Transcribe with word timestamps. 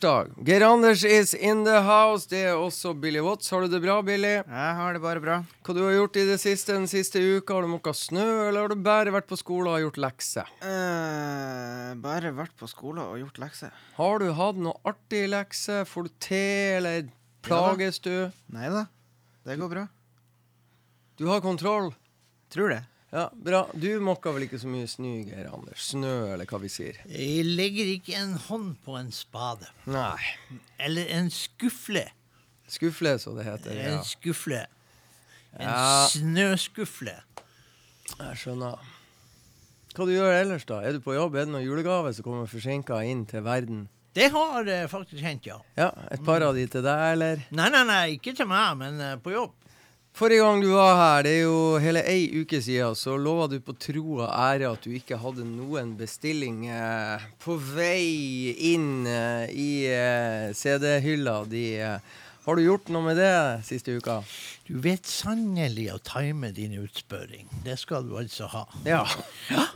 torsdag. 0.00 0.32
Geir 0.44 0.62
Anders 0.62 1.04
is 1.04 1.34
in 1.34 1.64
the 1.64 1.80
house. 1.82 2.26
Det 2.28 2.44
er 2.48 2.56
også 2.56 2.94
Billy 3.00 3.20
Watts. 3.20 3.50
Har 3.50 3.60
du 3.60 3.68
det 3.68 3.80
bra, 3.82 4.00
Billy? 4.02 4.40
Jeg 4.40 4.74
har 4.76 4.92
det 4.94 5.02
bare 5.02 5.20
bra. 5.20 5.36
Hva 5.64 5.74
du 5.74 5.82
har 5.84 5.92
gjort 5.92 6.16
i 6.16 6.26
det 6.28 6.38
siste 6.40 6.72
den 6.72 6.88
siste 6.88 7.20
uka? 7.20 7.54
Har 7.54 7.62
du 7.62 7.68
måka 7.68 7.92
snø, 7.92 8.48
eller 8.48 8.64
har 8.64 8.72
du 8.72 8.80
bare 8.80 9.12
vært 9.12 9.28
på 9.28 9.38
skole 9.38 9.70
og 9.70 9.84
gjort 9.84 10.00
lekser? 10.00 10.48
Uh, 10.62 11.92
bare 12.00 12.32
vært 12.36 12.56
på 12.58 12.68
skole 12.70 13.04
og 13.04 13.20
gjort 13.20 13.40
lekser. 13.42 13.74
Har 13.98 14.20
du 14.22 14.30
hatt 14.36 14.60
noe 14.60 14.80
artig 14.88 15.26
lekse? 15.30 15.82
Får 15.88 16.08
du 16.08 16.14
te, 16.18 16.44
eller 16.78 17.10
plages 17.44 18.00
du? 18.04 18.30
Nei 18.54 18.70
da, 18.72 18.86
det 19.44 19.58
går 19.60 19.74
bra. 19.74 19.88
Du 21.20 21.28
har 21.28 21.44
kontroll? 21.44 21.92
Tror 22.50 22.72
det. 22.72 22.84
Ja, 23.10 23.24
bra. 23.34 23.64
Du 23.74 23.88
måker 24.06 24.30
vel 24.36 24.44
ikke 24.46 24.60
så 24.62 24.68
mye 24.70 24.86
snø, 24.86 25.16
Geir 25.26 25.48
Anders? 25.50 25.88
Snø, 25.90 26.12
eller 26.34 26.46
hva 26.46 26.60
vi 26.62 26.68
sier? 26.70 27.00
Jeg 27.10 27.42
legger 27.48 27.88
ikke 27.96 28.14
en 28.20 28.36
hånd 28.46 28.76
på 28.84 28.94
en 29.00 29.10
spade. 29.14 29.66
Nei. 29.90 30.20
Eller 30.78 31.10
en 31.18 31.30
skufle. 31.34 32.04
Skufle, 32.70 33.16
så 33.18 33.34
det 33.34 33.48
heter. 33.48 33.74
Ja. 33.74 33.96
En 33.96 34.04
skufle. 34.06 34.62
En 35.58 35.66
Ja. 35.66 36.06
snøskufle. 36.12 37.16
Jeg 38.20 38.36
skjønner. 38.38 38.78
Hva 39.90 40.06
du 40.06 40.12
gjør 40.14 40.36
ellers, 40.40 40.64
da? 40.70 40.78
Er 40.86 40.92
du 40.94 41.00
på 41.02 41.16
jobb? 41.16 41.34
Er 41.34 41.48
det 41.48 41.52
noen 41.56 41.66
julegave 41.66 42.12
som 42.14 42.22
kommer 42.22 42.46
forsinka 42.46 43.00
inn 43.10 43.24
til 43.26 43.42
verden? 43.42 43.88
Det 44.14 44.28
har 44.30 44.66
eh, 44.70 44.86
faktisk 44.90 45.22
hendt, 45.22 45.46
ja. 45.50 45.58
Ja, 45.76 45.90
Et 46.10 46.22
par 46.26 46.42
av 46.42 46.54
de 46.54 46.64
til 46.70 46.82
deg, 46.82 47.02
eller? 47.14 47.42
Nei, 47.50 47.68
nei, 47.74 47.82
nei, 47.86 48.04
ikke 48.18 48.36
til 48.38 48.46
meg, 48.50 48.76
men 48.78 49.00
eh, 49.02 49.16
på 49.22 49.34
jobb. 49.34 49.52
Forrige 50.16 50.42
gang 50.42 50.60
du 50.60 50.68
var 50.74 50.96
her, 50.98 51.22
det 51.24 51.32
er 51.38 51.44
jo 51.46 51.78
hele 51.80 52.02
ei 52.10 52.24
uke 52.42 52.58
siden, 52.60 52.96
så 52.98 53.14
lova 53.16 53.46
du 53.48 53.56
på 53.64 53.72
tro 53.80 54.18
og 54.18 54.26
ære 54.28 54.68
at 54.68 54.82
du 54.84 54.90
ikke 54.92 55.16
hadde 55.22 55.46
noen 55.48 55.94
bestilling 55.96 56.66
eh, 56.68 57.22
på 57.40 57.54
vei 57.56 58.50
inn 58.72 59.06
eh, 59.08 59.46
i 59.54 59.70
eh, 59.88 60.50
CD-hylla 60.56 61.38
di. 61.48 61.64
Har 62.44 62.56
du 62.58 62.64
gjort 62.64 62.90
noe 62.92 63.06
med 63.06 63.20
det 63.20 63.32
siste 63.68 63.94
uka? 63.96 64.18
Du 64.68 64.74
vet 64.82 65.06
sannelig 65.08 65.86
å 65.94 66.00
time 66.04 66.50
din 66.56 66.74
utspørring. 66.82 67.46
Det 67.64 67.78
skal 67.80 68.04
du 68.08 68.16
altså 68.20 68.50
ha. 68.52 68.66
Ja. 68.88 69.04
ja. 69.52 69.66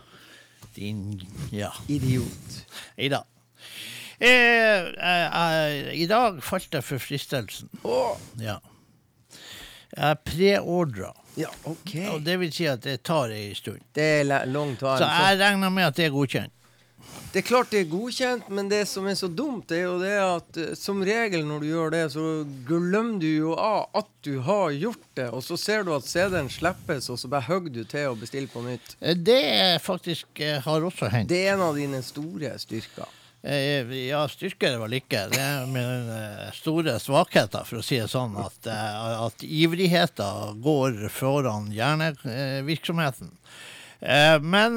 Din 0.75 1.23
Ja. 1.55 1.71
Idiot. 1.89 2.61
I 2.99 3.09
dag. 3.13 3.25
Eh, 4.19 4.29
eh, 4.29 5.27
eh, 5.41 5.91
I 6.03 6.07
dag 6.11 6.41
falt 6.45 6.73
jeg 6.75 6.85
for 6.87 7.03
fristelsen. 7.03 7.71
Ja. 8.43 8.59
Jeg 9.95 10.19
preordra. 10.27 11.13
Ja, 11.39 11.51
OK. 11.67 11.95
Og 12.15 12.21
det 12.27 12.37
vil 12.43 12.53
si 12.55 12.67
at 12.71 12.83
det 12.87 13.01
tar 13.07 13.33
ei 13.35 13.53
stund. 13.59 13.83
Det 13.95 14.05
er 14.21 14.27
langt. 14.47 14.83
Så 14.83 15.07
jeg 15.07 15.41
regner 15.41 15.71
med 15.71 15.89
at 15.91 15.97
det 15.99 16.09
er 16.09 16.15
godkjent. 16.15 16.51
Det 17.35 17.41
er 17.43 17.47
klart 17.49 17.73
det 17.75 17.81
er 17.83 17.89
godkjent, 17.91 18.47
men 18.55 18.69
det 18.71 18.85
som 18.89 19.07
er 19.11 19.17
så 19.19 19.27
dumt, 19.29 19.73
er 19.75 19.83
jo 19.89 19.97
det 20.01 20.13
at 20.23 20.59
eh, 20.63 20.71
som 20.79 21.03
regel 21.05 21.43
når 21.47 21.65
du 21.65 21.67
gjør 21.67 21.91
det, 21.91 22.03
så 22.15 22.23
glemmer 22.69 23.19
du 23.21 23.27
jo 23.27 23.57
av 23.59 23.89
at 23.99 24.07
du 24.25 24.39
har 24.47 24.71
gjort 24.71 25.03
det, 25.19 25.27
og 25.35 25.43
så 25.45 25.59
ser 25.59 25.83
du 25.85 25.91
at 25.97 26.07
CD-en 26.07 26.49
slippes, 26.51 27.11
og 27.11 27.19
så 27.21 27.29
bare 27.33 27.45
hogger 27.49 27.75
du 27.75 27.83
til 27.91 28.07
og 28.13 28.23
bestiller 28.23 28.49
på 28.55 28.63
nytt. 28.65 28.95
Eh, 29.01 29.19
Det 29.19 29.83
faktisk 29.83 30.41
eh, 30.47 30.63
har 30.65 30.87
også 30.87 31.11
hendt. 31.11 31.29
Det 31.35 31.43
er 31.43 31.57
en 31.59 31.67
av 31.67 31.75
dine 31.77 32.01
store 32.07 32.55
styrker. 32.63 33.11
Eh, 33.45 33.85
Ja, 34.09 34.23
styrke 34.33 34.71
er 34.71 34.79
det. 34.81 35.03
Det 35.35 35.39
er 35.39 35.67
mine 35.69 36.17
eh, 36.17 36.53
store 36.57 36.95
svakheter, 37.03 37.67
for 37.69 37.83
å 37.83 37.85
si 37.85 37.99
det 38.01 38.09
sånn, 38.09 38.37
at, 38.41 38.57
eh, 38.67 39.25
at 39.27 39.45
ivrigheten 39.45 40.63
går 40.65 41.09
foran 41.13 41.71
hjernevirksomheten. 41.75 43.33
Men 44.45 44.77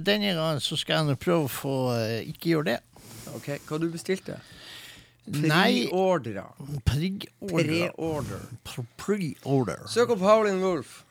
denne 0.00 0.30
gangen 0.32 0.60
så 0.64 0.78
skal 0.80 1.02
jeg 1.02 1.08
nå 1.10 1.16
prøve 1.20 1.44
å 1.44 1.50
få 1.52 1.72
ikke 2.30 2.54
gjøre 2.54 2.68
det. 2.70 2.76
Ok, 3.36 3.48
Hva 3.68 3.78
du 3.82 3.90
bestilte 3.92 4.38
du? 4.38 4.52
Pre-order. 5.42 6.38
Pre-order. 6.86 8.40
Pre- 8.64 8.86
Pre-order. 8.96 9.84
Søk 9.92 10.14
opp 10.16 10.24
Howlin' 10.24 10.62
Wolf 10.64 11.02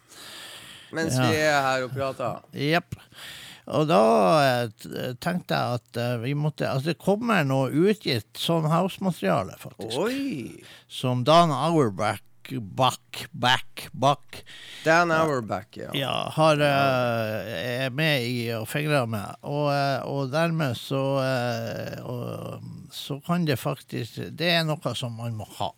mens 0.92 1.16
Ja. 1.16 1.30
vi 1.30 1.38
er 1.38 1.62
her 1.62 1.84
og 1.86 1.94
prater. 1.96 2.42
Jepp. 2.52 2.98
Og 3.72 3.88
da 3.90 4.02
eh, 4.44 5.14
tenkte 5.24 5.56
jeg 5.56 5.80
at 5.80 6.00
eh, 6.00 6.18
vi 6.26 6.34
måtte 6.36 6.68
Altså, 6.68 6.92
det 6.92 7.02
kommer 7.02 7.46
noe 7.48 7.72
utgitt 7.72 8.40
sånn 8.40 8.68
house-materiale, 8.72 9.56
faktisk. 9.62 9.98
Oi! 10.02 10.66
Som 10.92 11.24
Dan 11.28 11.54
Auerbach 11.56 12.26
Back, 12.60 13.28
back, 13.32 13.88
back 13.92 14.44
Dan 14.84 15.12
Auerbach, 15.12 15.78
ja. 15.78 15.90
ja, 15.94 16.32
har, 16.36 16.58
uh, 16.58 17.86
er 17.86 17.94
med 17.94 18.26
i 18.26 18.50
og 18.58 18.66
fingrer 18.68 19.06
med. 19.08 19.38
Og, 19.46 19.70
eh, 19.72 20.02
og 20.10 20.32
dermed 20.34 20.76
så 20.76 21.04
uh, 21.22 22.02
og, 22.02 22.66
Så 22.92 23.22
kan 23.24 23.46
det 23.48 23.60
faktisk 23.62 24.18
Det 24.34 24.50
er 24.58 24.66
noe 24.68 24.96
som 24.98 25.16
man 25.16 25.38
må 25.38 25.48
ha. 25.62 25.70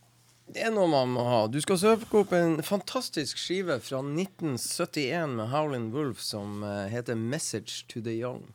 Det 0.48 0.60
er 0.68 0.74
noe 0.76 0.90
man 0.92 1.14
må 1.16 1.24
ha. 1.24 1.38
Du 1.48 1.60
skal 1.64 1.80
søke 1.80 2.20
opp 2.20 2.34
en 2.36 2.58
fantastisk 2.66 3.40
skive 3.40 3.80
fra 3.82 4.02
1971 4.04 5.38
med 5.38 5.50
Howlin' 5.54 5.92
Wolf 5.94 6.20
som 6.22 6.64
eh, 6.64 6.90
heter 6.92 7.16
'Message 7.16 7.86
to 7.88 8.02
the 8.02 8.12
Young'. 8.20 8.52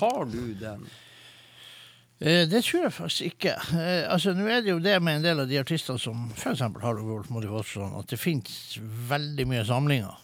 Har 0.00 0.24
du 0.24 0.54
den? 0.54 0.86
Eh, 2.20 2.48
Det 2.48 2.64
tror 2.64 2.82
jeg 2.82 2.92
faktisk 2.92 3.22
ikke. 3.22 3.52
Eh, 3.76 4.12
altså, 4.12 4.32
Nå 4.34 4.46
er 4.48 4.60
det 4.60 4.70
jo 4.70 4.78
det 4.78 4.96
med 5.02 5.16
en 5.16 5.22
del 5.22 5.40
av 5.40 5.48
de 5.48 5.58
artistene 5.60 5.98
som 5.98 6.30
f.eks. 6.34 6.60
Harald 6.60 7.04
Wolff 7.06 7.30
Watson, 7.30 7.92
at 7.98 8.08
det 8.08 8.18
finnes 8.18 8.78
veldig 9.08 9.46
mye 9.46 9.64
samlinger. 9.64 10.16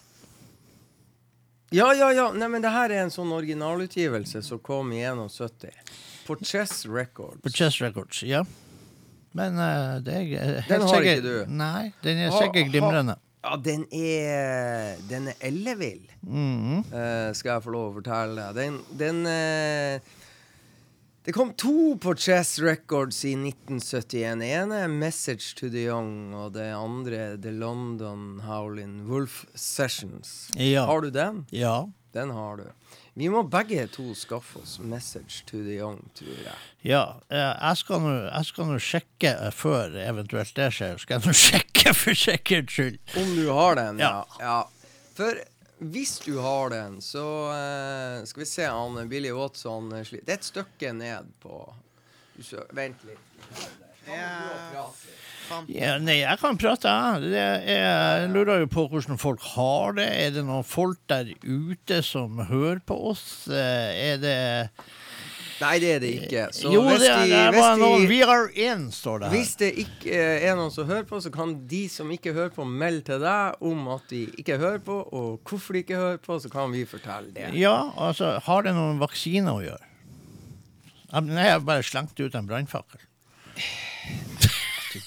Ja, 1.71 1.93
ja, 1.95 2.13
ja. 2.13 2.33
Nei, 2.33 2.49
men 2.49 2.63
det 2.63 2.71
her 2.71 2.91
er 2.91 3.05
en 3.05 3.11
sånn 3.11 3.33
originalutgivelse 3.35 4.43
som 4.43 4.59
kom 4.59 4.93
i 4.93 5.03
71. 5.05 5.71
På 6.27 6.37
Chess 6.43 6.87
Records. 6.87 7.41
På 7.43 7.51
Chess 7.51 7.81
Records, 7.83 8.23
ja. 8.23 8.45
Men 9.35 9.59
uh, 9.59 10.01
det 10.05 10.15
er 10.15 10.27
helt 10.31 10.69
Den 10.71 10.85
har 10.87 10.89
sikkert- 10.89 11.19
ikke 11.19 11.29
du? 11.29 11.55
Nei, 11.59 11.93
den 12.07 12.19
er 12.23 12.35
sikkert 12.35 12.71
glimrende. 12.71 13.17
Ja, 13.45 13.57
den 13.61 13.83
er 13.93 15.01
Den 15.09 15.29
er 15.29 15.35
ellevill, 15.41 16.05
mm 16.23 16.55
-hmm. 16.61 16.85
uh, 16.95 17.35
skal 17.35 17.51
jeg 17.53 17.63
få 17.63 17.71
lov 17.71 17.91
å 17.91 17.95
fortelle 18.01 18.53
deg. 18.53 18.55
Den, 18.55 18.79
den 18.99 19.27
uh, 19.27 20.01
Det 21.25 21.33
kom 21.33 21.55
to 21.55 21.97
på 21.97 22.15
Chess 22.15 22.59
Records 22.61 23.25
i 23.25 23.33
1971. 23.33 24.39
Det 24.41 24.53
ene 24.53 24.75
er 24.75 24.89
'Message 24.89 25.55
to 25.57 25.69
the 25.69 25.89
Young', 25.89 26.35
og 26.35 26.53
det 26.53 26.73
andre 26.73 27.17
er 27.17 27.37
The 27.37 27.51
London 27.51 28.41
Howlin' 28.45 29.07
Wolf 29.09 29.45
Sessions. 29.55 30.51
Ja. 30.57 30.85
Har 30.87 31.01
du 31.01 31.11
den? 31.11 31.47
Ja. 31.51 31.87
Den 32.13 32.31
har 32.31 32.57
du. 32.57 32.65
Vi 33.15 33.29
må 33.31 33.45
begge 33.47 33.87
to 33.95 34.09
skaffe 34.19 34.59
oss 34.59 34.79
'Message 34.83 35.45
to 35.47 35.61
the 35.63 35.77
Young', 35.79 36.03
tror 36.19 36.35
jeg. 36.35 36.57
Ja, 36.83 37.21
eh, 37.31 37.55
jeg 37.69 37.77
skal 37.79 38.01
nå- 38.67 38.79
sjekke 38.83 39.31
eh, 39.47 39.51
før 39.55 39.95
eventuelt 40.03 40.55
det 40.55 40.73
skjer. 40.75 40.99
Skal 40.99 41.21
jeg 41.21 41.27
nå 41.29 41.33
sjekke 41.47 41.95
for 41.95 42.15
sikkerhets 42.15 42.73
skyld. 42.75 42.99
Om 43.17 43.35
du 43.37 43.49
har 43.53 43.75
den, 43.79 43.99
ja. 44.03 44.25
Ja. 44.41 44.57
For 45.15 45.39
hvis 45.79 46.19
du 46.25 46.39
har 46.43 46.71
den, 46.71 46.99
så 47.03 47.23
eh, 47.55 48.25
Skal 48.27 48.43
vi 48.43 48.47
se, 48.51 48.67
han 48.67 49.09
Billy 49.09 49.31
Watson 49.31 49.91
Det 49.91 50.29
er 50.29 50.35
et 50.35 50.45
stykke 50.51 50.93
ned 50.93 51.31
på 51.43 51.61
Vent 52.75 52.99
litt. 53.07 53.19
Ja, 54.09 54.27
faen. 54.75 54.91
Ja, 55.71 55.95
nei, 56.03 56.19
jeg 56.23 56.39
kan 56.41 56.59
prate, 56.61 56.91
jeg. 56.91 57.31
Det 57.33 57.47
jeg 57.71 58.29
lurer 58.35 58.65
jo 58.65 58.69
på 58.73 58.87
hvordan 58.93 59.19
folk 59.21 59.41
har 59.55 59.97
det. 59.99 60.09
Er 60.27 60.35
det 60.39 60.45
noen 60.49 60.67
folk 60.67 61.01
der 61.11 61.33
ute 61.45 62.03
som 62.07 62.39
hører 62.51 62.81
på 62.87 62.99
oss? 63.13 63.25
Eh, 63.49 64.13
Er 64.15 64.23
det 64.23 64.37
Nei, 65.61 65.77
det 65.79 65.91
er 65.95 66.01
det 66.03 66.09
ikke. 66.19 66.45
Så 66.53 66.73
Jo, 66.75 66.81
det 66.99 67.07
er, 67.07 67.21
de, 67.23 67.29
det 67.31 67.39
er 67.39 67.53
bare 67.55 67.77
de, 67.77 67.83
noen 67.85 68.07
We 68.11 68.17
are 68.27 68.49
in, 68.59 68.89
står 68.93 69.23
det 69.23 69.29
her. 69.31 69.37
Hvis 69.37 69.53
det 69.61 69.69
ikke 69.85 70.11
eh, 70.11 70.47
er 70.51 70.57
noen 70.59 70.73
som 70.75 70.89
hører 70.89 71.07
på, 71.09 71.21
så 71.23 71.31
kan 71.33 71.55
de 71.71 71.85
som 71.89 72.11
ikke 72.11 72.35
hører 72.35 72.51
på, 72.57 72.67
melde 72.67 73.05
til 73.07 73.23
deg 73.23 73.63
om 73.71 73.87
at 73.95 74.11
de 74.11 74.25
ikke 74.43 74.59
hører 74.61 74.83
på, 74.85 74.99
og 75.15 75.39
hvorfor 75.47 75.79
de 75.79 75.85
ikke 75.85 76.01
hører 76.01 76.19
på, 76.25 76.41
så 76.43 76.51
kan 76.53 76.75
vi 76.75 76.83
fortelle 76.91 77.31
det. 77.37 77.53
Ja, 77.61 77.77
altså, 77.95 78.35
har 78.45 78.67
det 78.67 78.75
noen 78.77 78.99
vaksine 79.03 79.55
å 79.55 79.63
gjøre? 79.65 79.91
Nei, 81.31 81.47
Jeg 81.47 81.63
bare 81.71 81.87
slengte 81.87 82.27
ut 82.27 82.35
en 82.35 82.51
brannfakkel. 82.51 83.07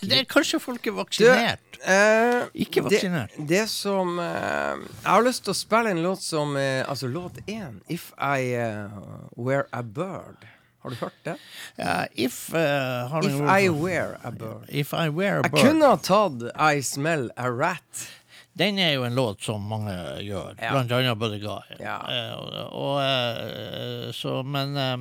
Det 0.01 0.17
er 0.19 0.25
kanskje 0.29 0.59
folk 0.59 0.87
er 0.87 0.95
vaksinert. 0.97 1.79
Eh, 1.87 2.43
Ikke 2.65 2.81
vaksinert. 2.85 3.31
Det, 3.37 3.47
det 3.51 3.63
som 3.69 4.17
eh, 4.19 4.75
Jeg 5.03 5.09
har 5.11 5.23
lyst 5.27 5.43
til 5.45 5.53
å 5.53 5.57
spille 5.57 5.91
en 5.93 6.01
låt 6.03 6.21
som 6.25 6.55
eh, 6.57 6.81
Altså 6.89 7.07
låt 7.07 7.37
én, 7.47 7.79
'If 7.87 8.11
I 8.17 8.55
uh, 8.57 8.89
Were 9.37 9.65
a 9.71 9.81
Bird'. 9.83 10.47
Har 10.83 10.89
du 10.89 10.95
hørt 10.95 11.23
det? 11.23 11.35
Ja, 11.77 12.05
if 12.15 12.49
uh, 12.53 13.17
If 13.23 13.33
noen- 13.33 13.49
I 13.59 13.69
Were 13.69 14.17
a 14.23 14.31
Bird. 14.31 14.69
If 14.69 14.93
I 14.93 15.09
Were 15.09 15.39
a 15.39 15.49
Bird. 15.49 15.57
Jeg 15.59 15.67
kunne 15.71 15.85
ha 15.85 15.97
tatt 15.97 16.47
'I 16.55 16.81
Smell 16.81 17.29
a 17.37 17.47
Rat'. 17.49 18.07
Den 18.57 18.79
er 18.79 18.93
jo 18.95 19.03
en 19.05 19.13
låt 19.15 19.43
som 19.45 19.61
mange 19.61 19.93
gjør, 20.25 20.55
Ja. 20.61 20.71
blant 20.71 20.91
annet 20.91 21.17
Buddy 21.19 21.37
Guy. 21.39 21.75
Ja. 21.79 21.99
Eh, 22.09 22.65
og, 22.73 23.01
eh, 23.03 24.11
så, 24.17 24.41
men 24.43 24.77
eh, 24.77 24.97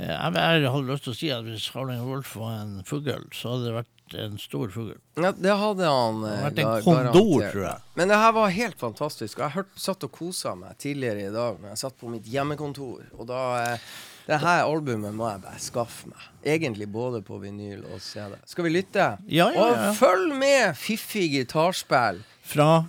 jeg, 0.00 0.34
jeg 0.62 0.70
hadde 0.72 0.88
lyst 0.88 1.04
til 1.04 1.12
å 1.12 1.16
si 1.18 1.32
at 1.34 1.44
hvis 1.46 1.66
Harling 1.74 2.04
Wolff 2.06 2.36
var 2.40 2.62
en 2.62 2.78
fugl, 2.88 3.26
så 3.36 3.54
hadde 3.54 3.66
det 3.68 3.74
vært 3.80 3.88
en 4.22 4.38
stor 4.40 4.70
fugl. 4.72 4.94
Ja, 5.20 5.32
det 5.36 5.56
hadde 5.56 5.88
han 5.88 6.22
eh, 6.24 6.30
Det 6.30 6.38
hadde 6.38 6.46
vært 6.46 6.62
en 6.62 6.86
kondor, 6.86 7.44
tror 7.52 7.66
jeg. 7.66 7.84
Men 8.00 8.12
det 8.12 8.20
her 8.22 8.32
var 8.36 8.54
helt 8.56 8.80
fantastisk. 8.80 9.42
Jeg 9.44 9.56
hørt, 9.56 9.74
satt 9.80 10.06
og 10.08 10.12
kosa 10.14 10.54
meg 10.58 10.78
tidligere 10.82 11.28
i 11.28 11.34
dag 11.34 11.60
når 11.60 11.74
jeg 11.74 11.82
satt 11.84 12.00
på 12.00 12.12
mitt 12.12 12.28
hjemmekontor. 12.28 13.04
Og 13.18 13.28
da 13.28 13.42
eh, 13.60 13.86
Det 14.28 14.38
her 14.42 14.64
albumet 14.64 15.16
må 15.18 15.28
jeg 15.30 15.44
bare 15.44 15.60
skaffe 15.60 16.08
meg. 16.12 16.26
Egentlig 16.46 16.88
både 16.92 17.22
på 17.26 17.40
vinyl 17.42 17.84
og 17.92 18.00
CD. 18.04 18.36
Skal 18.48 18.68
vi 18.68 18.74
lytte? 18.76 19.12
Ja, 19.26 19.48
ja, 19.50 19.52
ja. 19.52 19.68
Og 19.90 19.96
følg 20.00 20.32
med! 20.38 20.76
Fiffig 20.78 21.28
gitarspill. 21.36 22.22
Fra 22.52 22.84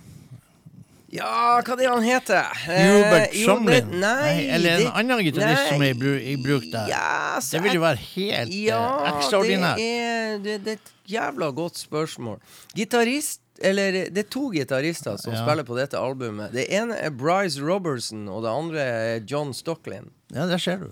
Ja, 1.14 1.60
hva 1.62 1.76
det 1.78 1.86
han 1.86 2.02
heter? 2.02 2.48
Hubert 2.64 3.28
Eh, 3.30 3.36
jo, 3.38 3.46
Somlin? 3.52 3.92
Nei, 4.02 4.48
eller 4.50 4.70
en 4.74 4.80
det- 4.82 4.92
annen 4.98 5.22
gitarist 5.24 5.68
som 5.70 5.82
er 5.86 5.94
bru, 5.94 6.16
i 6.18 6.34
bruk 6.42 6.64
der. 6.72 6.88
Ja, 6.90 7.38
det 7.38 7.60
vil 7.62 7.76
jo 7.78 7.80
være 7.84 8.00
helt 8.16 8.50
eh, 8.50 8.64
ja, 8.66 8.80
ekstraordinært. 9.12 9.76
Det 9.78 9.92
er, 10.00 10.38
det, 10.42 10.56
det 10.64 10.72
er 10.74 10.80
et 10.80 10.92
jævla 11.14 11.50
godt 11.54 11.78
spørsmål. 11.78 12.40
Gitarist 12.74 13.40
eller 13.62 13.92
Det 14.10 14.18
er 14.18 14.28
to 14.34 14.48
gitarister 14.50 15.16
som 15.16 15.32
Ja. 15.32 15.44
spiller 15.46 15.62
på 15.62 15.76
dette 15.78 15.94
albumet. 15.96 16.50
Det 16.52 16.66
ene 16.74 16.96
er 16.98 17.10
Bryce 17.14 17.60
Robertson, 17.62 18.26
og 18.28 18.42
det 18.42 18.50
andre 18.50 18.80
er 18.82 19.20
John 19.30 19.52
Stocklin. 19.54 20.10
Ja, 20.34 20.46
der 20.50 20.58
ser 20.58 20.76
du. 20.82 20.90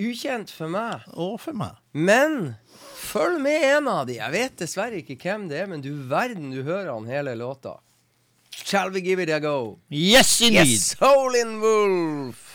Ukjent 0.00 0.48
for 0.50 0.68
meg. 0.72 1.02
Og 1.12 1.38
for 1.42 1.52
meg. 1.52 1.76
Men 1.92 2.56
følg 2.96 3.38
med 3.44 3.62
en 3.76 3.88
av 3.92 4.06
de. 4.08 4.14
Jeg 4.16 4.32
vet 4.32 4.56
dessverre 4.56 4.96
ikke 5.02 5.18
hvem 5.20 5.48
det 5.50 5.60
er, 5.60 5.66
men 5.68 5.82
du 5.84 5.90
verden, 6.08 6.48
du 6.50 6.62
hører 6.64 6.88
han 6.94 7.04
hele 7.04 7.34
låta. 7.36 7.76
Shall 8.52 8.90
we 8.90 9.00
give 9.00 9.18
it 9.20 9.30
a 9.30 9.40
go? 9.40 9.78
Yes, 9.88 10.40
indeed! 10.40 10.68
Yes, 10.68 10.94
Howlin' 11.00 11.60
Wolf! 11.60 12.49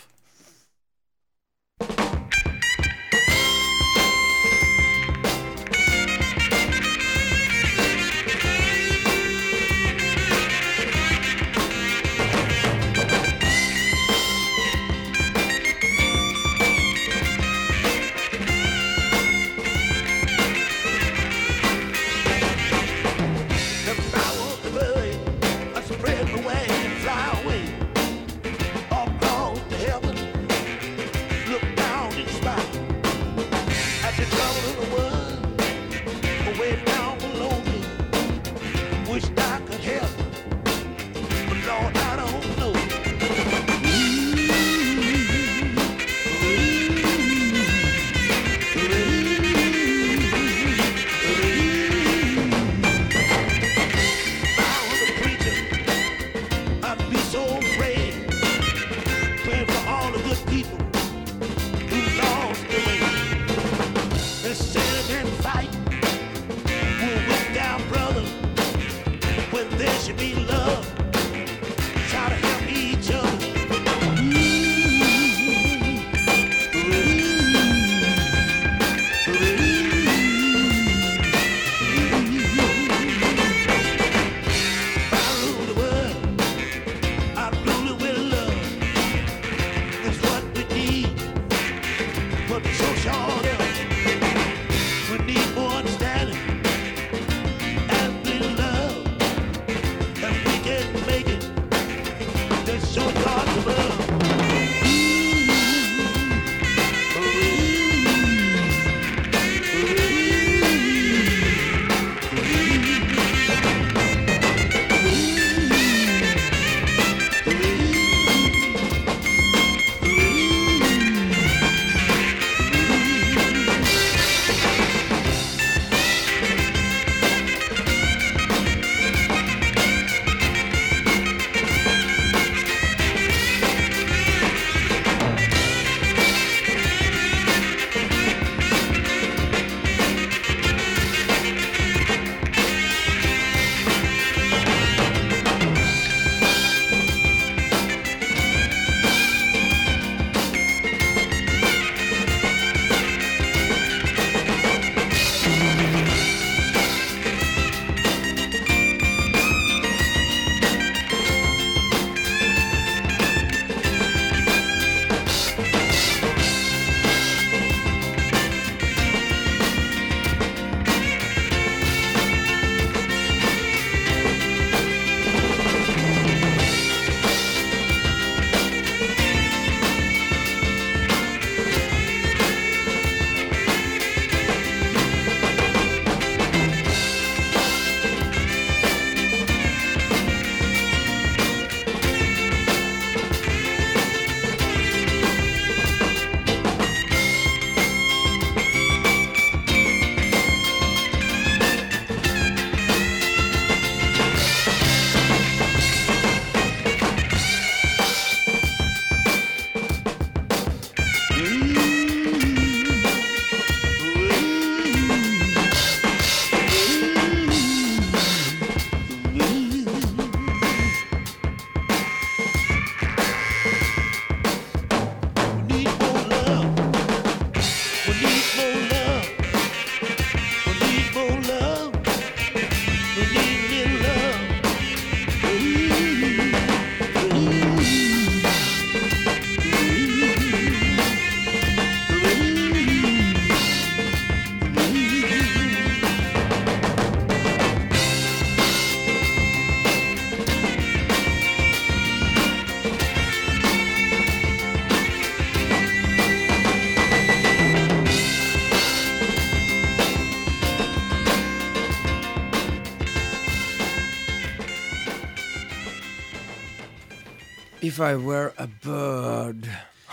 If 267.96 268.02
I 268.02 268.16
were 268.18 268.52
a 268.58 268.68
bird. 268.68 269.70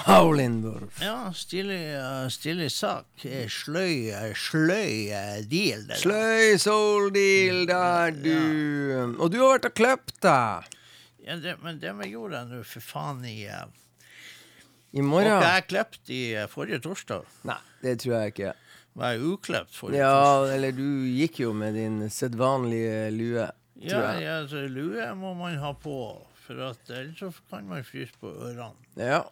Howlin' 0.06 0.62
wolf. 0.62 1.00
Ja, 1.02 1.32
stilig, 1.34 1.80
eh, 1.94 2.28
stilig 2.30 2.70
sak. 2.70 3.24
Eh, 3.24 3.48
Sløy, 3.50 4.06
eh, 4.14 4.34
sløy 4.38 5.10
eh, 5.10 5.40
deal. 5.50 5.82
der. 5.88 5.96
Sløy 5.98 6.56
soul 6.62 7.10
deal 7.10 7.66
der, 7.66 8.12
du. 8.14 9.16
Og 9.18 9.32
du 9.34 9.40
har 9.42 9.56
vært 9.58 9.66
og 9.72 9.74
kløpt 9.74 10.14
deg. 10.22 10.70
Ja, 11.26 11.36
det, 11.42 11.56
men 11.62 11.80
det 11.82 11.90
vi 12.04 12.12
gjorde 12.14 12.44
nå, 12.52 12.62
for 12.62 12.86
faen, 12.86 13.24
i 13.26 13.48
uh, 13.50 13.66
I 14.94 15.00
Var 15.02 15.08
morgen. 15.10 15.34
ikke 15.42 15.52
jeg 15.58 15.66
klept 15.74 16.10
i 16.14 16.22
forrige 16.54 16.78
torsdag? 16.86 17.26
Nei, 17.50 17.58
det 17.82 17.98
tror 18.04 18.14
jeg 18.20 18.36
ikke. 18.36 18.54
Var 18.94 19.16
jeg 19.16 19.26
uklept 19.26 19.74
forrige 19.74 19.98
Ja, 20.06 20.14
torsdag? 20.14 20.54
eller 20.54 20.70
du 20.78 20.88
gikk 21.18 21.40
jo 21.48 21.52
med 21.52 21.74
din 21.74 21.98
sedvanlige 22.10 23.10
lue, 23.10 23.50
Ja, 23.82 24.12
jeg. 24.14 24.22
ja 24.22 24.66
lue 24.70 25.14
må 25.18 25.34
man 25.34 25.58
ha 25.58 25.72
på, 25.74 25.98
for 26.46 26.60
at 26.70 26.90
ellers 26.90 27.18
så 27.18 27.30
kan 27.50 27.68
man 27.68 27.84
fryse 27.86 28.12
på 28.20 28.32
ørene. 28.32 28.74
Ja. 28.96 29.22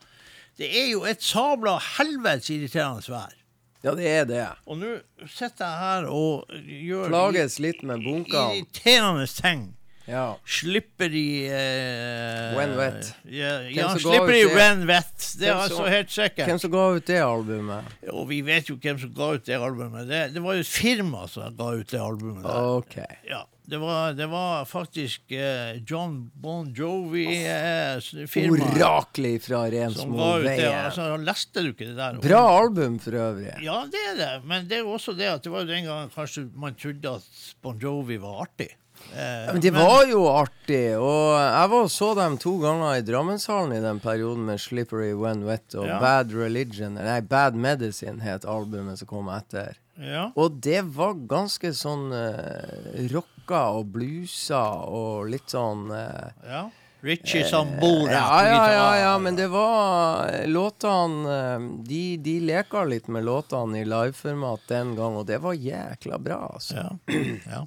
Det 0.60 0.68
er 0.76 0.90
jo 0.90 1.04
et 1.08 1.22
sabla 1.24 1.78
helvetes 1.96 2.50
irriterende 2.52 3.12
vær. 3.12 3.36
ja, 3.82 3.94
det 3.96 4.08
er 4.08 4.24
det. 4.28 4.46
Og 4.66 4.78
nå 4.78 4.96
sitter 5.26 5.64
jeg 5.64 5.78
her 5.84 6.08
og 6.12 6.56
gjør 6.60 7.08
Plages 7.08 7.58
litt 7.58 7.82
med 7.82 8.04
bunkene. 8.04 8.60
irriterende 8.60 9.26
ting. 9.26 9.70
Ja. 10.10 10.24
Slipper 10.44 11.12
i 11.14 11.46
eh, 11.46 12.56
When 12.56 12.74
wet. 12.78 13.12
Ja, 13.30 13.60
ja 13.70 13.92
slipper 13.94 14.32
de 14.32 14.40
i 14.40 14.48
when 14.50 14.82
wet. 14.88 15.14
Det 15.38 15.46
er 15.46 15.54
Hvem 15.54 15.62
altså 15.66 15.86
helt 15.86 16.10
sikkert. 16.12 16.48
Hvem 16.48 16.58
som 16.58 16.72
ga 16.72 16.86
ut 16.96 17.06
det 17.06 17.20
albumet? 17.22 17.94
Og 18.10 18.26
vi 18.30 18.40
vet 18.46 18.70
jo 18.72 18.76
hvem 18.80 18.98
som 18.98 19.12
ga 19.14 19.30
ut 19.36 19.46
det 19.46 19.60
albumet. 19.60 20.08
Det, 20.10 20.22
det 20.34 20.42
var 20.42 20.58
jo 20.58 20.66
et 20.66 20.72
firma 20.72 21.26
som 21.30 21.56
ga 21.56 21.70
ut 21.78 21.94
det 21.94 22.02
albumet. 22.02 22.42
Der. 22.42 22.72
OK. 22.80 22.96
Ja, 23.28 23.44
det 23.70 23.78
var, 23.80 24.12
det 24.18 24.26
var 24.30 24.64
faktisk 24.68 25.30
eh, 25.32 25.78
John 25.86 26.30
Bon 26.34 26.66
Jovi-firmaet 26.74 28.76
Oraklet 28.76 29.42
fra 29.44 29.62
Rensmoveien. 29.70 30.74
Altså, 30.84 31.06
leste 31.22 31.62
du 31.64 31.70
ikke 31.72 31.86
det 31.92 31.96
der? 31.98 32.18
Bra 32.24 32.42
album 32.58 32.98
for 33.02 33.16
øvrig. 33.20 33.54
Ja, 33.64 33.80
det 33.90 34.02
er 34.12 34.18
det. 34.20 34.32
Men 34.48 34.68
det 34.70 34.80
er 34.80 34.84
jo 34.84 34.92
også 34.98 35.14
det 35.18 35.28
at 35.30 35.44
det 35.46 35.52
var 35.54 35.68
den 35.68 35.86
gangen 35.88 36.12
kanskje 36.14 36.46
man 36.54 36.74
trodde 36.78 37.16
at 37.20 37.42
Bon 37.62 37.78
Jovi 37.80 38.16
var 38.22 38.42
artig. 38.46 38.70
Eh, 39.14 39.46
Men 39.54 39.62
det 39.64 39.70
var 39.72 40.02
jo 40.10 40.26
artig, 40.28 40.90
og 41.00 41.30
jeg 41.40 41.68
var 41.72 41.84
og 41.86 41.90
så 41.90 42.10
dem 42.18 42.34
to 42.42 42.58
ganger 42.60 42.98
i 42.98 43.04
Drammenshallen 43.06 43.72
i 43.78 43.80
den 43.80 44.00
perioden 44.02 44.44
med 44.50 44.60
Slippery 44.60 45.14
When 45.16 45.46
Wet 45.48 45.72
og 45.74 45.86
Ja. 45.88 45.96
Bad 46.02 46.34
Religion. 46.36 46.94
Nei, 47.00 47.20
Bad 47.24 47.56
Medicine 47.56 48.20
het 48.20 48.44
albumet 48.44 48.98
som 49.00 49.08
kom 49.08 49.28
etter. 49.32 49.78
Ja. 50.00 50.26
Og 50.34 50.60
det 50.64 50.80
var 50.96 51.18
ganske 51.28 51.72
sånn 51.76 52.10
uh, 52.12 53.06
rocka 53.12 53.66
og 53.76 53.92
blusa 53.94 54.62
og 54.88 55.30
litt 55.32 55.52
sånn 55.52 55.90
uh, 55.92 56.30
ja. 56.46 56.68
Richie 57.00 57.44
Sambora. 57.44 58.12
ja, 58.12 58.46
ja, 58.46 58.72
ja, 58.72 58.98
ja, 58.98 59.18
men 59.18 59.36
det 59.36 59.48
var 59.48 60.28
eh, 60.28 60.46
Låtene 60.48 61.54
eh, 61.54 61.60
de, 61.84 62.16
de 62.16 62.40
leka 62.40 62.84
litt 62.84 63.08
med 63.08 63.24
låtene 63.24 63.80
i 63.80 63.84
liveformat 63.84 64.68
den 64.68 64.94
gang, 64.96 65.16
og 65.16 65.26
det 65.26 65.40
var 65.40 65.56
jækla 65.56 66.18
bra, 66.18 66.40
altså. 66.54 66.76
Ja. 66.76 67.14
ja. 67.50 67.66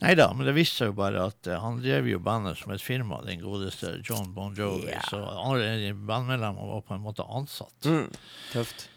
Nei 0.00 0.12
da, 0.16 0.28
men 0.36 0.44
det 0.48 0.52
viste 0.56 0.82
seg 0.82 0.92
jo 0.92 0.96
bare 0.98 1.28
at 1.28 1.48
eh, 1.48 1.60
han 1.60 1.80
drev 1.84 2.08
jo 2.08 2.22
bandet 2.24 2.60
som 2.60 2.72
et 2.72 2.84
firma, 2.84 3.20
den 3.24 3.44
godeste 3.44 3.98
John 4.04 4.32
Bon 4.32 4.56
Jovi. 4.56 4.92
Ja. 4.92 5.04
Så 5.10 5.20
alle 5.20 5.92
bandmedlemmene 5.92 6.72
var 6.72 6.84
på 6.88 6.96
en 6.96 7.04
måte 7.04 7.28
ansatt. 7.28 7.76
Mm, 7.84 8.08
tøft. 8.52 8.88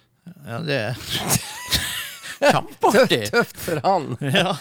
Ja, 0.48 0.60
det 0.64 0.82
kjempeartig. 2.42 3.24
Tøft, 3.34 3.58
for 3.66 3.82
han. 3.86 4.14
Ja. 4.42 4.54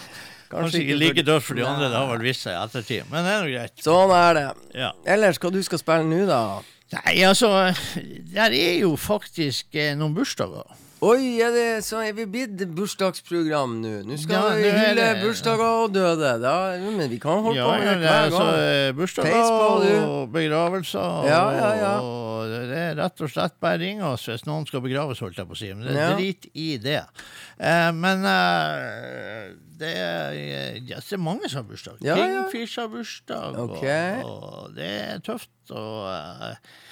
Kanskje 0.46 0.84
ikke 0.84 0.96
like 1.00 1.22
dødt 1.26 1.42
for 1.42 1.58
de 1.58 1.64
andre, 1.66 1.88
det 1.90 1.98
har 1.98 2.06
vel 2.12 2.22
vist 2.22 2.44
seg 2.46 2.54
i 2.54 2.60
ettertid. 2.60 3.08
Men 3.10 3.24
det 3.26 3.32
er 3.34 3.40
nå 3.42 3.48
greit. 3.50 3.80
Sånn 3.82 4.12
er 4.14 4.36
det. 4.38 4.44
Ja. 4.78 4.90
Ellers, 5.16 5.40
hva 5.42 5.50
du 5.50 5.58
skal 5.66 5.80
spille 5.82 6.06
nå, 6.06 6.20
da? 6.28 6.40
Nei, 6.94 7.16
altså 7.26 7.48
Der 8.30 8.54
er 8.54 8.76
jo 8.78 8.92
faktisk 8.94 9.74
eh, 9.74 9.96
noen 9.98 10.14
bursdager. 10.14 10.68
Oi, 11.04 11.36
er, 11.44 11.50
det, 11.52 11.64
så 11.84 11.98
er 12.00 12.14
vi 12.16 12.24
blitt 12.24 12.62
bursdagsprogram 12.72 13.74
nå? 13.82 13.90
Nå 14.08 14.16
skal 14.16 14.32
Ja, 14.32 14.54
vi 14.56 14.70
hylle 14.72 15.08
bursdager 15.20 15.82
og 15.82 15.90
døde. 15.92 16.30
Da, 16.40 16.54
men 16.80 17.10
vi 17.12 17.18
kan 17.20 17.42
holde 17.44 17.58
Ja, 17.58 17.66
på 17.68 17.74
med 17.82 17.84
det 17.84 17.92
er 17.92 18.00
hver 18.00 18.22
altså 18.30 18.46
gang. 18.46 18.62
eh, 18.62 18.94
bursdager 18.96 20.06
og 20.06 20.32
begravelser. 20.32 21.28
Ja, 21.28 21.42
ja, 21.52 21.68
ja. 21.82 21.92
Og 22.00 22.48
det 22.48 22.78
er 22.80 22.96
rett 22.96 23.20
og 23.20 23.28
slett 23.34 23.58
bare 23.60 23.82
ring 23.84 24.00
oss 24.08 24.24
hvis 24.30 24.46
noen 24.48 24.64
skal 24.68 24.80
begraves, 24.86 25.20
holdt 25.20 25.36
jeg 25.36 25.50
på 25.50 25.58
å 25.58 25.60
si. 25.60 25.68
Men 25.76 25.84
det 25.90 26.00
er 26.00 26.16
drit 26.16 26.48
i 26.56 26.70
det. 26.80 27.02
Eh, 27.60 27.92
men 27.92 28.24
eh, 28.32 29.52
det, 29.76 29.92
er, 30.00 30.80
det 30.80 30.96
er 30.96 31.20
mange 31.20 31.52
som 31.52 31.60
har 31.60 31.68
bursdag. 31.74 32.00
Ja. 32.08 32.16
Kingfish 32.16 32.80
har 32.80 32.88
bursdag, 32.88 33.60
okay. 33.68 34.24
og, 34.24 34.48
og 34.64 34.76
det 34.80 34.92
er 35.12 35.24
tøft. 35.28 35.52
Og 35.76 36.06
eh, 36.08 36.52
eh, 36.54 36.84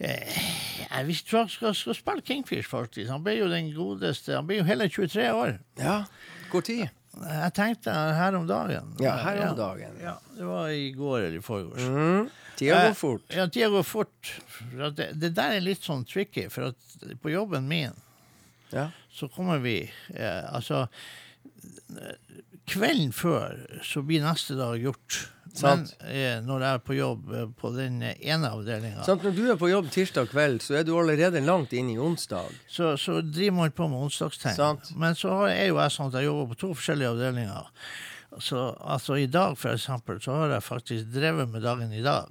jeg 0.00 1.06
visste 1.06 1.30
hva 1.34 1.44
jeg 1.44 1.52
skal, 1.54 1.74
skal 1.78 1.94
spille 1.98 2.24
Kingfish, 2.26 2.66
faktisk. 2.68 3.08
Han 3.12 3.22
ble 3.24 3.36
jo 3.38 3.48
den 3.50 3.68
godeste 3.76 4.34
Han 4.34 4.46
ble 4.48 4.58
jo 4.60 4.66
hele 4.68 4.88
23 4.90 5.26
år. 5.32 5.56
Ja, 5.78 6.00
hvor 6.50 6.64
tid? 6.66 6.88
Jeg 7.14 7.52
tenkte 7.54 7.92
her 7.94 8.34
om 8.34 8.46
dagen. 8.50 8.88
Ja, 8.98 9.12
her 9.22 9.38
om 9.52 9.56
dagen. 9.58 9.92
Ja, 10.02 10.16
det 10.34 10.46
var 10.48 10.72
i 10.74 10.88
går 10.96 11.18
eller 11.28 11.38
i 11.38 11.42
forgårs. 11.46 11.84
Mm. 11.86 12.30
Tida 12.58 12.80
Eh, 12.80 12.88
går 12.88 12.96
fort. 12.98 13.28
Ja, 13.34 13.46
tida 13.46 13.68
går 13.70 13.86
fort. 13.86 14.32
Det, 14.98 15.12
det 15.22 15.30
der 15.36 15.54
er 15.60 15.62
litt 15.62 15.86
sånn 15.86 16.02
tricky, 16.10 16.48
for 16.50 16.72
at 16.72 17.06
på 17.22 17.30
jobben 17.30 17.68
min 17.70 17.94
Ja. 18.74 18.88
så 19.14 19.28
kommer 19.30 19.60
vi 19.62 19.76
eh, 20.16 20.42
Altså 20.50 20.88
eh, 21.94 22.16
Kvelden 22.66 23.12
før 23.14 23.60
så 23.84 24.02
blir 24.02 24.22
neste 24.24 24.56
dag 24.58 24.78
gjort. 24.82 25.18
Sant. 25.54 25.92
Men 26.02 26.10
eh, 26.10 26.38
når 26.42 26.64
jeg 26.64 26.76
er 26.78 26.80
på 26.82 26.96
jobb 26.96 27.28
eh, 27.30 27.44
på 27.60 27.70
den 27.76 28.00
ene 28.02 28.50
avdelinga, 28.50 29.04
når 29.06 29.36
du 29.36 29.44
er 29.52 29.58
på 29.60 29.70
jobb 29.70 29.90
tirsdag 29.94 30.32
kveld, 30.32 30.62
så 30.64 30.80
er 30.80 30.86
du 30.86 30.94
allerede 30.98 31.42
langt 31.46 31.72
inn 31.76 31.92
i 31.92 31.98
onsdag. 31.98 32.50
så, 32.66 32.96
så 32.98 33.20
driver 33.22 33.56
man 33.60 33.70
på 33.70 33.86
med 33.88 34.02
onsdagstegn. 34.08 34.82
Men 34.98 35.14
så 35.18 35.44
er 35.46 35.68
jo 35.68 35.78
jeg 35.78 35.94
sånn 35.94 36.10
at 36.10 36.18
jeg 36.18 36.28
jobber 36.30 36.50
på 36.54 36.60
to 36.64 36.72
forskjellige 36.74 37.14
avdelinger. 37.14 37.70
Så 38.42 38.64
altså 38.82 39.14
i 39.22 39.28
dag, 39.30 39.54
for 39.58 39.76
eksempel, 39.76 40.18
så 40.22 40.34
har 40.40 40.56
jeg 40.56 40.66
faktisk 40.66 41.14
drevet 41.14 41.50
med 41.52 41.62
dagen 41.62 41.92
i 41.94 42.02
dag. 42.02 42.26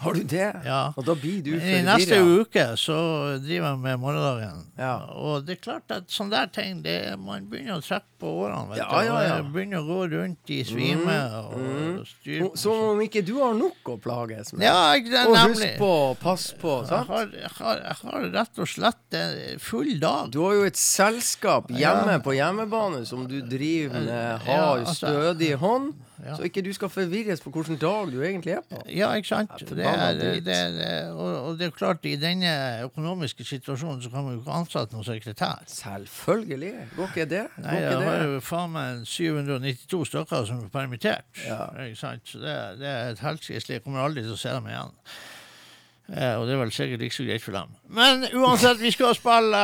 Har 0.00 0.14
du 0.16 0.22
det? 0.24 0.46
Ja. 0.64 0.92
Og 0.96 1.04
da 1.04 1.14
blir 1.14 1.42
du 1.44 1.50
I 1.58 1.82
neste 1.84 2.16
forvirra. 2.16 2.44
uke 2.46 2.62
så 2.80 2.96
driver 3.44 3.66
jeg 3.74 3.78
med 3.82 3.98
morgendagen. 4.00 4.62
Ja. 4.80 4.94
Og 5.12 5.44
det 5.44 5.58
er 5.58 5.60
klart 5.66 5.92
at 5.92 6.08
sånne 6.08 6.30
der 6.38 6.46
ting, 6.54 6.78
det, 6.86 6.94
man 7.20 7.44
begynner 7.50 7.76
å 7.78 7.84
trekke 7.84 8.06
på 8.20 8.30
årene. 8.46 8.70
Vet 8.70 8.78
Ja, 8.80 8.86
du. 8.88 8.94
ja, 8.94 9.04
ja. 9.04 9.12
Og 9.12 9.22
jeg 9.28 9.52
begynner 9.52 9.78
å 9.82 9.86
gå 9.90 9.98
rundt 10.14 10.52
i 10.56 10.58
svime 10.64 11.18
og 11.42 11.54
mm. 11.60 12.00
styre 12.14 12.50
Som- 12.56 12.82
om 12.94 13.00
ikke 13.04 13.22
du 13.28 13.34
har 13.42 13.54
nok 13.60 13.92
å 13.92 13.98
plages 14.00 14.52
med. 14.56 14.64
Ja, 14.64 14.92
jeg, 14.96 15.04
det, 15.12 15.26
og 15.26 15.36
nemlig. 15.36 15.68
husk 15.70 15.78
på, 15.78 15.92
pass 16.24 16.48
på. 16.60 16.74
Jeg 16.80 16.88
Sant? 16.94 17.08
har, 17.12 17.30
jeg, 17.36 17.52
har, 17.60 17.76
jeg 17.84 17.96
har 18.02 18.28
rett 18.40 18.58
og 18.64 18.68
slett 18.68 19.18
en 19.20 19.58
full 19.60 19.92
dag. 20.00 20.30
Du 20.32 20.40
har 20.46 20.54
jo 20.54 20.64
et 20.68 20.76
selskap 20.80 21.68
hjemme 21.76 22.18
på 22.24 22.34
hjemmebane 22.36 23.04
som 23.08 23.26
du 23.28 23.40
driver 23.44 24.00
med, 24.00 24.38
har 24.48 24.78
altså- 24.80 24.96
stødig 25.04 25.54
hånd, 25.60 25.92
Ja. 26.24 26.36
så 26.36 26.46
ikke 26.46 26.62
du 26.64 26.72
skal 26.76 26.90
forvirres 26.92 27.40
på 27.40 27.50
hvilken 27.54 27.78
dag 27.80 28.10
du 28.12 28.18
egentlig 28.22 28.52
er 28.58 28.64
på. 28.70 28.80
Ja, 28.92 29.12
ikke 29.16 29.28
sant? 29.28 29.52
Det 29.70 29.86
er, 29.86 30.18
det, 30.44 30.56
er, 30.56 31.10
og, 31.12 31.30
og 31.48 31.58
det 31.58 31.70
er 31.70 31.74
klart, 31.76 32.04
i 32.04 32.16
denne 32.20 32.52
økonomiske 32.84 33.44
situasjonen 33.44 34.02
så 34.04 34.12
kan 34.12 34.26
man 34.26 34.36
jo 34.36 34.42
ikke 34.42 34.58
ansette 34.60 34.96
noen 34.96 35.06
sekretær. 35.08 35.64
Selvfølgelig. 35.70 36.72
Går 36.96 37.12
ikke 37.12 37.28
det? 37.30 37.44
Går 37.56 37.66
Nei, 37.66 37.80
jeg 37.80 37.98
var 38.04 38.20
har 38.20 38.24
jo 38.28 38.40
faen 38.44 38.72
meg 38.76 39.04
792 39.08 40.04
stykker 40.12 40.48
som 40.48 40.64
er 40.64 40.72
permittert. 40.72 41.44
Ja. 41.46 41.66
Ikke 41.86 42.00
sant? 42.00 42.26
Så 42.28 42.42
det, 42.42 42.56
det 42.80 42.88
er 42.90 43.14
et 43.14 43.24
helsike. 43.24 43.62
Jeg 43.70 43.84
kommer 43.84 44.04
aldri 44.04 44.24
til 44.26 44.34
å 44.36 44.40
se 44.40 44.52
dem 44.52 44.68
igjen. 44.70 44.96
Eh, 46.10 46.34
og 46.34 46.46
det 46.46 46.54
er 46.56 46.58
vel 46.58 46.72
sikkert 46.74 47.04
ikke 47.06 47.14
så 47.14 47.26
greit 47.28 47.44
for 47.44 47.54
dem. 47.54 47.76
Men 47.94 48.24
uansett, 48.34 48.80
vi 48.82 48.90
skal 48.90 49.14
spille 49.14 49.60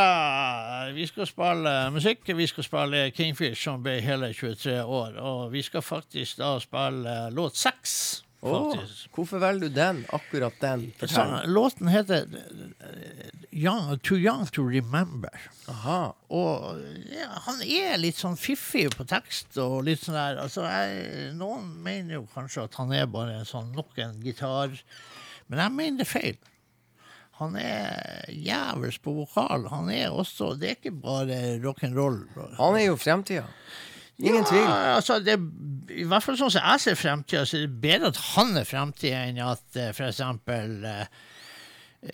Vi 0.94 1.06
skal 1.10 1.26
spille 1.26 1.72
musikk. 1.90 2.28
Vi 2.36 2.46
skal 2.46 2.64
spille 2.64 3.10
Kingfish, 3.10 3.64
som 3.64 3.82
ble 3.82 3.98
hele 4.00 4.30
23 4.34 4.78
år. 4.84 5.18
Og 5.18 5.50
vi 5.52 5.62
skal 5.66 5.82
faktisk 5.82 6.38
da 6.38 6.56
spille 6.62 7.18
låt 7.34 7.58
seks. 7.58 8.22
Oh, 8.46 8.76
hvorfor 9.14 9.40
velger 9.42 9.68
du 9.68 9.74
den? 9.74 10.04
Akkurat 10.12 10.54
den? 10.60 10.92
Så, 11.08 11.24
låten 11.46 11.88
heter 11.88 12.26
eh, 12.30 13.30
young, 13.50 13.98
'Too 13.98 14.18
Young 14.18 14.46
To 14.52 14.62
Remember'. 14.62 15.48
Aha. 15.68 16.14
Og 16.28 16.78
ja, 17.10 17.30
han 17.48 17.62
er 17.64 17.96
litt 17.98 18.20
sånn 18.20 18.36
fiffig 18.38 18.90
på 18.94 19.06
tekst 19.08 19.56
og 19.58 19.80
litt 19.88 20.04
sånn 20.04 20.18
der 20.18 20.42
altså, 20.44 20.66
jeg, 20.68 21.32
Noen 21.34 21.72
mener 21.82 22.20
jo 22.20 22.26
kanskje 22.34 22.68
at 22.68 22.76
han 22.78 22.92
er 22.94 23.08
bare 23.10 23.40
en 23.40 23.48
sånn 23.48 23.72
nok 23.74 23.98
en 24.04 24.20
gitar, 24.22 24.76
men 25.48 25.62
jeg 25.62 25.74
mener 25.78 26.02
det 26.02 26.06
er 26.06 26.12
feil. 26.12 26.38
Han 27.36 27.56
er 27.60 28.30
jævels 28.32 28.96
på 29.04 29.12
vokal. 29.12 29.66
Han 29.68 29.90
er 29.92 30.08
også 30.08 30.54
Det 30.56 30.70
er 30.70 30.78
ikke 30.78 30.94
bare 31.02 31.58
rock'n'roll. 31.60 32.22
Han 32.56 32.78
er 32.78 32.86
jo 32.86 32.96
fremtida. 32.96 33.44
Ingen 34.16 34.46
tvil. 34.48 34.62
Ja, 34.64 34.94
altså 34.96 35.18
det, 35.20 35.34
I 35.92 36.06
hvert 36.08 36.24
fall 36.24 36.38
sånn 36.40 36.54
som 36.54 36.64
jeg 36.64 36.80
ser 36.80 36.96
fremtida, 36.96 37.42
så 37.44 37.58
er 37.58 37.66
det 37.66 37.80
bedre 37.82 38.08
at 38.14 38.20
han 38.32 38.56
er 38.56 38.64
fremtida, 38.64 39.26
enn 39.28 39.42
at 39.44 39.76
eh, 39.76 39.90
for 39.92 40.08
eksempel 40.08 40.86
eh, 40.88 41.02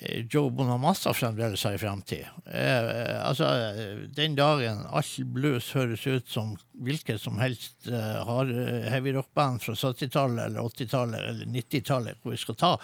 eh, 0.01 0.25
Joe 0.27 0.51
Bonamassa 0.51 1.15
fremdeles 1.15 1.63
har 1.63 1.77
en 1.79 1.83
fremtid. 1.85 2.27
Eh, 2.51 2.59
eh, 2.59 3.23
altså, 3.23 3.53
eh, 3.71 4.03
den 4.19 4.35
dagen 4.35 4.83
all 4.91 5.15
blues 5.39 5.71
høres 5.79 6.03
ut 6.11 6.27
som 6.35 6.57
hvilket 6.83 7.23
som 7.23 7.39
helst 7.39 7.87
eh, 7.87 8.19
har 8.27 8.51
heavy 8.91 9.15
rock-band 9.21 9.63
fra 9.63 9.79
70-tallet 9.79 10.49
eller 10.49 10.67
80-tallet 10.75 11.23
eller 11.31 11.55
90-tallet 11.55 12.19
hvor 12.19 12.35
vi 12.35 12.43
skal 12.43 12.59
ta, 12.67 12.75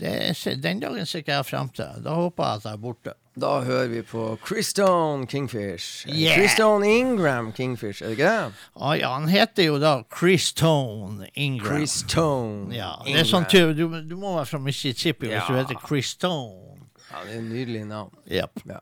Det, 0.00 0.10
er- 0.10 0.60
den 0.62 0.80
dagen 0.80 1.06
ser 1.06 1.18
ikke 1.22 1.32
jeg 1.36 1.46
frem 1.46 1.68
til. 1.76 1.84
Da 2.04 2.14
håper 2.16 2.44
jeg 2.46 2.54
at 2.60 2.64
jeg 2.64 2.72
er 2.72 2.80
borte. 2.84 3.12
Da 3.40 3.50
hører 3.64 3.88
vi 3.88 4.00
på 4.02 4.24
Christone 4.46 5.26
Kingfish. 5.26 6.06
Yeah. 6.08 6.34
Christone 6.36 6.88
Ingram 6.98 7.52
Kingfish, 7.52 8.02
er 8.02 8.06
det 8.10 8.18
ikke 8.18 8.30
det? 8.30 8.52
Ah, 8.80 8.96
ja, 8.98 9.12
han 9.14 9.28
heter 9.28 9.64
jo 9.68 9.78
da 9.80 9.92
Christone 10.18 11.28
Ingram. 11.34 11.66
Christone 11.76 12.74
Ja, 12.74 12.90
det 13.06 13.20
er 13.20 13.28
sånn 13.28 13.46
Ingram. 13.52 13.76
du, 13.76 14.00
du 14.10 14.16
må 14.16 14.34
være 14.36 14.46
fra 14.50 14.58
Mississippi 14.58 15.30
hvis 15.30 15.46
du 15.48 15.54
heter 15.56 15.78
Christone. 15.86 16.80
Ja, 17.10 17.22
det 17.26 17.34
er 17.34 17.38
et 17.38 17.44
nydelig 17.50 17.84
navn. 17.86 18.10
Yep. 18.30 18.64
Ja. 18.68 18.80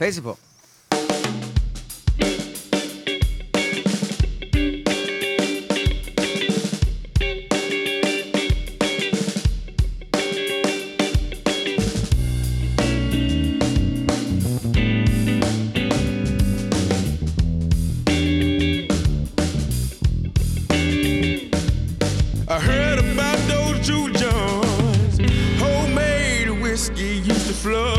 Peiser 0.00 0.22
på. 0.22 0.36
Whiskey 26.80 27.16
used 27.16 27.46
to 27.46 27.52
flow. 27.52 27.94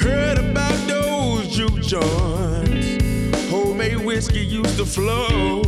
Heard 0.00 0.38
about 0.38 0.88
those 0.88 1.46
Jew 1.46 1.68
Johns. 1.80 3.00
Homemade 3.52 4.04
whiskey 4.04 4.40
used 4.40 4.76
to 4.78 4.84
flow. 4.84 5.61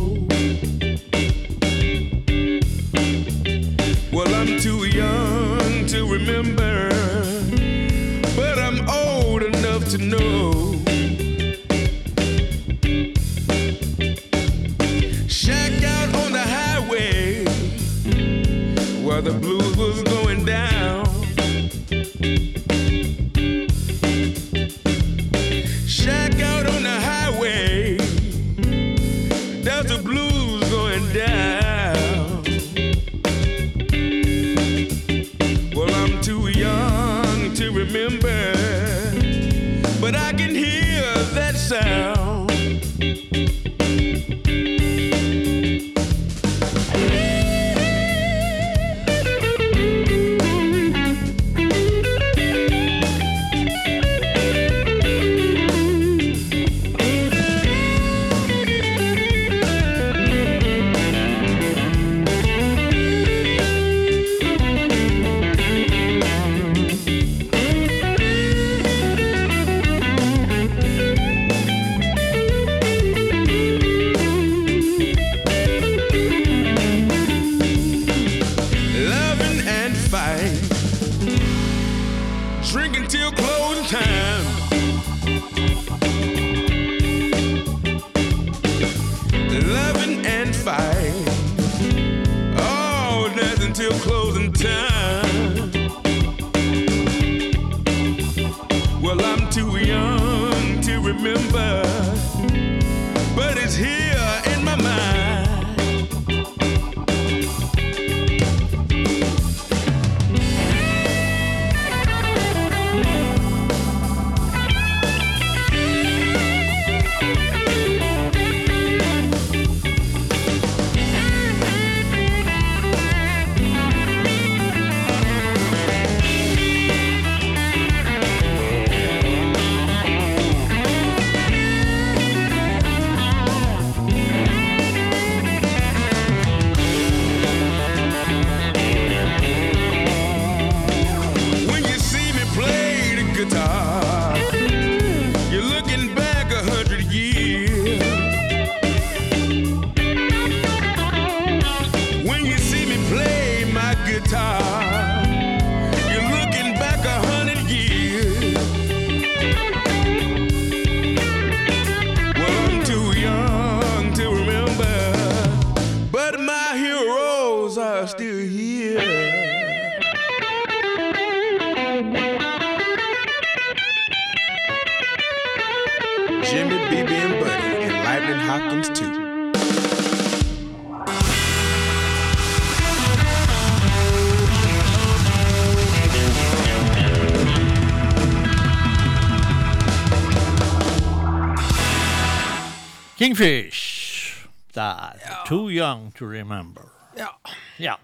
Kingfish. 193.35 194.47
Der. 194.73 195.19
Too 195.47 195.69
young 195.69 196.11
to 196.11 196.25
remember. 196.25 196.83
Ja. 197.17 197.29
Ja. 197.77 197.97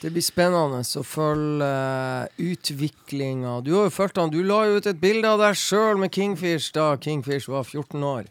Det 0.00 0.10
blir 0.12 0.22
spennende 0.24 0.80
å 0.80 1.02
følge 1.04 2.28
utviklinga. 2.40 3.60
Du 3.64 3.74
har 3.76 3.88
jo 3.88 3.92
fulgt 3.92 4.20
han. 4.20 4.32
Du 4.32 4.42
la 4.44 4.62
jo 4.68 4.78
ut 4.78 4.88
et 4.88 5.00
bilde 5.00 5.28
av 5.28 5.40
deg 5.40 5.56
sjøl 5.60 6.00
med 6.00 6.12
Kingfish 6.12 6.70
da 6.76 6.94
Kingfish 7.00 7.48
var 7.52 7.64
14 7.64 8.04
år. 8.04 8.28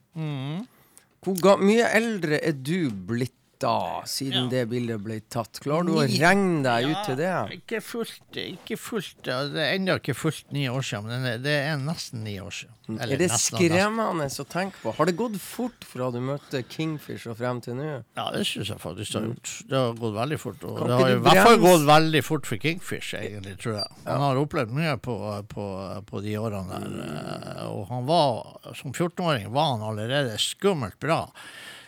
Hvor 1.26 1.40
ga 1.42 1.56
mye 1.62 1.90
eldre 1.98 2.40
er 2.42 2.54
du 2.58 2.90
blitt 2.90 3.35
da, 3.60 4.02
siden 4.06 4.44
Ja. 4.46 4.50
det 4.50 4.70
bildet 4.70 5.02
ble 5.04 5.20
tatt? 5.30 5.60
Klarer 5.64 5.86
du 5.88 5.94
å 5.94 6.04
regne 6.06 6.64
deg 6.64 6.90
ut 6.92 7.04
til 7.06 7.16
det? 7.16 7.32
Ikke 7.60 7.82
fullt, 7.82 8.20
ikke 8.36 8.78
fullt 8.78 9.26
ja, 9.30 9.44
Det 9.48 9.62
er 9.64 9.76
ennå 9.78 9.96
ikke 10.00 10.16
fullt 10.16 10.52
ni 10.52 10.68
år 10.68 10.82
siden, 10.84 11.06
men 11.08 11.24
det- 11.24 11.44
det 11.44 11.56
er 11.66 11.78
nesten 11.78 12.24
ni 12.24 12.38
år 12.40 12.52
siden. 12.52 12.72
Eller 13.02 13.14
er 13.16 13.18
det 13.18 13.32
skremmende 13.32 14.28
å 14.30 14.46
tenke 14.46 14.76
på? 14.84 14.94
Har 14.94 15.06
det 15.06 15.16
gått 15.18 15.40
fort 15.42 15.84
fra 15.84 16.12
du 16.12 16.20
møtte 16.20 16.62
Kingfish 16.70 17.26
og 17.28 17.38
frem 17.38 17.60
til 17.62 17.74
nå? 17.74 18.04
Ja, 18.16 18.30
det 18.32 18.46
syns 18.46 18.68
jeg 18.70 18.78
faktisk 18.78 19.12
det 19.14 19.22
har 19.22 19.28
gjort. 19.30 19.68
Det 19.70 19.78
har 19.78 19.94
gått 19.94 20.14
veldig 20.14 20.40
fort. 20.40 20.64
Og 20.64 20.88
det 20.88 21.00
har 21.00 21.10
i 21.10 21.16
hvert 21.16 21.44
fall 21.48 21.58
gått 21.58 21.86
veldig 21.88 22.24
fort 22.24 22.46
for 22.46 22.58
Kingfish, 22.58 23.14
egentlig, 23.16 23.58
tror 23.58 23.74
jeg. 23.80 23.88
Han 24.06 24.20
har 24.22 24.36
opplevd 24.36 24.70
mye 24.70 24.98
på, 25.02 25.48
på, 25.50 26.06
på 26.06 26.22
de 26.22 26.36
årene 26.38 26.70
der. 26.70 27.58
eh, 27.58 27.66
Og 27.66 27.88
han 27.90 28.06
var, 28.06 28.60
som 28.76 28.94
14-åring 28.94 29.50
var 29.52 29.78
han 29.78 29.82
allerede 29.82 30.38
skummelt 30.38 31.00
bra. 31.00 31.32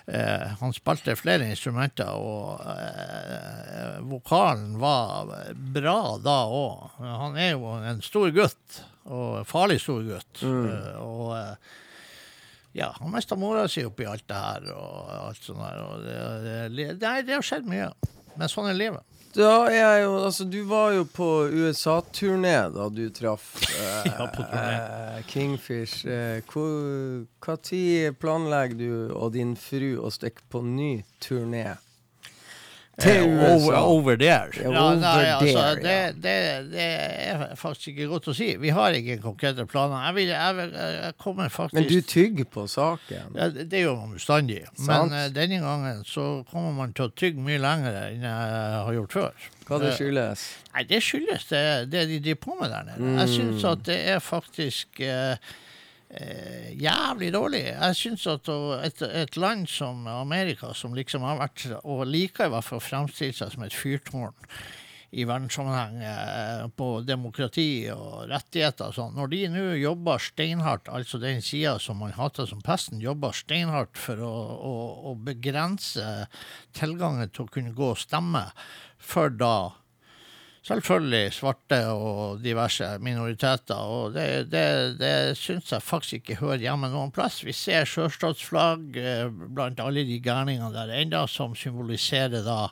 Eh, 0.08 0.44
han 0.60 0.72
spilte 0.72 1.18
flere 1.20 1.50
instrumenter, 1.52 2.14
og 2.16 2.62
eh, 2.72 3.98
vokalen 4.08 4.78
var 4.80 5.34
bra 5.76 5.98
da 6.24 6.38
òg. 6.48 7.02
Han 7.04 7.36
er 7.36 7.52
jo 7.58 7.74
en 7.76 8.00
stor 8.06 8.32
gutt, 8.36 8.80
og 9.04 9.42
farlig 9.50 9.82
stor 9.84 10.06
gutt. 10.08 10.46
Eh, 10.48 10.94
og 11.04 11.34
eh, 11.36 11.76
ja, 12.78 12.94
han 13.02 13.12
mista 13.12 13.36
mora 13.40 13.66
si 13.72 13.84
oppi 13.84 14.08
alt 14.08 14.24
det 14.30 14.40
her. 14.40 14.72
og 14.78 15.12
alt 15.18 15.44
sånt 15.44 15.60
der, 15.66 15.84
og 15.84 16.08
det, 16.08 16.18
det, 16.78 16.88
det, 17.02 17.14
det 17.28 17.36
har 17.36 17.44
skjedd 17.46 17.68
mye. 17.68 17.92
Men 18.38 18.52
sånn 18.54 18.72
er 18.72 18.80
livet. 18.80 19.17
Er 19.38 20.02
jo 20.04 20.18
Altså, 20.26 20.44
du 20.44 20.64
var 20.64 20.92
jo 20.96 21.06
på 21.06 21.28
USA-turné 21.54 22.70
da 22.74 22.90
du 22.90 23.10
traff 23.14 23.56
eh, 23.80 24.12
Ja, 24.12 24.28
eh, 24.28 25.24
Kingfish. 25.28 26.06
Eh, 26.06 26.42
tid 27.64 28.18
planlegger 28.20 28.78
du 28.78 29.14
og 29.14 29.34
din 29.34 29.56
fru 29.56 29.98
å 30.02 30.12
stikke 30.14 30.42
på 30.50 30.62
ny 30.66 31.04
turné? 31.22 31.78
Til 32.98 33.28
Eh, 33.30 33.54
Over, 33.54 33.76
over 33.78 34.16
there. 34.18 34.50
Ja, 34.58 34.96
nei, 34.98 35.26
altså, 35.30 35.66
det, 35.84 36.16
det, 36.24 36.34
det 36.72 36.86
er 37.30 37.44
faktisk 37.60 37.92
ikke 37.92 38.08
godt 38.10 38.30
å 38.32 38.34
si. 38.34 38.48
Vi 38.58 38.72
har 38.74 38.96
ikke 38.98 39.20
konkrete 39.22 39.68
planer. 39.70 40.00
Jeg, 40.08 40.16
vil, 40.16 40.32
jeg, 40.32 40.56
vil, 40.58 40.72
jeg 41.04 41.12
kommer 41.22 41.52
faktisk 41.54 41.78
Men 41.78 41.86
du 41.92 42.02
tygger 42.02 42.48
på 42.56 42.64
saken. 42.68 43.38
ja, 43.38 43.50
det 43.54 43.84
gjør 43.84 44.00
man 44.00 44.16
bestandig. 44.18 44.64
Men 44.88 45.14
uh, 45.14 45.28
denne 45.36 45.60
gangen 45.62 46.02
så 46.10 46.26
kommer 46.50 46.74
man 46.80 46.96
til 46.98 47.06
å 47.06 47.14
tygge 47.14 47.46
mye 47.46 47.62
lenger 47.62 48.00
enn 48.08 48.26
jeg 48.26 48.82
har 48.90 48.98
gjort 48.98 49.14
før. 49.20 49.48
Hva 49.68 49.80
det 49.84 49.94
Eh, 49.94 49.98
skyldes? 50.00 50.48
Nei, 50.74 50.84
det 50.90 51.04
skyldes 51.06 51.46
det, 51.54 51.64
det 51.94 52.08
de 52.10 52.20
driver 52.26 52.44
på 52.48 52.58
med 52.64 52.74
der 52.74 52.90
nede. 52.90 53.14
Jeg 53.22 53.30
syns 53.38 53.62
Mm. 53.64 53.72
at 53.76 53.86
det 53.92 54.00
er 54.16 54.20
faktisk 54.26 55.02
eh, 55.06 55.36
eh, 56.10 56.74
jævlig 56.80 57.32
dårlig. 57.36 57.64
Jeg 57.70 58.00
syns 58.00 58.28
at 58.32 58.50
et, 58.86 59.06
et 59.24 59.38
land 59.38 59.68
som 59.72 60.08
Amerika, 60.12 60.74
som 60.74 60.96
liksom 60.98 61.26
har 61.28 61.40
vært, 61.42 61.68
og 61.84 62.08
liker 62.08 62.48
i 62.48 62.54
hvert 62.56 62.68
fall 62.68 62.82
å 62.82 62.88
framstille 62.88 63.36
seg 63.38 63.54
som 63.54 63.66
et 63.68 63.76
fyrtårn 63.76 64.36
i 65.16 65.24
verdenssammenheng 65.24 66.02
eh, 66.04 66.66
på 66.76 66.88
demokrati 67.08 67.88
og 67.94 68.28
rettigheter 68.28 68.90
og 68.90 68.98
sånn. 68.98 69.16
Når 69.16 69.32
de 69.32 69.42
nå 69.54 69.66
jobber 69.80 70.20
steinhardt, 70.22 70.92
altså 70.92 71.20
den 71.22 71.40
sida 71.46 71.78
som 71.80 72.02
man 72.04 72.16
hater 72.18 72.50
som 72.50 72.62
pesten, 72.66 73.00
jobber 73.04 73.36
steinhardt 73.36 73.96
for 74.00 74.20
å, 74.20 74.34
å, 74.68 74.76
å 75.12 75.16
begrense 75.30 76.28
tilgangen 76.76 77.32
til 77.32 77.48
å 77.48 77.54
kunne 77.54 77.76
gå 77.78 77.94
og 77.94 78.02
stemme 78.02 78.50
for 79.00 79.32
da 79.32 79.56
Selvfølgelig 80.68 81.32
svarte 81.32 81.78
og 81.96 82.42
diverse 82.44 82.90
minoriteter, 83.00 83.78
og 83.80 84.18
det, 84.18 84.50
det, 84.52 84.98
det 85.00 85.38
syns 85.40 85.72
jeg 85.72 85.86
faktisk 85.86 86.18
ikke 86.18 86.42
hører 86.42 86.66
hjemme 86.66 86.90
noen 86.92 87.14
plass. 87.16 87.40
Vi 87.48 87.54
ser 87.56 87.88
sjøstatsflagg 87.88 89.00
eh, 89.00 89.30
blant 89.32 89.80
alle 89.80 90.04
de 90.04 90.20
gærningene 90.20 90.74
der 90.76 90.92
enda, 90.98 91.24
som 91.32 91.56
symboliserer 91.56 92.44
da 92.44 92.68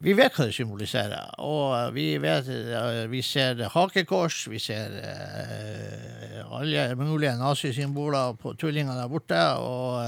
vi 0.00 0.16
vet 0.16 0.32
hva 0.32 0.48
det 0.48 0.56
symboliserer, 0.56 1.36
og 1.44 1.92
vi, 1.96 2.08
vet, 2.24 2.48
eh, 2.48 3.04
vi 3.12 3.20
ser 3.24 3.60
hakekors, 3.72 4.46
vi 4.48 4.60
ser 4.60 4.96
eh, 4.96 6.40
alle 6.56 6.88
mulige 6.96 7.36
nazisymboler 7.36 8.40
på 8.40 8.56
tullingene 8.56 8.96
der 8.96 9.12
borte, 9.12 9.44
og 9.60 10.00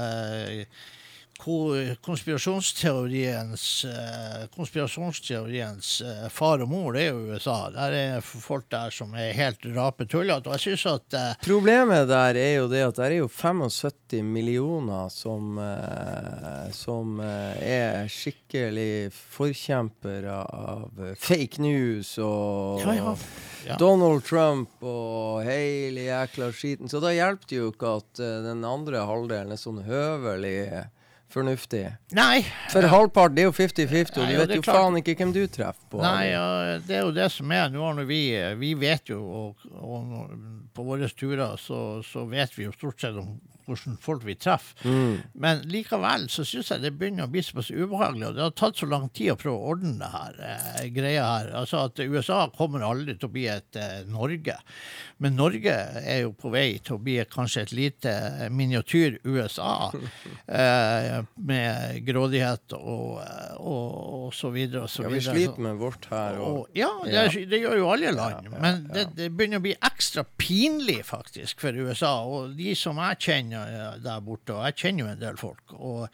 konspirasjonsteoriens, 1.39 3.85
eh, 3.85 4.47
konspirasjonsteoriens 4.55 6.01
eh, 6.01 6.29
far 6.29 6.59
og 6.63 6.69
mor, 6.71 6.93
det 6.93 7.01
er 7.05 7.09
jo 7.13 7.33
USA. 7.33 7.69
Der 7.73 7.91
er 7.95 8.21
folk 8.21 8.65
der 8.71 8.89
som 8.93 9.13
er 9.15 9.33
helt 9.37 9.65
rapetullete. 9.75 10.49
Og 10.49 10.53
jeg 10.57 10.61
syns 10.67 10.85
at 10.91 11.13
eh, 11.17 11.33
Problemet 11.45 12.07
der 12.09 12.35
er 12.39 12.53
jo 12.59 12.67
det 12.71 12.83
at 12.89 12.95
det 12.99 13.05
er 13.07 13.15
jo 13.21 13.27
75 13.31 14.23
millioner 14.25 15.09
som, 15.13 15.57
eh, 15.63 16.67
som 16.75 17.19
eh, 17.23 17.55
er 17.71 18.07
skikkelig 18.11 19.11
forkjempere 19.15 20.37
av 20.43 20.89
fake 21.19 21.61
news 21.63 22.17
og 22.23 22.81
Ja, 22.83 22.93
ja. 22.99 23.15
Ja. 23.67 23.75
Donald 23.79 24.23
Trump 24.23 24.69
og 24.87 25.43
hele 25.43 26.01
jækla 26.07 26.51
skiten. 26.55 26.87
Så 26.89 26.99
da 27.03 27.11
hjelper 27.11 27.45
det 27.49 27.57
jo 27.57 27.71
ikke 27.73 27.89
at 27.99 28.21
den 28.45 28.63
andre 28.65 28.99
halvdelen 29.05 29.51
er 29.51 29.57
sånn 29.59 29.81
høvelig 29.83 30.85
fornuftig. 31.33 31.83
Nei. 32.17 32.41
For 32.73 32.85
halvparten 32.89 33.35
det 33.37 33.43
er 33.43 33.49
jo 33.49 33.55
50-50, 33.57 34.17
og 34.17 34.29
du 34.31 34.37
vet 34.39 34.55
jo 34.57 34.61
klart- 34.65 34.79
faen 34.81 34.97
ikke 35.01 35.15
hvem 35.19 35.33
du 35.35 35.41
treffer 35.47 35.85
på. 35.91 36.01
Nei, 36.01 36.31
ja, 36.31 36.79
det 36.87 36.95
er 36.97 37.05
jo 37.05 37.11
det 37.15 37.29
som 37.31 37.51
er. 37.55 37.69
Nå 37.73 37.91
når 37.99 38.07
vi, 38.09 38.21
vi 38.61 38.73
vet 38.81 39.11
jo, 39.13 39.19
og, 39.23 39.69
og 39.77 40.33
på 40.73 40.85
våre 40.87 41.09
turer 41.13 41.57
så, 41.61 42.01
så 42.05 42.25
vet 42.29 42.57
vi 42.57 42.65
jo 42.67 42.73
stort 42.75 43.01
sett 43.01 43.17
om 43.21 43.35
hvordan 43.69 43.97
folk 44.01 44.25
vi 44.27 44.35
treffer. 44.41 44.83
Mm. 44.89 45.19
Men 45.45 45.63
likevel 45.69 46.27
så 46.33 46.43
syns 46.47 46.71
jeg 46.73 46.83
det 46.83 46.91
begynner 46.99 47.27
å 47.27 47.31
bli 47.31 47.43
såpass 47.45 47.69
ubehagelig, 47.71 48.27
og 48.31 48.35
det 48.39 48.43
har 48.47 48.55
tatt 48.59 48.81
så 48.81 48.89
lang 48.89 49.07
tid 49.15 49.33
å 49.33 49.37
prøve 49.39 49.55
å 49.55 49.71
ordne 49.75 49.95
det 50.01 50.09
her 50.13 50.41
eh, 50.49 50.87
greia 50.95 51.25
her. 51.29 51.51
Altså 51.61 51.83
at 51.87 52.01
USA 52.03 52.41
kommer 52.57 52.83
aldri 52.89 53.15
til 53.19 53.29
å 53.29 53.33
bli 53.37 53.45
et 53.53 53.79
eh, 53.79 54.01
Norge. 54.09 54.57
Men 55.19 55.35
Norge 55.39 55.73
er 55.99 56.21
jo 56.25 56.33
på 56.39 56.51
vei 56.53 56.67
til 56.83 56.95
å 56.97 57.01
bli 57.03 57.17
kanskje 57.29 57.65
et 57.67 57.73
lite 57.77 58.15
miniatyr-USA. 58.55 59.71
Eh, 60.49 61.19
med 61.45 61.99
grådighet 62.07 62.73
og, 62.73 63.19
og, 63.61 63.89
og 64.25 64.31
så 64.33 64.49
videre 64.53 64.87
og 64.87 64.89
så 64.89 65.03
videre. 65.05 65.19
Ja, 65.19 65.33
vi 65.35 65.43
sliter 65.43 65.61
med 65.61 65.75
vårt 65.77 66.07
her. 66.09 66.39
Og, 66.41 66.55
Og, 66.63 66.71
ja, 66.73 66.87
det, 67.05 67.13
er- 67.19 67.45
det 67.51 67.59
gjør 67.61 67.75
jo 67.77 67.89
alle 67.93 68.11
land. 68.15 68.49
Men 68.63 68.79
det, 68.89 69.03
det 69.17 69.27
begynner 69.37 69.61
å 69.61 69.65
bli 69.67 69.75
ekstra 69.77 70.23
pinlig 70.41 71.03
faktisk 71.05 71.61
for 71.61 71.77
USA. 71.77 72.15
Og 72.25 72.55
de 72.57 72.73
som 72.79 72.97
jeg 73.03 73.19
kjenner 73.27 73.58
eh, 73.58 73.58
der 74.03 74.21
borte, 74.25 74.55
og 74.55 74.65
jeg 74.69 74.75
kjenner 74.83 75.05
jo 75.05 75.11
en 75.11 75.21
del 75.21 75.37
folk, 75.41 75.75
og 75.77 76.07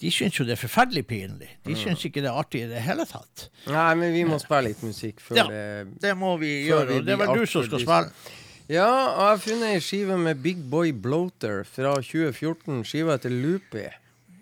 de 0.00 0.10
syns 0.12 0.38
jo 0.38 0.44
det 0.44 0.56
er 0.56 0.60
forferdelig 0.60 1.04
pinlig. 1.06 1.50
Mm. 1.56 1.66
De 1.68 1.76
syns 1.80 2.04
ikke 2.04 2.22
det 2.24 2.30
er 2.30 2.38
artig 2.40 2.64
i 2.64 2.70
det 2.70 2.82
hele 2.84 3.06
tatt. 3.08 3.48
Nei, 3.70 3.90
men 4.00 4.12
vi 4.16 4.24
må 4.28 4.38
spille 4.42 4.70
litt 4.70 4.82
musikk 4.84 5.20
før 5.22 5.36
Ja. 5.38 5.46
det 5.48 6.00
Det 6.02 6.16
må 6.16 6.36
vi 6.40 6.66
gjøre, 6.68 6.98
og 6.98 7.06
det 7.06 7.14
er 7.14 7.20
vel 7.22 7.38
du 7.40 7.46
som 7.46 7.64
skal 7.64 7.80
spille. 7.80 8.32
Ja, 8.68 8.88
og 8.88 9.20
jeg 9.20 9.28
har 9.28 9.40
funnet 9.44 9.74
ei 9.74 9.80
skive 9.84 10.16
med 10.18 10.40
Big 10.42 10.62
Boy 10.70 10.90
Bloater 10.92 11.64
fra 11.68 11.94
2014. 12.00 12.82
Skiva 12.88 13.18
heter 13.18 13.30
Loopy. 13.30 13.84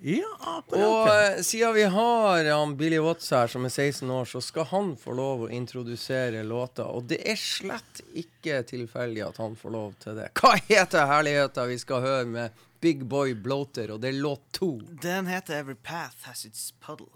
Ja, 0.03 0.27
Og 0.41 0.47
akkurat. 0.59 1.07
ja. 1.07 1.31
eh, 1.37 1.43
siden 1.47 1.75
vi 1.75 1.83
har 1.95 2.45
han 2.51 2.77
Billy 2.77 2.99
Watts 2.99 3.31
her, 3.31 3.47
som 3.47 3.65
er 3.65 3.71
16 3.71 4.11
år, 4.11 4.25
så 4.27 4.41
skal 4.43 4.65
han 4.73 4.97
få 4.99 5.15
lov 5.15 5.45
å 5.47 5.51
introdusere 5.55 6.43
låta. 6.43 6.85
Og 6.91 7.05
det 7.07 7.21
er 7.29 7.37
slett 7.39 8.01
ikke 8.19 8.63
tilfeldig 8.67 9.23
at 9.29 9.37
han 9.39 9.55
får 9.57 9.71
lov 9.71 9.95
til 10.03 10.17
det. 10.19 10.29
Hva 10.35 10.57
heter 10.69 11.07
herligheta 11.07 11.67
vi 11.71 11.79
skal 11.79 12.03
høre 12.03 12.25
med 12.27 12.51
Big 12.83 13.05
Boy 13.07 13.35
Bloater, 13.35 13.93
og 13.95 14.01
det 14.03 14.09
er 14.11 14.19
låt 14.25 14.43
to? 14.59 14.73
Den 15.03 15.27
heter 15.31 15.61
Every 15.61 15.77
Path 15.83 16.27
Has 16.27 16.45
Its 16.45 16.73
Puddle. 16.83 17.07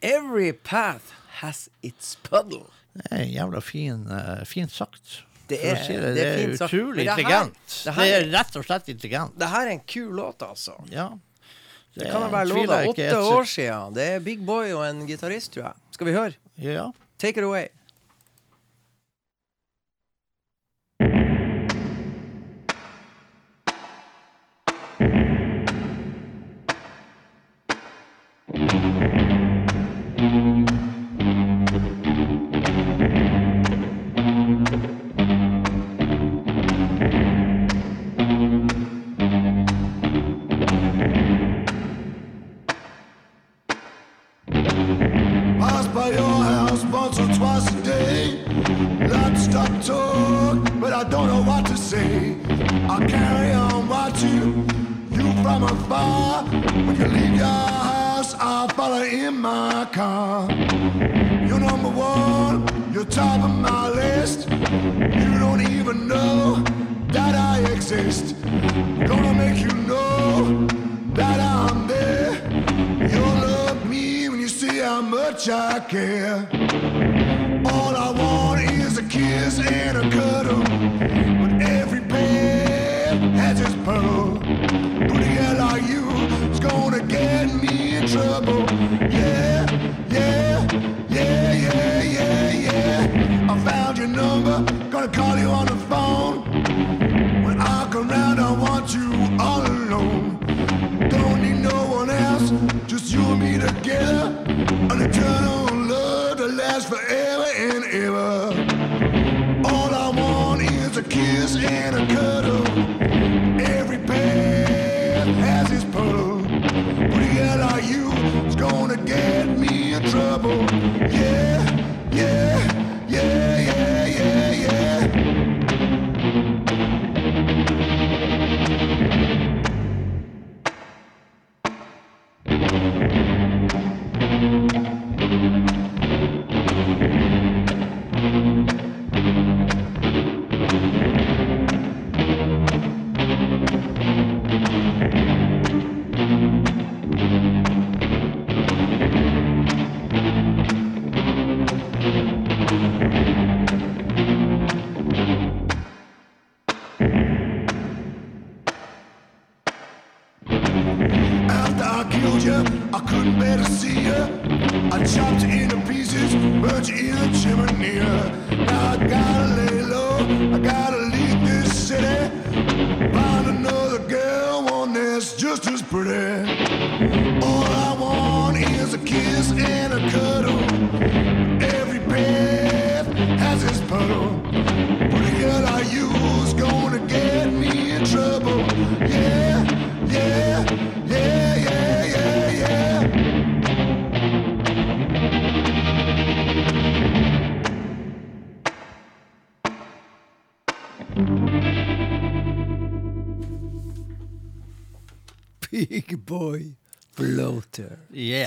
Every 0.00 0.52
path 0.52 1.12
has 1.40 1.68
its 1.82 2.16
puddle. 2.22 2.66
Det 2.94 3.08
er 3.10 3.24
jævla 3.26 3.60
fin, 3.60 4.04
uh, 4.06 4.44
fint 4.46 4.70
sagt. 4.70 5.24
Det 5.48 5.58
er- 5.64 5.80
si 5.82 5.92
det, 5.96 6.02
det 6.02 6.14
det 6.14 6.26
er 6.26 6.50
er 6.50 6.56
sagt. 6.56 6.72
utrolig 6.74 6.96
det 7.04 7.08
her- 7.08 7.18
intelligent. 7.18 7.82
det 7.84 7.94
Det, 7.96 8.12
er 8.14 8.26
rett 8.38 8.56
og 8.56 8.64
slett 8.64 8.88
intelligent. 8.88 9.38
Det 9.38 9.48
her 9.48 9.66
er 9.66 9.70
en 9.72 9.80
kul 9.80 10.12
låt, 10.14 10.38
altså. 10.42 10.76
Ja. 10.90 11.08
Det 11.94 12.10
kan 12.10 12.20
da 12.22 12.28
være 12.32 12.46
jeg 12.50 12.88
ikke 12.92 13.08
Åtte 13.08 13.34
år 13.38 13.48
siden. 13.48 13.94
Det 13.96 14.04
er 14.14 14.20
Big 14.20 14.44
Boy 14.46 14.72
og 14.76 14.84
en 14.90 15.06
gitarist, 15.06 15.52
tror 15.54 15.62
jeg. 15.70 15.72
Skal 15.96 16.06
vi 16.06 16.12
høre? 16.12 16.32
Ja. 16.58 16.88
Take 17.18 17.40
it 17.40 17.44
away. 17.44 17.66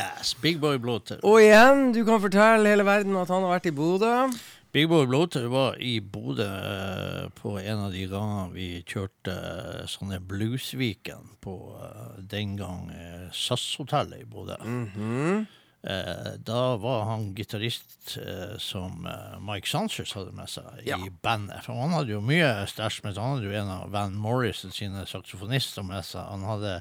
Yes, 0.01 0.33
Big 0.41 0.57
Boy 0.61 0.79
Bloater. 0.81 1.19
Og 1.27 1.41
igjen, 1.43 1.91
du 1.93 2.01
kan 2.07 2.21
fortelle 2.23 2.71
hele 2.73 2.85
verden 2.87 3.17
at 3.19 3.29
han 3.29 3.45
har 3.45 3.55
vært 3.57 3.69
i 3.69 3.75
Bodø. 3.75 4.13
Big 4.71 4.87
Boy 4.87 5.05
Bloater 5.05 5.49
var 5.51 5.75
i 5.83 5.97
Bodø 5.99 6.47
eh, 6.47 7.25
på 7.35 7.57
en 7.59 7.81
av 7.87 7.91
de 7.91 8.05
gangene 8.07 8.53
vi 8.55 8.67
kjørte 8.87 9.33
eh, 9.35 9.81
sånne 9.91 10.21
Bluesviken 10.23 11.33
på 11.43 11.55
eh, 11.75 12.21
den 12.31 12.55
gang 12.59 12.87
SAS-hotellet 13.35 14.23
i 14.23 14.29
Bodø. 14.31 14.55
Eh, 14.63 15.43
da 15.83 16.75
var 16.77 17.03
han 17.09 17.31
gitarist 17.33 18.17
eh, 18.21 18.57
som 18.61 19.05
eh, 19.09 19.39
Mike 19.41 19.65
Sanchez 19.67 20.11
hadde 20.13 20.31
med 20.37 20.49
seg 20.49 20.63
Ja. 20.85 20.99
i 21.01 21.09
bandet. 21.09 21.63
For 21.65 21.73
han 21.73 21.89
hadde 21.95 22.13
jo 22.13 22.19
mye 22.21 22.51
stæsj 22.69 22.99
med 23.03 23.15
seg. 23.15 23.21
Han 23.23 23.37
hadde 23.39 23.47
jo 23.49 23.55
en 23.63 23.71
av 23.73 23.87
Van 23.95 24.13
Morrison 24.13 24.69
sine 24.71 25.05
saksofonister 25.09 25.81
med 25.87 26.05
seg. 26.05 26.21
Han 26.29 26.45
hadde, 26.45 26.75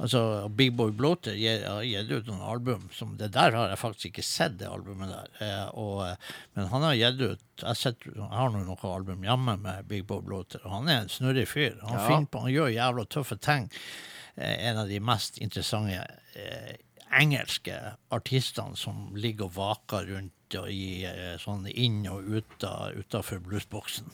altså 0.00 0.22
Big 0.48 0.72
Boy 0.78 0.94
Bloater 0.96 1.36
har 1.36 1.82
gitt 1.84 2.10
ut 2.10 2.26
noen 2.30 2.40
album 2.54 2.88
som 2.96 3.16
Det 3.20 3.28
der 3.36 3.52
har 3.52 3.68
jeg 3.74 3.78
faktisk 3.82 4.10
ikke 4.14 4.24
sett, 4.24 4.56
det 4.62 4.68
albumet 4.72 5.12
der. 5.12 5.28
Eh, 5.44 5.68
og, 5.76 6.06
eh, 6.08 6.16
men 6.56 6.72
han 6.72 6.82
har 6.88 6.94
gitt 6.96 7.20
ut 7.20 7.44
Jeg, 7.58 7.66
har 7.66 7.74
sett, 7.74 8.04
jeg 8.06 8.22
har 8.32 8.52
nå 8.54 8.60
noen 8.64 8.84
album 8.94 9.24
hjemme 9.26 9.56
med 9.60 9.88
Big 9.90 10.04
Boy 10.06 10.20
Bloater, 10.22 10.60
og 10.64 10.70
han 10.78 10.88
er 10.88 11.00
en 11.02 11.08
snurrig 11.12 11.48
fyr. 11.50 11.74
Han, 11.82 11.98
Ja. 11.98 12.20
på, 12.30 12.40
han 12.44 12.52
gjør 12.54 12.68
jævla 12.72 13.04
tøffe 13.10 13.36
ting. 13.42 13.68
Eh, 14.36 14.68
en 14.70 14.78
av 14.78 14.88
de 14.88 15.00
mest 15.00 15.38
interessante 15.42 16.06
eh, 16.38 16.76
engelske 17.12 17.76
artistene 18.12 18.76
som 18.76 19.14
ligger 19.14 19.44
og 19.48 19.54
vaker 19.56 20.06
rundt 20.14 20.56
og 20.58 20.68
i 20.72 21.04
eh, 21.04 21.36
sånn 21.42 21.66
inn 21.68 22.06
og 22.08 22.24
ut 22.24 22.64
av, 22.64 22.92
utenfor 22.96 23.40
bluesboksen. 23.44 24.06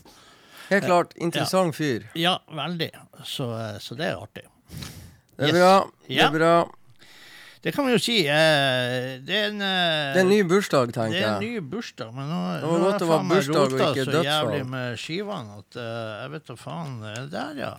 Helt 0.71 0.85
klart, 0.89 1.13
interessant 1.21 1.77
fyr. 1.77 2.07
Ja, 2.19 2.39
veldig. 2.51 2.91
Så, 3.25 3.51
eh, 3.59 3.77
så 3.79 3.95
det 3.99 4.09
er 4.13 4.17
artig. 4.23 4.47
Det 5.37 5.51
er 5.51 5.53
Yes. 5.53 5.59
bra. 5.59 5.75
Det 6.09 6.23
er 6.25 6.31
bra. 6.35 6.55
Det 7.65 7.73
kan 7.73 7.87
vi 7.87 7.93
jo 7.95 7.99
si. 7.99 8.19
Eh, 8.29 9.21
det 9.25 9.35
er 9.39 9.47
en 9.49 9.63
eh, 9.63 10.13
Det 10.13 10.21
er 10.21 10.25
en 10.27 10.29
ny 10.29 10.43
bursdag, 10.45 10.91
tenker 10.93 11.15
jeg. 11.17 11.23
det 11.23 11.31
er 11.31 11.37
en 11.37 11.41
ny 11.41 11.61
bursdag, 11.71 12.11
men 12.15 12.29
nå, 12.29 12.41
Det 12.61 12.69
var 12.69 12.79
nå 12.79 12.85
godt 12.91 12.99
det 13.01 13.09
var 13.09 13.23
bursdag 13.31 13.57
og 13.57 13.73
ikke 13.73 14.05
så 14.05 14.11
dødsfall. 14.11 14.25
jævlig 14.29 14.67
med 14.69 14.99
skivene 15.01 15.59
at 15.63 15.77
eh, 15.77 16.23
jeg 16.25 16.31
vet 16.35 16.47
da 16.51 16.57
faen. 16.61 17.03
eh, 17.13 17.27
Der, 17.33 17.55
ja. 17.63 17.73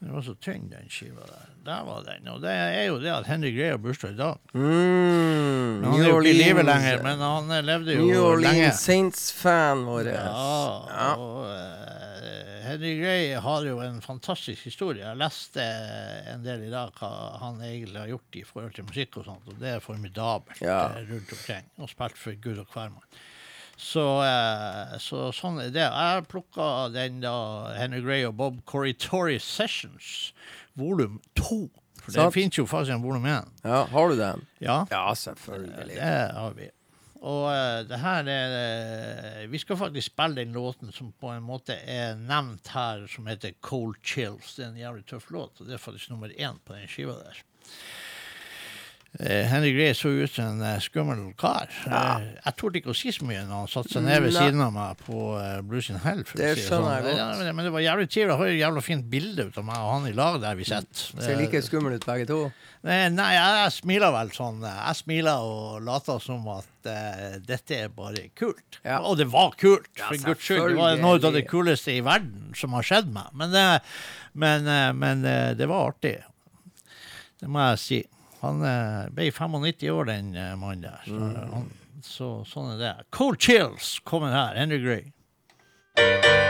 Den 0.00 0.12
var 0.14 0.22
så 0.22 0.34
tynn, 0.38 0.68
den 0.70 0.86
skiva 0.88 1.24
der. 1.26 1.46
Der 1.66 1.80
var 1.84 2.04
den. 2.06 2.28
Og 2.30 2.40
det 2.42 2.52
er 2.54 2.84
jo 2.86 3.00
det 3.02 3.10
at 3.10 3.26
Henry 3.26 3.50
Gray 3.56 3.72
har 3.72 3.80
bursdag 3.82 4.12
i 4.14 4.16
dag. 4.20 4.36
Mm, 4.54 5.82
han 5.84 6.00
er 6.00 6.08
jo 6.08 6.20
ikke 6.20 6.30
i 6.30 6.36
live 6.38 6.62
lenger, 6.62 7.00
men 7.02 7.18
han 7.24 7.50
eh, 7.56 7.64
levde 7.66 7.96
jo 7.96 8.04
New 8.06 8.12
lenge. 8.12 8.28
Orleans 8.30 8.82
Saints-fan 8.86 9.82
vår. 9.88 10.10
Ja, 10.14 10.28
Ja. 10.86 11.08
og 11.18 11.48
eh, 11.50 12.62
Henry 12.68 12.92
Gray 13.00 13.32
har 13.42 13.66
jo 13.66 13.80
en 13.82 13.98
fantastisk 14.04 14.68
historie. 14.68 15.02
Jeg 15.02 15.18
leste 15.18 15.64
en 16.34 16.44
del 16.46 16.66
i 16.68 16.70
dag 16.72 16.92
hva 17.00 17.10
han 17.42 17.58
egentlig 17.64 17.98
har 17.98 18.10
gjort 18.14 18.38
i 18.38 18.44
forhold 18.46 18.74
til 18.78 18.86
musikk 18.88 19.18
og 19.22 19.26
sånt, 19.32 19.50
og 19.50 19.58
det 19.62 19.74
er 19.74 19.82
formidabelt 19.84 20.62
Ja. 20.62 20.80
eh, 20.94 21.10
rundt 21.10 21.32
omkring. 21.34 21.66
Og 21.82 21.90
spilt 21.90 22.16
for 22.22 22.38
Gud 22.44 22.58
og 22.62 22.70
hvermann. 22.72 23.02
Så, 23.78 24.04
eh, 24.26 24.96
så 24.98 25.28
sånn 25.34 25.60
er 25.62 25.70
det. 25.74 25.84
Jeg 25.86 26.24
plukka 26.30 26.88
den 26.90 27.20
da 27.22 27.34
Henry 27.78 28.00
Gray 28.02 28.24
og 28.26 28.34
Bob 28.40 28.56
Corritori 28.66 29.38
Sessions, 29.38 30.32
volum 30.78 31.20
to. 31.38 31.68
For 32.02 32.16
det 32.16 32.32
fins 32.34 32.58
jo 32.58 32.64
faktisk 32.66 32.96
en 32.96 33.04
volum 33.04 33.26
én. 33.28 33.46
ja, 33.62 33.84
har 33.92 34.08
du 34.10 34.16
den? 34.18 34.46
Ja. 34.64 34.80
Ja, 34.90 35.04
selvfølgelig. 35.14 35.94
Det 35.94 36.18
har 36.34 36.56
vi. 36.56 36.70
Og 37.18 37.48
eh, 37.50 37.80
det 37.90 37.98
her 37.98 38.28
er 38.30 38.52
eh, 39.42 39.46
Vi 39.50 39.58
skal 39.58 39.76
faktisk 39.80 40.12
spille 40.12 40.38
den 40.38 40.52
låten 40.54 40.92
som 40.94 41.10
på 41.18 41.32
en 41.34 41.42
måte 41.42 41.74
er 41.82 42.14
nevnt 42.18 42.70
her, 42.74 43.06
som 43.10 43.26
heter 43.26 43.56
Cold 43.60 43.98
Chills. 44.02 44.54
Det 44.56 44.64
er 44.64 44.70
en 44.72 44.82
jævlig 44.82 45.06
tøff 45.10 45.30
låt, 45.34 45.60
og 45.60 45.66
det 45.66 45.74
er 45.74 45.82
faktisk 45.82 46.10
nummer 46.12 46.30
én 46.34 46.58
på 46.64 46.74
den 46.78 46.86
skiva 46.90 47.16
der. 47.18 47.42
Eh, 49.18 49.46
Henry 49.48 49.70
Gray 49.72 49.94
så 49.96 50.10
ut 50.12 50.30
som 50.30 50.44
en 50.44 50.60
eh, 50.62 50.76
skummel 50.84 51.22
kar. 51.40 51.70
Ja. 51.88 52.20
jeg 52.44 52.52
torde 52.60 52.76
ikke 52.78 52.92
å 52.92 52.96
si 52.96 53.08
så 53.10 53.24
mye 53.26 53.40
når 53.48 53.62
han 53.64 53.70
satte 53.72 53.94
seg 53.96 54.04
ned 54.04 54.20
ved 54.26 54.34
siden 54.36 54.60
av 54.62 54.74
meg 54.76 55.00
på 55.00 55.22
Blues 55.66 55.88
in 55.90 55.96
Hell. 56.04 56.20
For 56.28 56.36
Det 56.38 56.50
si 56.58 56.66
skjønner 56.66 56.84
sånn. 56.84 56.92
jeg 56.92 57.06
godt. 57.06 57.16
Ja, 57.48 57.52
men- 57.56 57.64
det 57.64 57.72
var 57.72 57.80
jævlig 57.86 58.06
trivelig. 58.12 58.28
Jeg 58.28 58.38
har 58.42 58.52
et 58.52 58.60
jævla 58.60 58.82
fint 58.84 59.06
bilde 59.10 59.46
ut 59.48 59.56
av 59.58 59.64
meg 59.64 59.76
og 59.80 59.88
han 59.94 60.06
i 60.10 60.12
lag 60.12 60.36
der 60.44 60.54
vi 60.60 60.64
sitter. 60.68 61.22
Ser 61.24 61.40
like 61.40 61.62
skummel 61.64 61.96
ut 61.96 62.04
begge 62.06 62.26
to. 62.28 62.52
Nei, 62.84 62.98
nei 63.08 63.30
jeg, 63.34 63.56
jeg 63.64 63.72
smiler 63.80 64.12
vel 64.14 64.28
sånn. 64.36 64.60
eh, 64.62 64.76
Jeg 64.86 65.00
smiler 65.00 65.40
og 65.48 65.82
later 65.88 66.20
som 66.22 66.46
at 66.52 66.68
uh, 66.86 67.38
dette 67.48 67.74
er 67.74 67.88
bare 67.88 68.28
kult. 68.38 68.78
Ja. 68.84 69.00
Og 69.00 69.16
det 69.18 69.26
var 69.32 69.56
kult, 69.58 69.88
Ja, 69.98 70.12
guds 70.12 70.44
skyld. 70.44 70.68
Det 70.68 70.76
var 70.76 70.94
noe 71.00 71.16
av 71.18 71.32
det 71.34 71.48
kuleste 71.48 71.96
i 71.96 72.04
verden 72.06 72.52
som 72.54 72.76
har 72.76 72.82
skjedd 72.86 73.10
meg. 73.10 73.32
Men, 73.34 73.50
men, 74.34 74.68
eh, 74.68 74.92
men 74.92 75.24
eh, 75.24 75.54
det 75.58 75.66
var 75.66 75.90
artig. 75.90 76.18
Det 77.40 77.48
må 77.48 77.64
jeg 77.72 77.78
si. 77.82 78.00
Han 78.40 78.62
eh, 78.62 79.08
ble 79.14 79.30
95 79.34 79.90
år, 79.90 80.04
den 80.12 80.34
eh, 80.36 80.54
mannen 80.56 80.82
der. 80.86 81.00
Så, 81.06 81.18
Mm. 81.18 81.52
han, 81.52 81.70
så 82.06 82.28
sånn 82.46 82.74
er 82.76 82.78
det. 82.84 82.92
Cold 83.10 83.40
Chills 83.42 83.98
kommer 84.06 84.30
her. 84.32 84.54
Henry 84.54 84.78
Gray. 84.78 86.47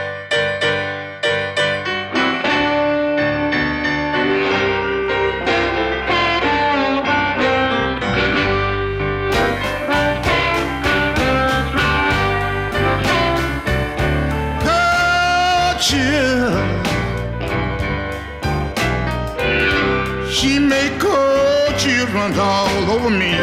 All 22.36 22.90
over 22.90 23.10
me. 23.10 23.37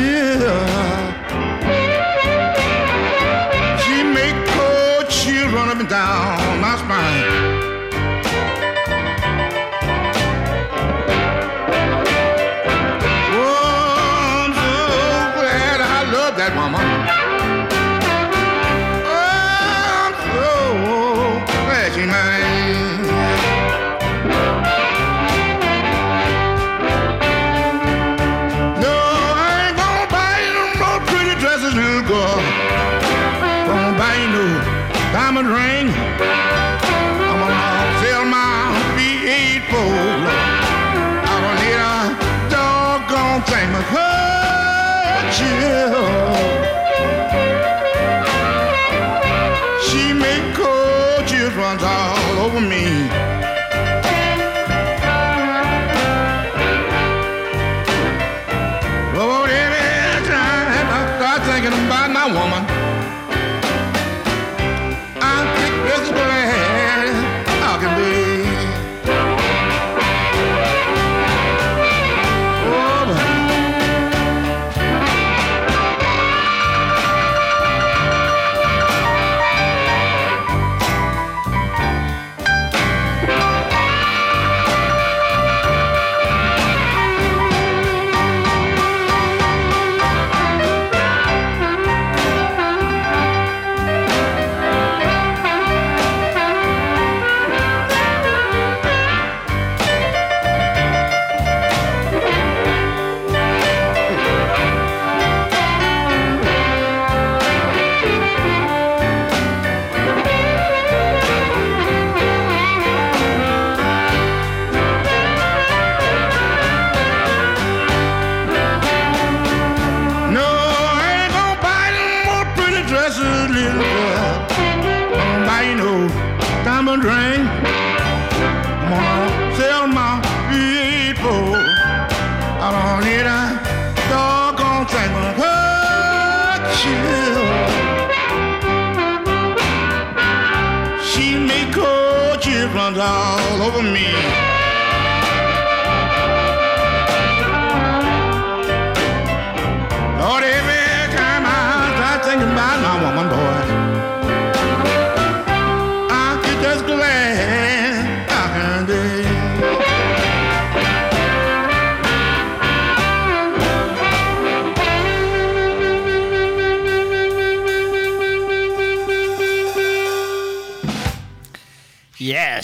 Cold 0.00 0.59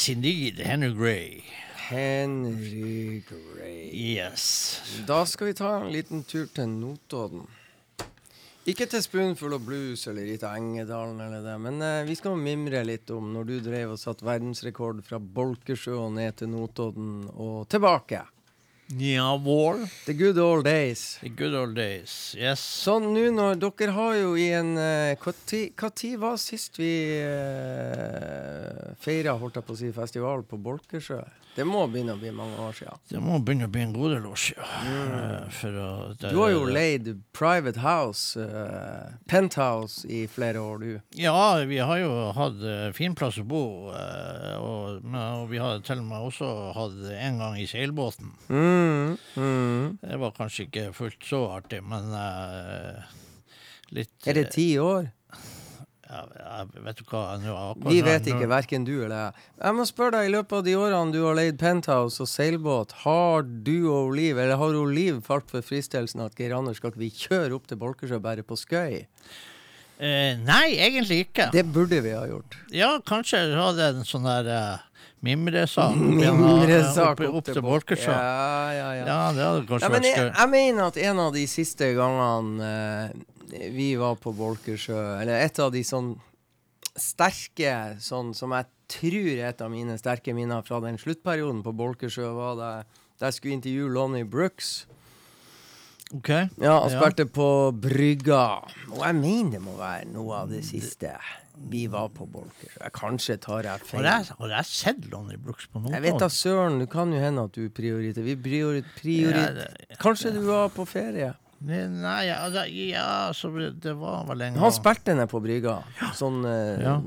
Yes, 0.07 0.14
indeed. 0.14 0.59
Henry 0.61 0.94
Gray. 0.94 1.44
Henry 1.88 3.22
Gray. 3.28 3.90
Yes. 3.92 4.80
Da 5.07 5.26
skal 5.26 5.46
vi 5.46 5.54
ta 5.54 5.80
en 5.80 5.92
liten 5.92 6.22
tur 6.22 6.46
til 6.46 6.68
Notodden. 6.68 7.42
Ikke 8.70 8.86
til 8.86 9.02
Spoonful 9.02 9.57
of 9.57 9.64
Blues 9.66 10.07
eller 10.07 10.28
litt 10.28 10.44
Engedalen 10.46 11.18
eller 11.24 11.42
det, 11.42 11.57
men 11.59 11.82
eh, 11.82 12.04
vi 12.07 12.14
skal 12.14 12.38
mimre 12.38 12.84
litt 12.86 13.11
om 13.11 13.32
når 13.34 13.50
du 13.50 13.57
drev 13.66 13.96
og 13.96 13.98
satt 13.98 14.22
verdensrekord 14.22 15.02
fra 15.02 15.18
Bolkesjø 15.18 15.98
og 16.04 16.14
ned 16.20 16.38
til 16.38 16.54
Notodden 16.54 17.26
og 17.34 17.66
tilbake. 17.74 18.22
Ja, 18.87 19.37
vår. 19.37 19.89
The 20.07 20.12
good 20.12 20.39
old 20.39 20.64
days. 20.64 21.18
The 21.20 21.28
good 21.28 21.55
old 21.55 21.74
days. 21.74 22.37
Yes. 22.39 22.61
Sånn 22.62 23.09
nå 23.11 23.24
når 23.34 23.59
dere 23.59 23.95
har 23.97 24.14
jo 24.14 24.37
i 24.39 24.47
en 24.55 24.76
Når 24.78 26.12
var 26.22 26.37
sist 26.39 26.78
vi 26.78 26.93
uh, 27.18 28.95
feira, 29.03 29.34
holdt 29.34 29.59
jeg 29.59 29.66
på 29.66 29.74
å 29.74 29.80
si, 29.80 29.91
festival 29.97 30.47
på 30.47 30.61
Bolkesjø? 30.62 31.18
Det 31.57 31.64
må 31.64 31.86
begynne 31.88 32.12
å 32.16 32.20
bli 32.20 32.30
mange 32.36 32.59
år 32.61 32.74
siden. 32.76 33.00
Det 33.09 33.20
må 33.24 33.38
begynne 33.40 33.64
å 33.68 33.72
bli 33.72 33.82
en 33.86 33.94
god 33.94 34.12
del 34.12 34.26
år 34.28 34.40
siden. 34.42 34.72
Mm. 34.84 36.16
Det, 36.20 36.30
Du 36.30 36.40
har 36.42 36.50
jo 36.52 36.66
leid 36.68 37.09
private 37.36 37.80
house, 37.80 38.36
uh, 38.36 39.16
penthouse, 39.30 40.04
i 40.04 40.26
flere 40.28 40.61
år, 40.61 40.84
du. 40.84 41.00
Ja, 41.16 41.64
vi 41.64 41.80
har 41.80 42.02
jo 42.02 42.12
hatt 42.36 42.61
uh, 42.61 42.90
fin 42.96 43.16
plass 43.16 43.40
å 43.40 43.46
bo. 43.48 43.64
uh, 43.88 44.52
og, 44.61 45.04
men, 45.04 45.20
og 45.40 45.48
vi 45.50 45.61
har 45.62 45.80
til 45.86 46.02
og 46.02 46.09
med 46.11 46.28
også 46.28 46.50
hatt 46.76 47.00
en 47.16 47.40
gang 47.40 47.59
i 47.61 47.66
seilbåten. 47.70 48.32
Mm, 48.52 49.16
mm. 49.36 49.98
Det 50.02 50.20
var 50.20 50.36
kanskje 50.36 50.68
ikke 50.68 50.90
fullt 50.96 51.24
så 51.24 51.42
artig, 51.57 51.80
men 51.86 52.12
eh, 52.16 53.14
litt 53.96 54.28
Er 54.28 54.40
det 54.40 54.50
ti 54.57 54.68
år? 54.82 55.09
Jeg 56.36 56.84
vet 56.84 57.00
du 57.00 57.04
hva 57.10 57.22
akkurat 57.36 57.90
Vi 57.92 57.98
vet 58.06 58.28
ikke, 58.32 58.48
verken 58.50 58.84
du 58.86 58.92
eller 59.04 59.16
jeg. 59.16 59.44
Jeg 59.62 59.76
må 59.78 59.86
spørre 59.88 60.16
deg, 60.18 60.28
i 60.28 60.34
løpet 60.36 60.56
av 60.58 60.64
de 60.66 60.76
årene 60.80 61.12
du 61.14 61.20
har 61.24 61.36
leid 61.38 61.58
penthouse 61.60 62.22
og 62.24 62.30
seilbåt, 62.30 62.94
har 63.04 63.42
du 63.46 63.88
og 63.92 64.14
Liv, 64.16 64.38
eller 64.38 64.56
har 64.60 64.78
Liv 64.92 65.20
falt 65.26 65.50
for 65.52 65.64
fristelsen 65.66 66.24
at 66.24 66.38
Geir 66.38 66.56
Anders 66.56 66.80
skal 66.80 66.92
ikke 66.94 67.02
vi 67.04 67.10
kjøre 67.14 67.54
opp 67.58 67.68
til 67.70 67.80
Bolkesjø 67.82 68.18
bare 68.22 68.44
på 68.46 68.58
skøy? 68.58 69.04
Eh, 69.96 70.34
nei, 70.44 70.74
egentlig 70.76 71.22
ikke. 71.26 71.48
Det 71.54 71.64
burde 71.72 72.02
vi 72.04 72.12
ha 72.12 72.26
gjort. 72.28 72.58
Ja, 72.74 72.90
kanskje 73.06 73.46
ha 73.54 73.70
hadde 73.70 73.86
en 73.94 74.04
sånn 74.04 74.26
der 74.28 74.50
uh, 74.52 74.82
mimresak. 75.24 75.96
Mimresak 76.20 77.22
opp, 77.24 77.38
opp 77.40 77.46
til 77.48 77.62
Bolkesjø. 77.64 78.12
Ja, 78.12 78.74
Ja, 78.76 78.90
ja, 78.92 79.06
ja. 79.06 79.22
det 79.32 79.46
hadde 79.46 79.62
kanskje 79.70 79.86
Ja, 79.86 79.92
men 79.94 80.04
vært 80.04 80.18
skøy. 80.18 80.28
jeg 80.36 80.52
mener 80.52 80.90
at 80.90 81.00
en 81.08 81.22
av 81.24 81.32
de 81.36 81.46
siste 81.48 81.88
gangene 81.96 82.68
eh, 82.68 83.24
vi 83.51 83.94
var 83.99 84.16
på 84.20 84.32
Bolkesjø, 84.36 85.20
eller 85.20 85.44
et 85.44 85.59
av 85.62 85.72
de 85.72 85.82
sånn 85.86 86.14
sterke, 86.97 87.97
sånn 88.01 88.34
som 88.36 88.55
jeg 88.57 88.66
tror 88.88 89.30
er 89.34 89.49
et 89.51 89.62
av 89.64 89.70
mine 89.72 89.97
sterke 90.01 90.34
minner 90.36 90.64
fra 90.66 90.80
den 90.84 90.99
sluttperioden 91.01 91.62
på 91.66 91.74
Bolkesjø, 91.76 92.30
var 92.36 92.57
da 92.61 92.70
jeg 93.28 93.38
skulle 93.38 93.59
intervjue 93.59 93.92
Lonnie 93.92 94.24
Brooks. 94.28 94.86
Ok. 96.14 96.28
Ja, 96.62 96.80
han 96.82 96.90
Ja. 96.90 97.11
på 97.26 97.72
Brygga. 97.72 98.62
Og 98.92 99.03
jeg 99.03 99.14
mener 99.14 99.51
det 99.51 99.61
må 99.62 99.76
være 99.76 100.07
noe 100.07 100.34
av 100.34 100.49
det 100.51 100.64
siste 100.64 101.16
vi 101.57 101.86
var 101.86 102.09
på 102.11 102.26
Bolkesjø. 102.30 102.90
Kanskje 102.92 103.40
tar 103.40 103.62
jeg 103.62 103.80
feil. 103.80 104.05
har 104.05 104.49
jeg 104.49 104.64
sett 104.64 105.11
Lonnie 105.11 105.36
Brooks 105.36 105.66
på 105.66 105.80
noen 105.80 105.92
Jeg 105.92 106.03
vet 106.03 106.18
da 106.18 106.28
søren, 106.28 106.78
det 106.78 106.90
kan 106.90 107.12
jo 107.12 107.18
hende 107.18 107.44
at 107.44 107.53
du 107.53 107.68
prioriterer. 107.70 108.22
Vi 108.22 108.36
prioriterer 108.36 108.92
priori 109.01 109.97
Kanskje 109.99 110.32
du 110.32 110.40
var 110.47 110.68
på 110.68 110.86
ferie? 110.86 111.34
Nei, 111.61 112.26
ja, 112.28 112.48
det, 112.52 112.66
ja 112.90 113.32
så 113.34 113.48
det 113.80 113.94
var 113.96 114.26
vel 114.28 114.42
en 114.42 114.59
Han 114.61 114.72
spilte 114.72 115.14
ned 115.16 115.28
på 115.30 115.40
brygga. 115.40 115.78
Sånn 116.14 116.44
eh, 116.44 116.82
Ja. 116.84 117.00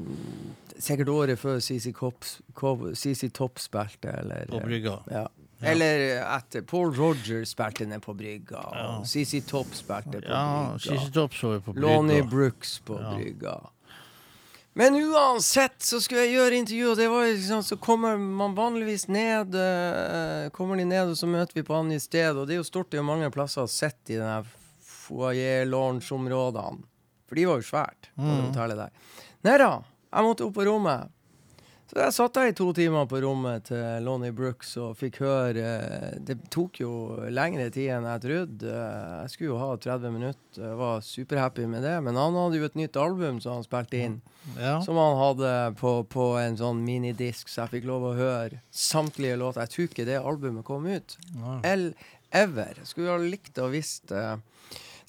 sikkert 0.80 1.08
året 1.14 1.38
før 1.40 1.60
CC 1.62 1.92
Topp 3.30 3.60
spilte, 3.60 4.10
eller 4.20 4.46
På 4.50 4.60
brygga. 4.64 5.00
Ja. 5.12 5.28
Eller 5.62 6.24
etter 6.24 6.62
Paul 6.64 6.94
Rogers 6.96 7.50
spilte 7.54 7.86
ned 7.86 8.02
på 8.02 8.14
brygga, 8.16 8.62
Ja. 8.74 8.98
og 8.98 9.06
CC 9.08 9.42
Topp 9.46 9.68
spilte 9.76 10.22
på 10.22 10.30
Ja, 10.30 10.74
brygga. 10.78 11.12
Topp 11.14 11.34
så 11.34 11.60
på 11.62 11.74
brygga. 11.74 11.82
Lonnie. 11.88 12.22
Brooks 12.24 12.80
på 12.80 13.00
Ja. 13.02 13.14
brygga. 13.16 13.58
Men 14.80 14.96
uansett 14.96 15.82
så 15.84 16.00
skulle 16.00 16.22
jeg 16.24 16.38
gjøre 16.38 16.60
intervju, 16.62 16.86
og 16.94 16.98
det 17.02 17.08
var 17.12 17.26
liksom, 17.28 17.64
så 17.68 17.76
kommer 17.84 18.16
man 18.16 18.54
vanligvis 18.56 19.10
ned 19.12 19.52
uh, 19.60 20.48
Kommer 20.56 20.80
de 20.80 20.86
ned, 20.88 21.12
og 21.12 21.18
så 21.20 21.28
møter 21.28 21.58
vi 21.60 21.66
på 21.68 21.76
andre 21.76 21.98
sted, 22.00 22.32
og 22.40 22.48
det 22.48 22.56
er 22.56 22.62
jo 22.62 22.68
stort, 22.70 22.88
det 22.88 22.96
er 23.00 23.04
jo 23.04 23.10
mange 23.10 23.28
plasser 23.36 23.66
å 23.66 23.72
sitte 23.72 24.16
i 24.16 24.20
denne 24.22 24.40
foyer-lounge-områdene. 25.10 26.84
For 27.30 27.38
de 27.38 27.46
var 27.46 27.60
jo 27.60 27.68
svært 27.68 28.10
på 28.16 28.24
det 28.26 28.38
Mm. 28.40 28.46
hotellet 28.48 28.78
der. 28.78 28.92
Nei 29.46 29.58
da, 29.62 29.70
jeg 30.14 30.24
måtte 30.26 30.46
opp 30.48 30.56
på 30.56 30.66
rommet. 30.66 31.10
Så 31.90 31.98
jeg 31.98 32.14
satt 32.14 32.36
der 32.38 32.52
i 32.52 32.54
to 32.54 32.68
timer 32.78 33.08
på 33.10 33.18
rommet 33.24 33.64
til 33.72 34.04
Lonnie 34.06 34.30
Brooks 34.36 34.76
og 34.78 34.92
fikk 35.00 35.16
høre 35.24 35.64
eh, 35.64 36.20
Det 36.22 36.36
tok 36.54 36.78
jo 36.84 36.92
lengre 37.34 37.66
tid 37.74 37.88
enn 37.96 38.06
jeg 38.06 38.22
trodde. 38.28 38.70
Eh, 38.70 39.16
Jeg 39.24 39.32
skulle 39.34 39.50
jo 39.50 39.58
ha 39.58 39.70
30 39.82 40.14
minutter. 40.14 40.60
Jeg 40.68 40.78
var 40.78 41.02
superhappy 41.02 41.66
med 41.72 41.82
det. 41.88 41.96
Men 42.06 42.20
han 42.22 42.38
hadde 42.38 42.60
jo 42.62 42.68
et 42.70 42.78
nytt 42.78 43.00
album 43.02 43.40
som 43.42 43.58
han 43.58 43.66
spilte 43.66 43.98
inn. 44.06 44.20
Ja. 44.60 44.76
Som 44.86 45.02
han 45.02 45.18
hadde 45.18 45.56
på, 45.82 45.96
på 46.14 46.28
en 46.44 46.60
sånn 46.62 46.86
minidisk, 46.86 47.50
så 47.50 47.64
jeg 47.66 47.74
fikk 47.80 47.90
lov 47.90 48.06
å 48.12 48.14
høre 48.22 48.62
samtlige 48.70 49.42
låter. 49.42 49.66
Jeg 49.66 49.74
tror 49.74 49.90
ikke 49.90 50.08
det 50.14 50.22
albumet 50.22 50.70
kom 50.70 50.86
ut. 50.86 51.18
Ja. 51.42 51.58
L 51.74 51.90
ever. 52.30 52.76
Jeg 52.84 52.92
skulle 52.94 53.16
ha 53.18 53.20
likt 53.24 53.58
å 53.58 53.72
visst 53.74 54.14
eh, 54.14 54.36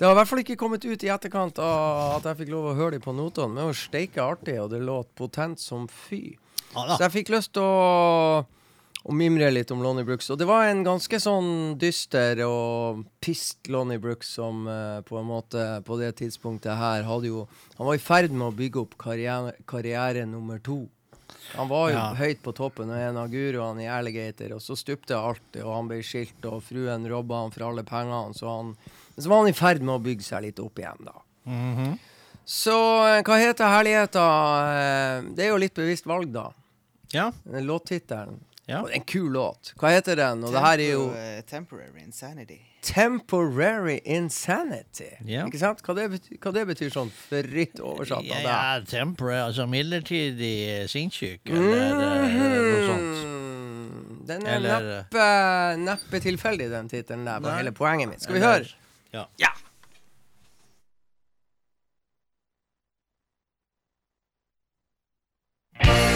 Det 0.00 0.06
har 0.08 0.14
i 0.16 0.22
hvert 0.22 0.30
fall 0.32 0.40
ikke 0.40 0.56
kommet 0.56 0.88
ut 0.88 1.04
i 1.04 1.12
etterkant 1.12 1.60
av 1.60 2.16
at 2.16 2.24
jeg 2.32 2.40
fikk 2.46 2.54
lov 2.56 2.70
å 2.72 2.78
høre 2.80 2.96
det 2.96 3.04
på 3.04 3.12
notene. 3.12 3.52
Men 3.52 3.66
det 3.66 3.72
var 3.74 3.82
steike 3.84 4.24
artig, 4.32 4.56
og 4.64 4.72
det 4.72 4.80
låt 4.80 5.12
potent 5.20 5.60
som 5.60 5.84
fy. 5.92 6.38
Da. 6.74 6.96
Så 6.96 7.02
jeg 7.08 7.12
fikk 7.18 7.32
lyst 7.34 7.52
til 7.56 7.62
å, 7.66 8.44
å 9.02 9.12
mimre 9.16 9.48
litt 9.50 9.70
om 9.74 9.80
Lonnie 9.82 10.04
Brooks. 10.06 10.28
Og 10.30 10.38
det 10.38 10.46
var 10.46 10.68
en 10.68 10.84
ganske 10.86 11.18
sånn 11.22 11.76
dyster 11.80 12.42
og 12.46 13.02
pist 13.24 13.66
Lonnie 13.72 13.98
Brooks 13.98 14.30
som 14.38 14.66
eh, 14.70 15.00
på 15.08 15.18
en 15.18 15.26
måte 15.26 15.64
på 15.86 15.98
det 15.98 16.12
tidspunktet 16.20 16.76
her 16.78 17.02
hadde 17.08 17.26
jo 17.32 17.46
Han 17.78 17.86
var 17.88 17.94
i 17.98 18.02
ferd 18.04 18.30
med 18.30 18.48
å 18.50 18.54
bygge 18.56 18.80
opp 18.84 18.96
karriere, 19.00 19.54
karriere 19.66 20.26
nummer 20.28 20.58
to. 20.62 20.82
Han 21.56 21.68
var 21.70 21.90
jo 21.90 21.96
Ja. 21.96 22.14
høyt 22.14 22.42
på 22.44 22.52
toppen 22.54 22.90
og 22.90 22.98
en 23.00 23.16
av 23.16 23.30
guruene 23.32 23.82
i 23.82 23.88
Alligator, 23.90 24.52
og 24.54 24.60
så 24.62 24.76
stupte 24.78 25.16
alt, 25.16 25.56
og 25.62 25.72
han 25.74 25.88
ble 25.88 26.02
skilt, 26.02 26.38
og 26.46 26.62
fruen 26.62 27.06
robba 27.10 27.40
han 27.42 27.50
for 27.54 27.66
alle 27.70 27.82
pengene, 27.86 28.34
så 28.36 28.46
han 28.58 28.76
så 29.20 29.28
var 29.28 29.42
han 29.42 29.50
i 29.50 29.56
ferd 29.56 29.82
med 29.82 29.94
å 29.96 30.02
bygge 30.04 30.22
seg 30.24 30.42
litt 30.46 30.60
opp 30.62 30.78
igjen, 30.78 31.02
da. 31.04 31.16
Mhm. 31.50 31.98
Så 32.50 32.74
eh, 33.06 33.20
hva 33.26 33.36
heter 33.38 33.70
herligheta? 33.70 34.24
Eh, 34.74 35.28
Det 35.36 35.44
er 35.46 35.52
jo 35.52 35.58
litt 35.62 35.74
bevisst 35.76 36.06
valg, 36.10 36.32
da. 36.34 36.48
Ja. 37.14 37.28
Låttittelen. 37.46 38.40
Ja. 38.70 38.84
En 38.94 39.02
kul 39.06 39.32
låt. 39.34 39.72
Hva 39.80 39.90
heter 39.94 40.18
den? 40.18 40.44
Og 40.46 40.52
det 40.54 40.60
her 40.62 40.78
er 40.82 40.90
jo 40.92 41.04
Tempo- 41.10 41.18
eh, 41.18 41.40
Temporary 41.50 42.02
Insanity. 42.04 42.58
Temporary 42.86 43.96
Insanity. 44.04 45.08
Ja. 45.26 45.42
Ikke 45.46 45.58
sant? 45.60 45.82
Hva 45.84 45.94
det, 45.98 46.04
betyr, 46.14 46.38
hva 46.40 46.52
det 46.54 46.62
betyr 46.70 46.92
sånn 46.94 47.10
fritt 47.12 47.80
oversatt 47.82 48.24
Ja, 48.24 48.38
ja, 48.44 48.60
temporary, 48.88 49.40
altså 49.50 49.66
midlertidig 49.68 50.86
sinnssyk, 50.90 51.50
eller 51.50 51.82
eh, 51.82 52.38
noe 52.38 52.84
sånt. 52.86 53.24
Mhm. 53.26 54.26
Den 54.30 54.46
er 54.46 54.56
Eller- 54.56 54.86
neppe, 54.86 55.26
neppe 55.82 56.20
tilfeldig, 56.22 56.70
den 56.70 56.88
tittelen 56.88 57.24
der. 57.26 57.40
var 57.42 57.58
hele 57.58 57.72
poenget 57.74 58.08
mitt. 58.08 58.22
Skal 58.22 58.34
vi 58.38 58.40
Eller- 58.40 58.70
høre? 59.12 59.26
Ja. 59.38 59.50
Ja. 65.84 66.09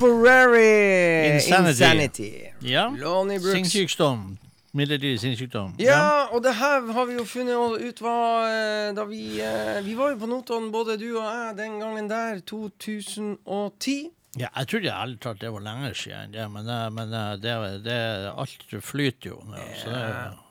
Temporary 0.00 1.34
Insanity. 1.34 1.84
Insanity. 1.84 2.32
Ja. 2.60 2.94
Lonnie 2.98 3.38
Brooks. 3.38 3.52
Sinnssykdom. 3.52 4.38
Midlertidig 4.72 5.20
sinnssykdom. 5.20 5.74
Ja, 5.82 6.30
og 6.30 6.44
det 6.44 6.54
her 6.54 6.86
har 6.94 7.04
vi 7.08 7.18
jo 7.18 7.24
funnet 7.26 7.82
ut 7.82 8.00
var 8.00 8.46
eh, 8.46 8.92
da 8.96 9.04
vi 9.04 9.40
eh, 9.42 9.80
Vi 9.84 9.96
var 9.98 10.14
jo 10.14 10.20
på 10.22 10.30
Notodden, 10.30 10.70
både 10.72 10.96
du 10.96 11.08
og 11.18 11.26
jeg, 11.26 11.56
den 11.58 11.76
gangen 11.82 12.08
der. 12.08 12.40
2010. 12.46 14.08
Ja, 14.38 14.46
jeg 14.60 14.68
trodde 14.70 14.92
ærlig 14.94 15.18
talt 15.20 15.40
det 15.42 15.50
var 15.50 15.62
lenger 15.64 15.94
siden, 15.98 16.30
det, 16.32 16.44
men, 16.54 16.68
det, 16.68 16.76
men 16.94 17.14
det, 17.42 17.54
det, 17.82 17.96
alt 18.30 18.76
flyter 18.86 19.32
jo 19.32 19.40
nå. 19.42 19.64
Så 19.80 19.90
det, 19.90 20.04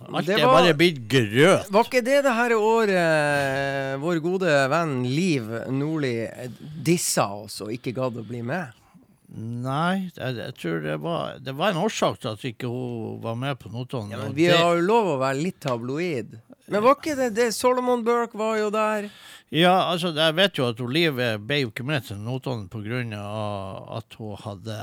alt 0.09 0.27
Det 0.27 0.35
er 0.35 0.51
bare 0.51 0.73
blitt 0.75 0.99
grøt. 1.09 1.71
Var 1.71 1.87
ikke 1.87 2.03
det 2.03 2.17
det 2.27 2.33
her 2.35 2.55
året 2.57 2.91
eh, 2.99 3.93
vår 4.03 4.19
gode 4.25 4.57
venn 4.75 4.99
Liv 5.07 5.47
Nordli 5.71 6.17
eh, 6.27 6.51
dissa 6.59 7.29
oss 7.39 7.61
og 7.63 7.71
ikke 7.71 7.95
gadd 7.95 8.19
å 8.19 8.27
bli 8.27 8.43
med? 8.43 8.75
Nei, 9.29 10.09
jeg, 10.15 10.37
jeg 10.39 10.53
tror 10.57 10.79
det 10.81 10.95
var, 11.03 11.35
det 11.45 11.53
var 11.57 11.73
en 11.73 11.83
årsak 11.83 12.17
til 12.23 12.31
at 12.31 12.45
ikke 12.49 12.69
hun 12.69 13.19
var 13.21 13.35
med 13.37 13.59
på 13.61 13.69
Notodden. 13.69 14.13
Ja, 14.15 14.23
men 14.23 14.33
vi 14.37 14.47
har 14.49 14.73
jo 14.79 14.85
lov 14.87 15.11
å 15.13 15.17
være 15.21 15.37
litt 15.37 15.59
tabloid. 15.61 16.39
Men 16.69 16.83
var 16.85 16.97
ikke 16.97 17.15
det 17.17 17.29
det? 17.37 17.51
Solomon 17.53 18.01
Burke 18.05 18.37
var 18.37 18.57
jo 18.57 18.71
der. 18.73 19.09
Ja, 19.53 19.89
altså, 19.89 20.11
jeg 20.13 20.35
vet 20.37 20.57
jo 20.59 20.67
at 20.69 20.81
Olive 20.85 21.29
ble 21.41 21.63
jo 21.63 21.71
ikke 21.71 21.85
med 21.85 22.05
til 22.05 22.19
Notodden 22.21 22.67
pga. 22.69 23.21
at 23.97 24.17
hun 24.17 24.35
hadde 24.37 24.77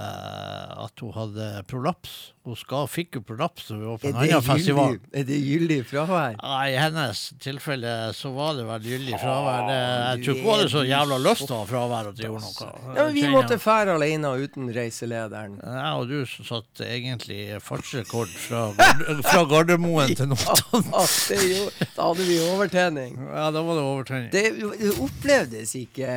at 0.86 1.02
hun 1.02 1.12
hadde 1.14 1.50
prolaps. 1.70 2.16
Hun 2.46 2.58
skal, 2.58 2.86
fikk 2.90 3.18
jo 3.18 3.24
prolaps 3.26 3.68
da 3.70 3.78
vi 3.80 3.88
var 3.90 4.02
på 4.02 4.10
en 4.12 4.20
annen 4.22 4.44
festival. 4.46 4.98
er 5.12 5.26
det 5.26 5.40
gyldig 5.42 5.80
fravær? 5.90 6.36
Ja, 6.38 6.60
I 6.70 6.76
hennes 6.78 7.24
tilfelle 7.42 7.94
så 8.14 8.30
var 8.36 8.54
det 8.58 8.68
vel 8.68 8.90
gyldig 8.92 9.18
fravær. 9.22 9.72
Jeg 9.72 10.22
tror 10.24 10.36
ikke 10.36 10.46
hun 10.46 10.54
hadde 10.54 10.70
så 10.76 10.84
jævla 10.86 11.20
lyst 11.24 11.46
til 11.46 11.56
å 11.56 11.60
ha 11.62 11.68
fravær 11.72 12.12
at 12.12 12.22
gjorde 12.22 12.44
noe. 12.44 12.70
Ja, 12.86 13.00
men 13.00 13.16
vi 13.16 13.26
måtte 13.32 13.58
fære 13.62 13.96
alene 13.98 14.34
uten 14.44 14.70
reiselederen. 14.76 15.58
Ja, 15.64 15.90
og 15.98 16.06
du 16.12 16.20
satte 16.26 16.66
satt 16.76 16.86
egentlig 16.86 17.60
fartsrekord 17.62 18.28
fra, 18.28 18.62
fra 19.30 19.44
Gardermoen 19.48 20.14
til 20.16 20.28
Notodden. 20.28 20.90
Da 21.96 22.10
hadde 22.10 22.26
vi 22.26 22.36
overtenning. 22.44 23.16
Ja, 23.32 23.50
da 23.54 23.62
var 23.64 23.78
det 23.78 23.84
overtenning. 23.84 24.30
Det, 24.32 24.44
det 24.80 24.92
opplevdes 25.02 25.72
ikke 25.78 26.16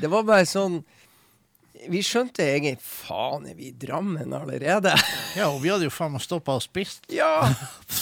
Det 0.00 0.10
var 0.10 0.24
bare 0.28 0.48
sånn 0.48 0.80
Vi 1.88 2.00
skjønte 2.04 2.44
egentlig 2.44 2.76
Faen, 2.84 3.46
er 3.48 3.54
vi 3.56 3.70
i 3.70 3.72
Drammen 3.72 4.34
allerede? 4.36 4.92
Ja, 5.38 5.46
og 5.48 5.60
vi 5.62 5.70
hadde 5.70 5.86
jo 5.86 5.92
faen 5.94 6.12
meg 6.12 6.22
stoppa 6.24 6.56
og 6.58 6.62
spist. 6.64 7.04
Ja! 7.14 7.46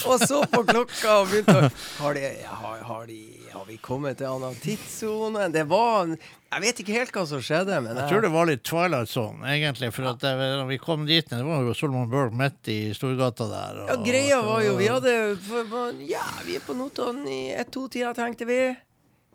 Og 0.09 0.17
så 0.23 0.41
på 0.49 0.63
klokka 0.67 1.19
og 1.21 1.29
begynte 1.29 1.53
å 1.53 1.69
Har, 2.01 2.17
de, 2.17 2.23
har, 2.43 2.81
har, 2.87 3.05
de, 3.07 3.19
har 3.53 3.65
vi 3.69 3.77
kommet 3.83 4.17
til 4.19 4.27
en 4.27 4.39
annen 4.43 4.57
tidssone? 4.63 5.45
Det 5.53 5.63
var 5.69 6.09
Jeg 6.15 6.63
vet 6.65 6.81
ikke 6.83 6.95
helt 6.97 7.13
hva 7.15 7.23
som 7.29 7.43
skjedde, 7.45 7.77
men 7.85 7.99
Jeg 8.01 8.09
tror 8.11 8.25
det 8.25 8.31
var 8.33 8.49
litt 8.49 8.63
Twilight 8.65 9.11
Zone, 9.13 9.45
egentlig. 9.53 9.91
For 9.93 10.09
at 10.11 10.19
det, 10.25 10.33
vi 10.73 10.79
kom 10.81 11.05
dit, 11.09 11.29
det 11.29 11.43
var 11.45 11.63
jo 11.69 11.75
Solomon 11.77 12.09
Burke 12.11 12.35
midt 12.39 12.71
i 12.73 12.79
Storgata 12.97 13.47
der. 13.53 13.81
Ja, 13.91 13.97
greia 14.03 14.41
var 14.45 14.65
jo 14.65 14.75
Vi 14.81 14.89
hadde 14.89 15.15
for- 15.45 15.69
for- 15.71 16.03
Ja, 16.09 16.25
vi 16.47 16.57
er 16.59 16.65
på 16.65 16.73
Notodden 16.77 17.27
i 17.29 17.41
ett-to-tida, 17.53 18.15
tenkte 18.17 18.49
vi. 18.49 18.61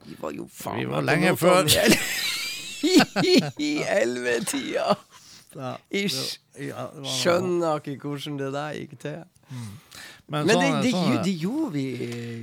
Vi 0.05 0.19
var 0.21 0.35
jo 0.37 0.49
faen 0.53 0.83
Vi 0.83 0.91
var 0.91 1.07
lenge 1.07 1.37
før. 1.41 1.65
I 3.59 3.73
ellevetida. 3.89 4.95
Ish. 5.91 6.39
det. 6.59 6.73
Skjønner 7.21 7.83
ikke 7.85 8.11
hvordan 8.11 8.39
det 8.41 8.53
der 8.55 8.79
gikk 8.81 8.99
til. 9.03 9.23
Men, 10.25 10.47
Men 10.49 10.57
det, 10.57 10.57
sånn, 10.57 10.77
det, 10.81 10.91
sånn, 10.95 11.17
det 11.27 11.33
gjorde 11.37 11.67
vi. 11.75 11.83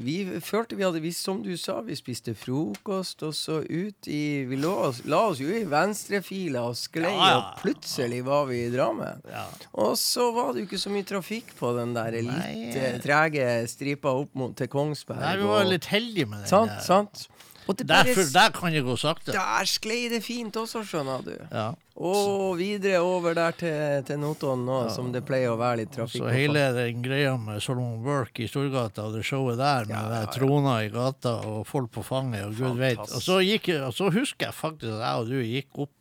Vi 0.06 0.16
følte 0.46 0.78
vi 0.78 0.84
hadde 0.86 1.00
vi, 1.02 1.10
Som 1.18 1.39
du 1.42 1.56
sa, 1.58 1.80
vi 1.82 1.96
spiste 1.98 2.36
frokost, 2.38 3.24
og 3.26 3.34
så 3.34 3.58
ut 3.66 4.06
i 4.06 4.46
Vi 4.46 4.60
oss, 4.70 5.00
la 5.10 5.24
oss 5.32 5.42
jo 5.42 5.50
i 5.50 5.64
venstrefila 5.70 6.62
og 6.70 6.78
sklei, 6.78 7.10
Ja, 7.10 7.32
ja. 7.32 7.39
og 7.39 7.64
plutselig 7.64 8.22
var 8.28 8.46
vi 8.52 8.62
i 8.68 8.70
Drammen. 8.70 9.26
ja. 9.26 9.48
Og 9.82 9.98
så 9.98 10.30
var 10.36 10.54
det 10.54 10.62
jo 10.62 10.70
ikke 10.70 10.82
så 10.84 10.94
mye 10.94 11.10
trafikk 11.10 11.56
på 11.58 11.74
den 11.80 11.96
der 11.98 12.20
litt 12.22 12.78
eh, 12.78 13.00
trege 13.02 13.50
stripa 13.72 14.14
opp 14.14 14.38
mot 14.38 14.54
til 14.56 14.70
Kongsberg. 14.70 15.24
Nei, 15.26 15.36
vi 15.42 15.50
var 15.50 15.66
litt 15.66 15.89
heldige 15.89 16.30
med 16.30 16.46
den. 16.46 16.52
Sant, 16.54 16.78
sant. 16.86 17.26
Derfor, 17.78 18.28
der 18.34 18.51
kan 18.55 18.74
det 18.74 18.82
gå 18.86 18.95
sakte. 18.99 19.32
der 19.36 19.69
sklei 19.69 20.09
det 20.11 20.22
fint 20.26 20.55
også, 20.57 20.84
skjønner 20.88 21.24
du. 21.26 21.34
Ja. 21.51 21.72
Og 22.01 22.57
videre 22.57 23.01
over 23.05 23.36
der 23.38 23.55
til, 23.57 24.03
til 24.07 24.19
Notodden 24.22 24.65
nå, 24.65 24.78
som 24.93 25.11
det 25.13 25.24
pleier 25.28 25.53
å 25.53 25.57
være 25.59 25.84
litt 25.84 25.91
trafikk 25.93 26.24
Så 26.24 26.32
hele 26.34 26.63
den 26.78 27.01
greia 27.05 27.36
med 27.38 27.61
Solomon 27.61 28.01
Burke 28.05 28.45
i 28.45 28.49
Storgata 28.49 29.05
og 29.09 29.17
det 29.17 29.26
showet 29.28 29.59
der, 29.59 29.89
med 29.89 29.97
Ja, 29.97 30.05
ja, 30.22 30.22
ja, 30.26 30.61
ja. 30.61 30.78
i 30.82 30.93
gata 30.93 31.36
og 31.49 31.65
folk 31.69 31.91
på 31.97 32.05
fanget 32.05 32.47
og 32.47 32.55
gud 32.57 32.80
vet. 32.80 33.01
Og 33.03 33.22
så, 33.22 33.41
og 33.41 33.93
så 33.97 34.13
husker 34.13 34.49
jeg 34.49 34.57
faktisk 34.57 34.95
at 34.95 35.03
jeg 35.03 35.26
og 35.26 35.30
du 35.30 35.41
gikk 35.41 35.84
opp 35.86 35.97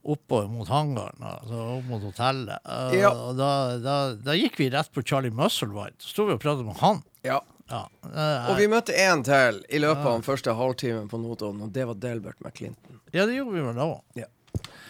oppover 0.00 0.48
mot 0.48 0.68
hangaren, 0.72 1.20
altså 1.20 1.62
opp 1.76 1.88
mot 1.90 2.04
hotellet. 2.04 2.68
Ja. 2.96 3.10
Og 3.12 3.36
da, 3.38 3.50
da, 3.82 3.96
da 4.16 4.36
gikk 4.38 4.56
vi 4.60 4.70
rett 4.72 4.92
på 4.94 5.04
Charlie 5.06 5.34
Musselwhite. 5.34 6.00
Så 6.00 6.14
sto 6.14 6.28
vi 6.28 6.36
og 6.36 6.42
pratet 6.42 6.66
med 6.66 6.78
han. 6.80 7.02
Ja. 7.26 7.40
Ja. 7.70 7.84
Uh, 8.02 8.50
Og 8.50 8.58
vi 8.58 8.66
møtte 8.70 8.92
én 8.98 9.22
til 9.26 9.62
i 9.70 9.78
løpet 9.78 10.02
av 10.04 10.16
den 10.18 10.26
første 10.26 10.54
halvtimen 10.58 11.08
på 11.10 11.20
Notodden, 11.22 11.62
og 11.66 11.72
det 11.74 11.86
var 11.86 11.98
Delbert 12.02 12.40
McClinton. 12.42 13.00
ja, 13.12 13.26
det 13.26 13.38
gjorde 13.38 13.54
vi 13.54 13.64
vel 13.68 13.78
da 13.78 13.86
òg. 13.86 14.24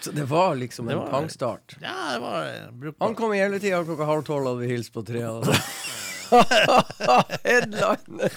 Så 0.00 0.10
det 0.16 0.24
var 0.30 0.54
liksom 0.56 0.86
Det 0.88 0.94
en 0.96 1.10
pangstart. 1.12 1.76
Ja, 1.82 2.12
det 2.14 2.20
var 2.22 2.70
brukbar. 2.72 3.06
Han 3.06 3.14
kom 3.14 3.34
i 3.34 3.60
tida 3.60 3.84
klokka 3.84 4.04
halv 4.08 4.24
tolv 4.24 4.46
hadde 4.46 4.62
vi 4.64 4.70
hilst 4.72 4.92
på 4.94 5.02
tre. 5.04 5.20
Headliner. 7.44 8.32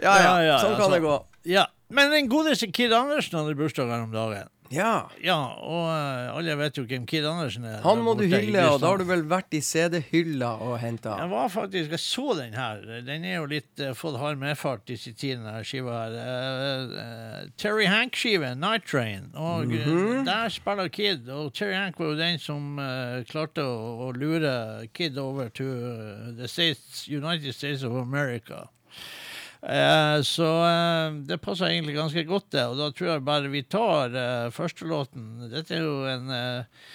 Ja, 0.00 0.14
ja, 0.18 0.22
Ja, 0.22 0.42
ja, 0.42 0.58
sånn 0.58 0.74
kan 0.74 0.88
altså. 0.88 0.94
det 0.94 1.00
gå. 1.04 1.16
Ja. 1.54 1.66
Men 1.88 2.10
den 2.10 2.28
godeste 2.28 2.68
Kid 2.72 2.92
Andersen 2.92 3.38
hadde 3.38 3.54
bursdag 3.56 3.88
her 3.92 4.02
om 4.04 4.12
dagen. 4.12 4.48
Ja. 4.74 5.08
Ja, 5.24 5.36
og 5.64 5.86
eh, 5.90 6.36
alle 6.36 6.56
vet 6.60 6.78
jo 6.78 6.84
hvem 6.88 7.06
Kid 7.08 7.26
Andersen 7.26 7.64
er. 7.68 7.80
Han 7.84 8.02
må 8.04 8.14
du 8.18 8.24
hylle, 8.28 8.64
og 8.68 8.80
da 8.82 8.92
har 8.92 9.00
du 9.00 9.06
vel 9.08 9.24
vært 9.28 9.56
i 9.56 9.60
CD-hylla 9.64 10.50
og 10.64 10.76
henta. 10.82 11.16
Jeg 11.22 11.32
var 11.32 11.50
faktisk, 11.52 11.94
jeg 11.96 12.02
så 12.02 12.36
den 12.38 12.56
her. 12.58 12.82
Den 13.06 13.26
er 13.28 13.38
jo 13.38 13.48
litt 13.50 13.82
uh, 13.82 13.94
fått 13.96 14.18
hard 14.20 14.40
medfart 14.40 14.84
tid, 14.88 15.16
denne 15.18 15.58
skiva 15.66 15.98
her. 16.04 16.16
Uh, 16.18 16.94
uh, 16.94 17.50
Terry 17.60 17.88
Hank-skiven, 17.88 18.60
'Night 18.60 18.88
Train'. 18.88 19.30
Og 19.34 19.66
mm 19.66 19.72
-hmm. 19.72 20.24
der 20.24 20.48
spiller 20.48 20.88
Kid. 20.88 21.28
Og 21.28 21.54
Terry 21.54 21.74
Hank 21.74 21.98
var 21.98 22.06
jo 22.06 22.16
den 22.16 22.38
som 22.38 22.80
klarte 23.30 23.62
å, 23.62 24.08
å 24.08 24.12
lure 24.12 24.88
Kid 24.94 25.18
over 25.18 25.48
to 25.48 25.64
the 26.36 26.48
States, 26.48 27.08
United 27.08 27.52
States 27.54 27.82
of 27.82 27.92
America. 27.92 28.68
Eh, 29.62 30.20
så 30.22 30.48
eh, 30.68 31.18
det 31.28 31.40
passer 31.42 31.72
egentlig 31.72 31.96
ganske 31.96 32.24
godt, 32.28 32.50
det. 32.54 32.64
Og 32.70 32.78
da 32.78 32.90
tror 32.92 33.12
jeg 33.12 33.26
bare 33.26 33.52
vi 33.52 33.64
tar 33.66 34.14
uh, 34.14 34.54
førstelåten. 34.54 35.50
Dette 35.50 35.76
er 35.76 35.86
jo 35.86 36.00
en 36.08 36.34
eh, 36.34 36.88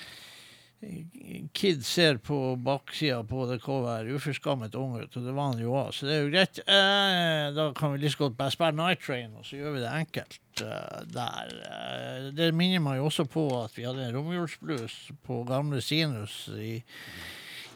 Kid 1.53 1.86
ser 1.86 2.18
på 2.18 2.55
baksida 2.55 3.24
på 3.24 3.45
det 3.47 3.59
coveret, 3.64 4.09
uforskammet 4.11 4.76
ung 4.76 4.97
ut, 4.99 5.16
og 5.16 5.26
det 5.26 5.36
var 5.36 5.51
han 5.51 5.61
jo 5.61 5.76
òg, 5.78 5.91
så 5.95 6.07
det 6.07 6.16
er 6.16 6.24
jo 6.24 6.32
greit. 6.34 6.59
Eh, 6.64 7.45
da 7.55 7.68
kan 7.78 7.93
vi 7.93 8.01
like 8.03 8.20
godt 8.20 8.36
bare 8.38 8.51
spille 8.51 8.76
Night 8.76 9.03
Train, 9.05 9.36
og 9.38 9.45
så 9.47 9.59
gjør 9.59 9.78
vi 9.78 9.84
det 9.84 9.93
enkelt 9.93 10.64
eh, 10.66 10.99
der. 11.14 11.53
Eh, 11.70 12.28
det 12.36 12.51
minner 12.57 12.84
meg 12.84 12.99
jo 12.99 13.07
også 13.07 13.28
på 13.32 13.45
at 13.61 13.78
vi 13.78 13.88
hadde 13.88 14.09
en 14.09 14.18
romjulsblues 14.18 14.97
på 15.24 15.43
gamle 15.47 15.82
Sinus 15.82 16.49
i, 16.57 16.76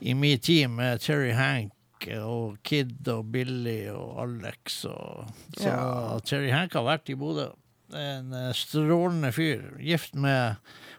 i 0.02 0.18
min 0.18 0.40
tid 0.40 0.68
med 0.74 1.06
Terry 1.06 1.32
Hank 1.38 1.76
og 2.22 2.58
Kid 2.68 3.08
og 3.10 3.32
Billy 3.34 3.88
og 3.89 4.20
Alex. 4.24 4.84
Og, 4.86 5.26
så 5.58 5.68
Ja. 5.72 6.20
Terry 6.26 6.52
Hank 6.54 6.74
har 6.78 6.86
vært 6.86 7.10
i 7.10 7.16
Bodø. 7.18 7.50
En 7.95 8.34
eh, 8.36 8.52
strålende 8.54 9.32
fyr. 9.32 9.64
Gift 9.80 10.16
med 10.16 10.56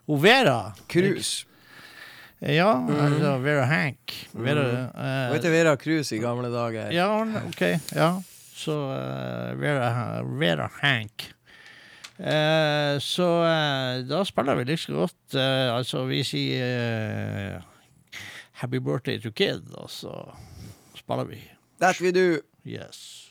Vera. 0.09 0.73
Cruise. 0.89 1.45
Ja, 2.41 2.71
altså 2.87 3.37
Vera 3.43 3.65
Hank. 3.67 4.13
Vera, 4.33 4.63
Hun 4.63 5.03
eh, 5.03 5.33
heter 5.35 5.51
Vera 5.51 5.75
Cruise 5.77 6.15
i 6.15 6.19
gamle 6.23 6.49
dager. 6.53 6.91
ja, 6.95 7.09
OK. 7.47 7.61
Ja. 7.95 8.13
Så 8.59 8.73
uh, 8.91 9.55
Vera, 9.59 10.21
Vera 10.23 10.69
Hank. 10.81 11.29
Eh, 12.19 12.97
så 12.99 13.27
eh, 13.47 14.01
da 14.09 14.23
spiller 14.27 14.57
vi 14.59 14.65
like 14.67 14.81
så 14.83 14.91
godt 14.91 15.35
eh, 15.39 15.69
Altså, 15.71 16.01
vi 16.09 16.17
sier 16.27 16.65
eh, 17.55 17.61
Happy 18.59 18.81
birthday 18.83 19.15
to 19.23 19.31
kid, 19.31 19.61
og 19.79 19.87
så 19.87 20.11
vi. 21.17 21.51
That 21.79 21.99
we 21.99 22.11
do. 22.11 22.41
Yes. 22.63 23.28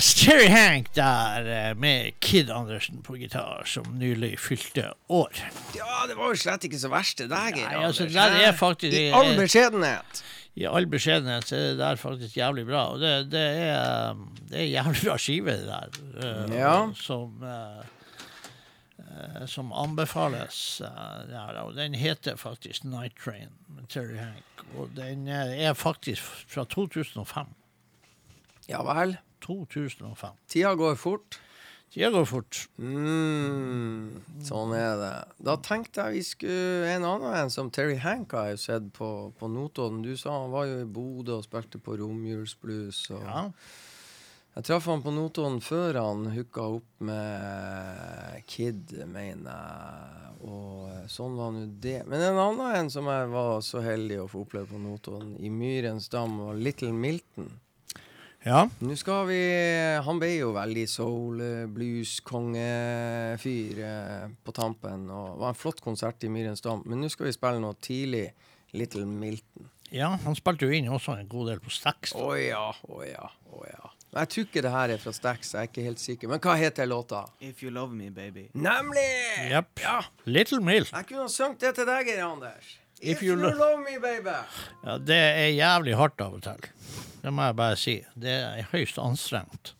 Yes, 0.00 0.14
Cherry 0.16 0.46
Hank 0.48 0.86
der 0.96 1.44
eh, 1.44 1.74
med 1.76 2.14
Kid 2.24 2.48
Andersen 2.50 3.02
på 3.04 3.18
gitar, 3.20 3.66
som 3.68 3.84
nylig 4.00 4.38
fylte 4.40 4.86
år. 5.12 5.28
Ja, 5.76 6.06
det 6.08 6.16
var 6.16 6.30
jo 6.32 6.38
slett 6.40 6.64
ikke 6.64 6.78
så 6.80 6.88
verst, 6.88 7.18
det 7.20 7.26
der, 7.28 7.50
Geir 7.52 7.68
altså, 7.68 8.06
Anders, 8.06 8.16
er 8.16 8.88
I 8.96 9.02
all 9.12 9.34
beskjedenhet. 9.36 10.22
I 10.56 10.64
all 10.72 10.88
beskjedenhet 10.88 11.52
er 11.52 11.66
det 11.66 11.76
der 11.82 12.00
faktisk 12.00 12.40
jævlig 12.40 12.64
bra. 12.70 12.86
Og 12.94 13.04
det, 13.04 13.12
det, 13.36 13.44
er, 13.66 14.16
det 14.48 14.62
er 14.62 14.68
jævlig 14.70 15.04
bra 15.04 15.18
skive, 15.20 15.58
det 15.60 15.68
der. 15.68 15.88
eh, 16.24 16.56
Ja. 16.62 16.74
Som, 16.96 17.44
eh, 17.44 17.84
som 19.52 19.68
anbefales. 19.84 20.80
der, 21.28 21.60
og 21.66 21.76
den 21.76 21.92
heter 21.94 22.40
faktisk 22.40 22.88
Night 22.88 23.20
Train 23.20 23.52
med 23.68 23.84
Terry 23.92 24.16
Hank. 24.16 24.64
Og 24.80 24.96
den 24.96 25.28
er 25.28 25.74
faktisk 25.76 26.22
fra 26.48 26.64
2005. 26.64 27.52
Ja 28.70 28.80
vel. 28.96 29.20
2005. 29.44 30.36
Tida 30.50 30.74
går 30.78 30.98
fort. 31.00 31.38
Tida 31.90 32.12
går 32.14 32.26
fort. 32.30 32.60
Mm, 32.78 34.20
sånn 34.46 34.74
er 34.78 34.94
det. 35.00 35.12
Da 35.42 35.56
tenkte 35.58 36.04
jeg 36.06 36.20
vi 36.20 36.24
skulle 36.28 36.92
En 36.94 37.06
annen 37.08 37.34
en 37.34 37.50
som 37.50 37.70
Terry 37.74 37.96
Hank 37.98 38.36
har 38.36 38.52
jeg 38.52 38.62
sett 38.62 38.90
på, 38.94 39.08
på 39.38 39.50
Notodden. 39.50 40.02
Du 40.06 40.12
sa 40.16 40.36
han 40.42 40.52
var 40.54 40.68
jo 40.70 40.80
i 40.84 40.86
Bodø 40.86 41.40
og 41.40 41.46
spilte 41.48 41.82
på 41.82 41.98
romjulsblues. 41.98 43.06
Og 43.16 43.24
Ja. 43.26 43.46
Jeg 44.56 44.66
traff 44.66 44.86
han 44.90 45.02
på 45.02 45.12
Notodden 45.14 45.60
før 45.62 45.94
han 45.94 46.24
hooka 46.34 46.64
opp 46.76 47.04
med 47.06 48.42
Kid, 48.50 48.96
mener 49.06 49.46
jeg. 49.46 50.32
Og 50.50 51.10
sånn 51.12 51.36
var 51.38 51.52
nå 51.54 51.66
det. 51.82 52.00
Men 52.10 52.24
en 52.24 52.40
annen 52.42 52.74
en 52.80 52.90
som 52.90 53.06
jeg 53.06 53.28
var 53.30 53.60
så 53.62 53.82
heldig 53.84 54.18
å 54.22 54.28
få 54.30 54.42
oppleve 54.42 54.72
på 54.72 54.80
Notodden, 54.82 55.36
i 55.38 55.50
Myrens 55.54 56.08
dam, 56.10 56.38
var 56.42 56.58
Little 56.58 56.90
Milton. 56.96 57.50
Ja. 58.44 58.62
Nå 58.80 58.94
skal 58.96 59.26
vi 59.28 59.40
Han 60.06 60.20
ble 60.22 60.30
jo 60.38 60.52
veldig 60.56 60.86
soul, 60.88 61.42
blues, 61.74 62.18
kongefyr 62.24 63.82
eh, 63.84 64.28
på 64.44 64.54
tampen. 64.56 65.08
Og 65.10 65.34
det 65.34 65.42
var 65.42 65.52
en 65.52 65.60
flott 65.60 65.82
konsert 65.84 66.24
i 66.24 66.30
Myrens 66.32 66.64
dam. 66.64 66.80
Men 66.88 67.02
nå 67.04 67.10
skal 67.12 67.28
vi 67.28 67.36
spille 67.36 67.60
noe 67.62 67.76
tidlig. 67.84 68.30
Little 68.72 69.02
Milton. 69.06 69.68
ja, 69.90 70.12
han 70.24 70.36
spilte 70.38 70.68
jo 70.68 70.70
inn 70.76 70.86
også 70.94 71.16
en 71.18 71.28
god 71.28 71.48
del 71.50 71.62
på 71.64 71.72
Stax. 71.74 72.12
Å 72.14 72.28
ja, 72.38 72.68
å 72.86 73.00
ja, 73.02 73.26
å 73.50 73.64
ja. 73.66 73.88
Jeg 74.10 74.30
tror 74.30 74.46
ikke 74.46 74.62
det 74.62 74.70
her 74.74 74.92
er 74.94 74.98
fra 75.02 75.12
Stax, 75.14 75.52
jeg 75.54 75.60
er 75.60 75.68
ikke 75.70 75.82
helt 75.86 76.02
sikker. 76.02 76.30
Men 76.30 76.40
hva 76.42 76.54
heter 76.58 76.86
låta? 76.86 77.24
If 77.42 77.62
you 77.62 77.70
love 77.74 77.94
me, 77.94 78.10
baby. 78.14 78.48
Nemlig! 78.54 79.06
Yep. 79.50 79.82
Ja, 79.82 80.00
Little 80.26 80.60
Milton. 80.62 80.96
jeg 80.98 81.10
kunne 81.10 81.26
ha 81.26 81.30
sunget 81.34 81.66
det 81.66 81.74
til 81.78 81.90
deg, 81.90 82.10
Anders. 82.22 82.76
If 83.00 83.16
If, 83.16 83.22
you 83.22 83.34
you, 83.34 83.50
love 83.58 83.78
me, 83.80 83.98
baby. 83.98 84.34
Ja, 84.84 84.98
det 84.98 85.16
er 85.16 85.50
jævlig 85.54 85.94
hardt 85.96 86.20
av 86.20 86.34
og 86.36 86.42
til. 86.44 86.66
Det 87.20 87.32
må 87.32 87.44
jeg 87.48 87.56
bare 87.56 87.76
si. 87.76 87.98
Det 88.16 88.32
er 88.32 88.68
høyst 88.72 88.98
anstrengt. 89.02 89.74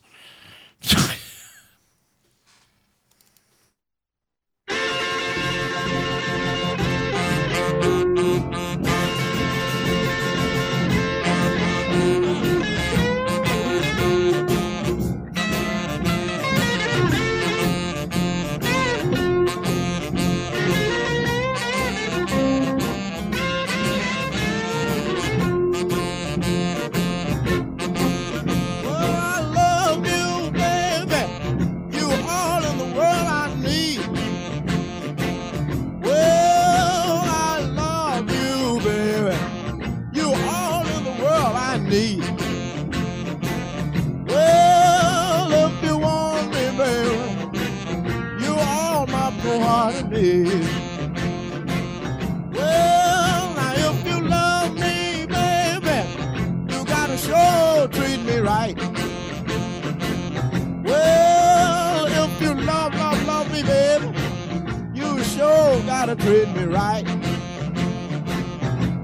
Gotta 66.14 66.26
treat 66.26 66.48
me 66.56 66.64
right. 66.64 67.04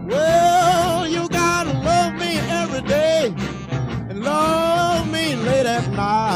Well, 0.06 1.06
you 1.06 1.28
gotta 1.28 1.72
love 1.72 2.14
me 2.14 2.38
every 2.50 2.82
day 2.82 3.32
and 4.08 4.24
love 4.24 5.10
me 5.10 5.36
late 5.36 5.66
at 5.66 5.88
night. 5.90 6.35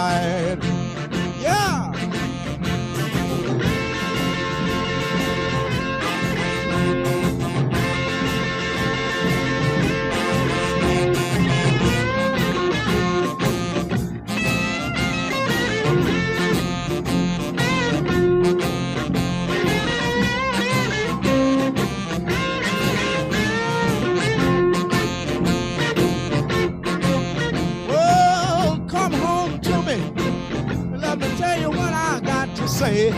Say. 32.80 33.12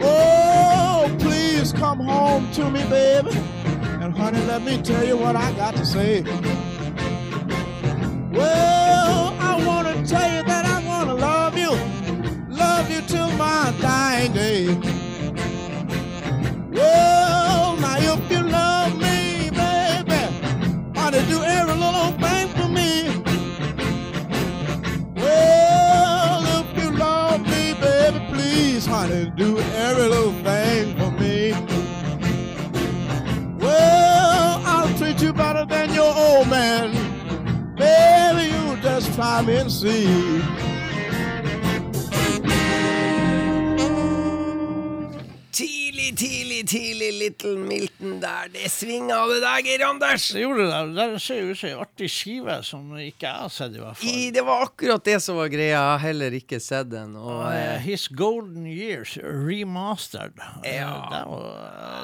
Oh, 0.00 1.16
please 1.20 1.72
come 1.72 2.00
home 2.00 2.50
to 2.54 2.68
me, 2.68 2.82
baby. 2.90 3.30
And 4.02 4.12
honey, 4.16 4.44
let 4.46 4.62
me 4.62 4.82
tell 4.82 5.04
you 5.06 5.16
what 5.16 5.36
I 5.36 5.52
got 5.52 5.76
to 5.76 5.86
say. 5.86 6.22
Well, 8.32 9.36
I 9.38 9.64
want 9.64 9.86
to 9.86 9.94
tell 10.04 10.28
you 10.36 10.42
that 10.42 10.64
I 10.66 10.84
want 10.84 11.08
to 11.10 11.14
love 11.14 11.56
you. 11.56 11.70
Love 12.48 12.90
you 12.90 13.00
till 13.02 13.30
my 13.36 13.72
dying 13.80 14.32
day. 14.32 14.91
You 39.12 39.18
just 39.18 39.28
try 39.28 39.42
me 39.42 39.56
and 39.56 39.70
see. 39.70 40.51
Little 47.22 47.56
Milton 47.62 48.18
der. 48.22 48.48
Det 48.52 48.68
svinga 48.72 49.20
det 49.30 49.40
der, 49.44 49.62
Geir 49.66 49.84
Anders. 49.88 50.28
Det 50.34 50.42
gjorde 50.42 50.66
det. 50.68 50.80
Der 50.98 51.16
ser 51.22 51.40
jo 51.42 51.52
ut 51.54 51.60
som 51.62 51.68
ei 51.70 51.76
artig 51.86 52.10
skive 52.10 52.56
som 52.66 52.88
ikke 52.98 53.28
jeg 53.28 53.42
har 53.44 53.52
sett, 53.54 53.76
i 53.78 53.82
hvert 53.82 54.00
fall. 54.00 54.10
I, 54.10 54.30
det 54.34 54.42
var 54.46 54.64
akkurat 54.66 55.04
det 55.06 55.16
som 55.22 55.38
var 55.38 55.50
greia. 55.52 55.70
Jeg 55.72 55.78
har 55.92 56.02
heller 56.02 56.34
ikke 56.38 56.58
sett 56.62 56.90
den. 56.92 57.14
Og, 57.16 57.44
eh, 57.52 57.78
His 57.86 58.08
Golden 58.08 58.66
Years 58.66 59.16
Remastered. 59.22 60.34
Eh, 60.64 60.76
Ja. 60.82 60.90
Det 61.12 61.22
var, 61.28 61.42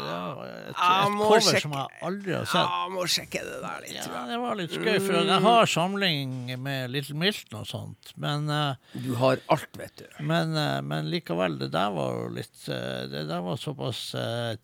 det 0.04 0.14
var 0.14 0.46
et, 0.46 0.68
et 0.68 0.76
cover 1.18 1.40
sjekke- 1.40 1.62
som 1.62 1.72
jeg 1.74 2.02
aldri 2.08 2.32
har 2.36 2.44
sett. 2.46 2.68
jeg 2.78 2.92
må 2.94 3.06
sjekke 3.08 3.42
det 3.48 3.58
der 3.64 3.80
litt. 3.84 3.96
Ja, 3.98 4.22
det 4.28 4.38
var 4.42 4.58
litt 4.60 4.74
skøy, 4.76 4.98
for 5.02 5.18
jeg 5.18 5.42
har 5.48 5.66
samling 5.72 6.34
med 6.62 6.90
Little 6.94 7.16
Milton 7.18 7.60
og 7.62 7.66
sånt. 7.66 8.12
Men, 8.16 8.48
uh, 8.50 8.74
Du 8.94 9.14
har 9.18 9.40
alt, 9.50 9.68
vet 9.80 9.96
du. 9.96 10.06
men, 10.22 10.54
uh, 10.54 10.80
men 10.82 11.10
likevel, 11.10 11.58
det 11.58 11.70
der 11.74 11.90
var 11.96 12.14
jo 12.22 12.28
litt 12.36 12.54
Det 12.68 13.24
der 13.28 13.40
var 13.44 13.56
såpass 13.56 14.14
eh, 14.18 14.54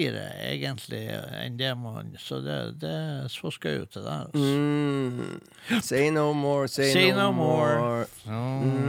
tidligere, 0.00 0.48
egentlig, 0.50 1.02
enn 1.44 1.56
det 1.60 1.70
man 1.78 2.14
Så 2.20 2.40
det, 2.44 2.58
det 2.80 2.96
så 3.30 3.50
skøy 3.52 3.82
ut, 3.84 3.92
det 3.94 4.02
der. 4.04 4.26
Altså. 4.26 4.40
Mm. 4.40 5.40
Say 5.84 6.10
no 6.10 6.32
more, 6.32 6.68
say, 6.68 6.88
Say 6.92 7.10
no, 7.12 7.16
no 7.28 7.32
more. 7.32 7.78
more. 7.78 8.06
Mm. 8.26 8.80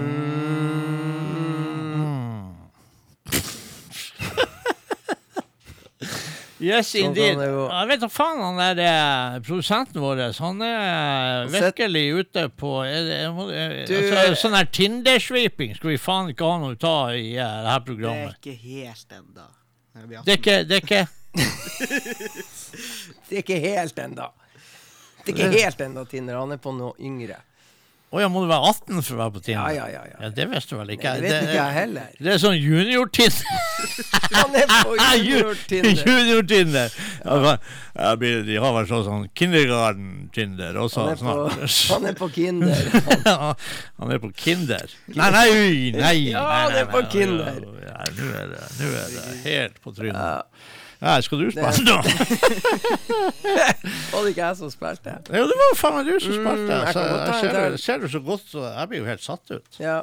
Yes, 6.62 6.92
Sånn 6.94 7.08
indeed. 7.08 7.40
Jeg 7.42 7.88
vet 7.90 8.02
da 8.04 8.08
faen, 8.12 8.38
han 8.46 8.60
der 8.62 8.78
eh, 8.86 9.38
produsenten 9.42 9.98
vår, 10.04 10.20
han 10.38 10.60
er 10.62 11.48
virkelig 11.50 12.04
ute 12.20 12.44
på 12.54 12.74
er 12.86 13.32
Du- 13.90 13.96
altså, 13.98 14.36
Sånn 14.44 14.54
her 14.60 14.70
Tinder-sweeping 14.70 15.74
skal 15.80 15.90
vi 15.90 15.98
faen 15.98 16.30
ikke 16.30 16.46
ha 16.46 16.60
noe 16.62 16.78
ta 16.78 16.94
i 17.18 17.32
eh, 17.34 17.58
det 17.66 17.72
her 17.74 17.82
programmet. 17.88 18.38
Det 18.46 18.54
er 18.54 18.54
ikke 18.54 18.62
helt 18.78 19.18
enda. 19.18 19.48
Det 19.94 20.32
er 20.32 20.38
ikke, 20.38 20.64
det 20.64 20.78
er 20.78 20.82
ikke 20.82 21.08
Det 23.30 23.36
er 23.36 23.42
ikke 23.42 23.60
helt 23.64 24.00
enda. 24.00 24.30
Det 25.26 25.32
er 25.32 25.36
ikke 25.36 25.50
helt 25.64 25.82
enda, 25.82 26.06
Tinder. 26.06 26.40
Han 26.40 26.52
er 26.56 26.60
på 26.62 26.74
noe 26.76 26.96
yngre. 27.00 27.38
Å 28.12 28.20
ja, 28.20 28.28
må 28.28 28.42
du 28.44 28.50
være 28.50 28.68
18 28.68 28.98
for 29.08 29.16
å 29.16 29.20
være 29.22 29.32
på 29.38 29.42
Tinder? 29.46 29.70
ja, 29.72 29.86
ja. 29.88 30.00
ja. 30.04 30.18
Ja, 30.20 30.30
det 30.36 30.46
visste 30.52 30.76
du 30.76 30.80
vel 30.82 30.90
ikke? 30.98 31.14
Det 31.16 31.30
vet 31.30 31.46
ikke 31.46 31.54
jeg 31.56 31.76
heller. 31.78 32.10
det 32.20 32.34
er 32.34 32.42
sånn 32.44 32.58
junior-Tinder. 32.60 33.46
Han 34.36 34.58
er 34.60 34.66
på 34.74 34.96
junior-Tinder. 35.22 36.02
Junior-Tinder. 36.10 36.98
Ja, 37.96 38.10
blir- 38.20 38.44
de 38.50 38.58
har 38.60 38.76
vel 38.76 38.90
sånn, 38.90 39.06
sånn 39.08 39.24
kindergarten-Tinder 39.40 40.76
også 40.84 41.06
Han 41.08 41.14
er 41.14 41.24
på, 41.24 41.38
han 41.94 42.10
er 42.12 42.20
på 42.20 42.30
Kinder. 42.36 42.84
Han 44.02 44.12
er 44.18 44.22
på 44.28 44.34
Kinder. 44.44 44.94
Nei, 45.16 45.32
nei, 45.32 45.32
nei! 45.32 45.72
nei, 45.96 45.96
nei, 46.02 46.36
han 46.36 46.76
er 46.76 46.78
nei, 46.82 46.86
på 46.92 47.02
nei, 47.06 47.12
Kinder. 47.16 47.64
Ja, 47.88 47.98
Nå 48.12 48.30
er, 48.44 48.52
det- 48.52 48.70
nå 48.82 48.92
er 48.92 49.10
det 49.16 49.26
helt 49.48 49.82
på 49.88 49.96
trynet. 49.96 50.20
Ja. 50.20 50.80
Ja, 51.02 51.16
skal 51.26 51.40
du 51.42 51.48
spille 51.50 51.82
nå? 51.88 51.96
Var 54.12 54.24
det 54.24 54.30
ikke 54.32 54.44
jeg 54.46 54.58
som 54.60 54.70
spilte? 54.74 55.16
Jo, 55.34 55.44
det 55.50 55.58
var 55.62 55.72
faen 55.80 55.96
meg 55.98 56.06
du 56.12 56.20
som 56.22 56.32
Mm, 56.36 56.44
spilte. 56.44 56.76
jeg 56.78 56.94
Så 56.94 57.02
ta 57.02 57.26
jeg 57.26 57.40
ser, 57.42 57.56
del. 57.58 57.78
ser 57.82 57.98
du 58.04 58.08
så 58.14 58.22
godt, 58.26 58.44
så 58.52 58.66
jeg 58.68 58.90
blir 58.92 59.00
jo 59.02 59.06
helt 59.10 59.24
satt 59.26 59.52
ut. 59.56 59.80
Ja. 59.82 59.96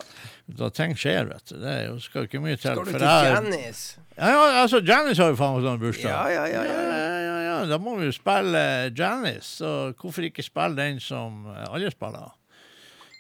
Da 0.59 0.69
ting 0.75 0.97
skjer, 0.99 1.29
vet 1.31 1.45
du. 1.53 1.55
Det 1.63 1.77
skal 2.03 2.23
jo 2.25 2.27
ikke 2.31 2.41
mye 2.43 2.57
til. 2.57 2.73
Skal 2.73 2.85
du 2.85 2.91
til 2.93 3.01
jeg- 3.07 3.33
Janice? 3.35 3.99
Ja, 4.19 4.29
ja, 4.33 4.63
altså, 4.65 4.81
Janice 4.83 5.23
har 5.23 5.31
jo 5.31 5.37
faen 5.39 5.55
meg 5.55 5.65
sånn 5.69 5.79
bursdag. 5.85 6.11
Ja, 6.11 6.25
ja, 6.35 6.45
ja. 6.51 6.63
ja. 6.65 6.81
ja, 6.83 7.21
ja, 7.29 7.37
ja. 7.47 7.59
Da 7.71 7.79
må 7.79 7.95
vi 7.99 8.07
jo 8.11 8.13
spille 8.17 8.65
Janice, 8.99 9.47
så 9.63 9.73
hvorfor 9.95 10.23
ikke 10.27 10.43
spille 10.43 10.75
den 10.77 10.99
som 11.01 11.47
alle 11.71 11.91
spiller? 11.95 12.35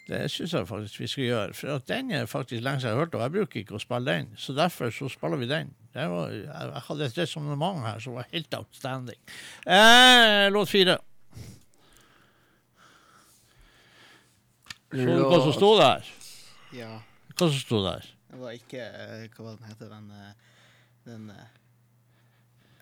Det 0.08 0.22
syns 0.32 0.54
jeg 0.54 0.68
faktisk 0.68 1.00
vi 1.02 1.06
skal 1.06 1.24
gjøre, 1.24 1.54
for 1.54 1.82
den 1.88 2.10
er 2.16 2.26
faktisk 2.26 2.62
lenge 2.64 2.80
siden 2.80 2.94
jeg 2.94 2.96
har 2.96 3.04
hørt, 3.04 3.14
og 3.14 3.22
jeg 3.26 3.32
bruker 3.34 3.60
ikke 3.60 3.76
å 3.76 3.82
spille 3.82 4.08
den. 4.08 4.30
Så 4.40 4.54
derfor 4.56 4.92
så 4.94 5.10
spiller 5.12 5.36
vi 5.36 5.48
den. 5.50 5.74
Det 5.92 6.06
var, 6.08 6.32
jeg, 6.32 6.82
hadde 6.86 7.08
et 7.10 7.18
resonnement 7.18 7.84
her 7.84 8.00
som 8.00 8.16
var 8.16 8.30
helt 8.32 8.54
outstanding. 8.56 9.20
Eh, 9.66 10.48
låt 10.54 10.72
fire. 10.72 10.96
Så 14.88 15.04
du 15.04 15.24
hva 15.28 15.42
som 15.44 15.52
sto 15.52 15.74
der? 15.76 16.08
Ja. 16.72 16.92
Hva 17.34 17.50
som 17.50 17.60
sto 17.60 17.82
der? 17.84 18.08
Det 18.28 18.40
var 18.40 18.56
ikke 18.56 18.80
eh, 18.80 19.26
Hva 19.34 19.44
var 19.44 19.58
den 19.58 19.68
heter 19.68 19.90
den 19.92 20.08
eh, 20.12 20.32
Den 21.04 21.30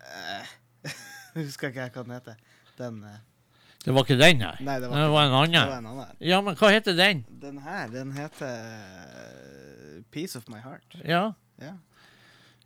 uh, 0.03 0.55
Husker 1.37 1.71
ikke 1.71 1.87
jeg 1.89 1.95
hva 1.95 2.05
den 2.07 2.15
heter. 2.15 2.39
Den 2.79 3.03
eh, 3.07 3.19
Det 3.87 3.95
var 3.95 4.03
ikke 4.05 4.17
den 4.19 4.41
her. 4.43 4.57
Nei, 4.67 4.81
det 4.83 4.89
var, 4.91 4.97
Det 4.99 5.11
var 5.13 5.25
en. 5.25 5.53
Det 5.55 5.61
var 5.71 5.79
en 5.79 5.87
annen. 5.87 6.17
Ja, 6.27 6.41
men 6.43 6.57
hva 6.59 6.71
heter 6.75 6.97
den? 6.99 7.21
Den 7.43 7.59
her, 7.63 7.87
den 7.93 8.13
heter 8.13 8.57
«Peace 10.11 10.33
Piece 10.35 10.39
of 10.39 10.49
my 10.51 10.59
heart. 10.65 10.97
Ja, 11.07 11.33
Ja. 11.63 11.73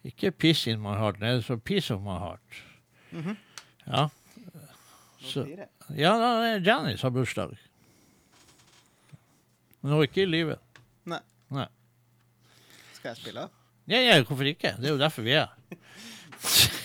ikke 0.04 0.30
«Peace 0.32 0.70
in 0.70 0.80
my 0.80 0.94
heart, 0.96 1.20
nei, 1.20 1.34
det 1.36 1.44
står 1.44 1.56
Piece 1.60 1.92
of 1.94 2.00
my 2.00 2.16
heart. 2.18 2.62
Mhm. 3.12 3.36
Ja. 3.86 4.06
Låt 5.20 5.32
Så, 5.32 5.44
ja, 5.96 6.14
Janice 6.64 7.02
har 7.02 7.10
bursdag. 7.10 7.52
Men 9.82 9.92
hun 9.92 9.98
er 10.00 10.08
ikke 10.08 10.22
i 10.22 10.24
live. 10.28 10.56
Nei. 11.04 11.18
Nei. 11.50 11.66
Skal 12.94 13.08
jeg 13.10 13.16
spille? 13.16 13.48
Ja, 13.88 14.00
ja, 14.00 14.22
hvorfor 14.22 14.44
ikke? 14.48 14.74
Det 14.80 14.86
er 14.88 14.92
jo 14.94 14.98
derfor 14.98 15.22
vi 15.22 15.30
er 15.36 15.46
her. 15.46 15.76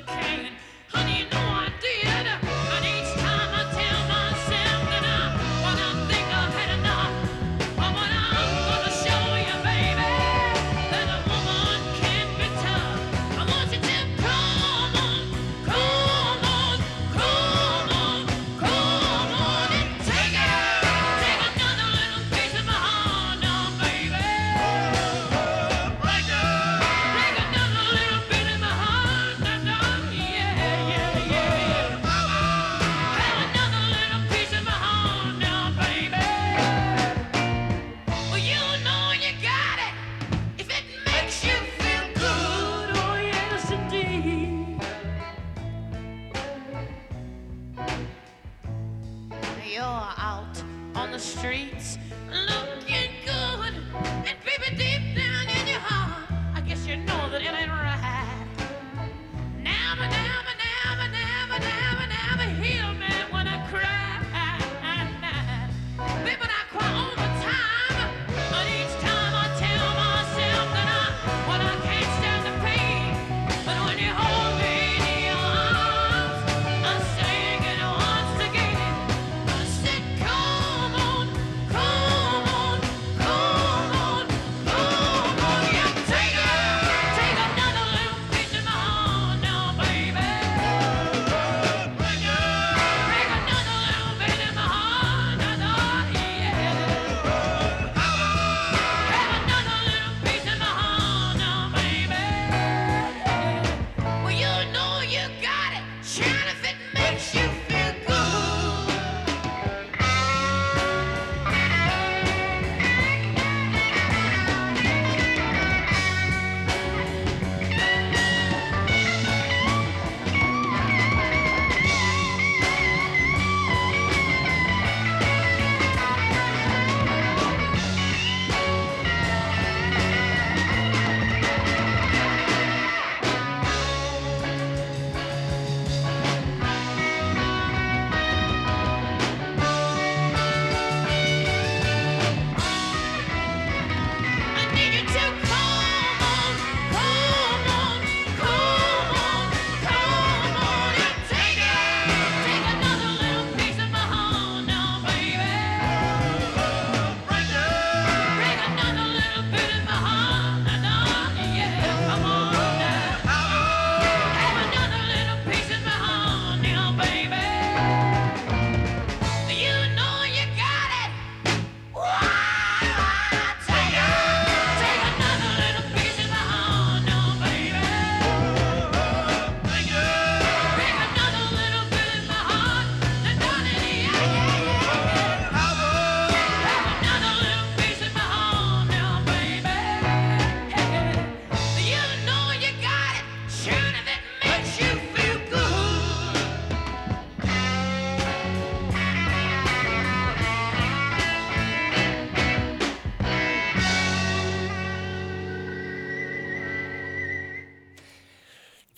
complicated. 0.00 0.63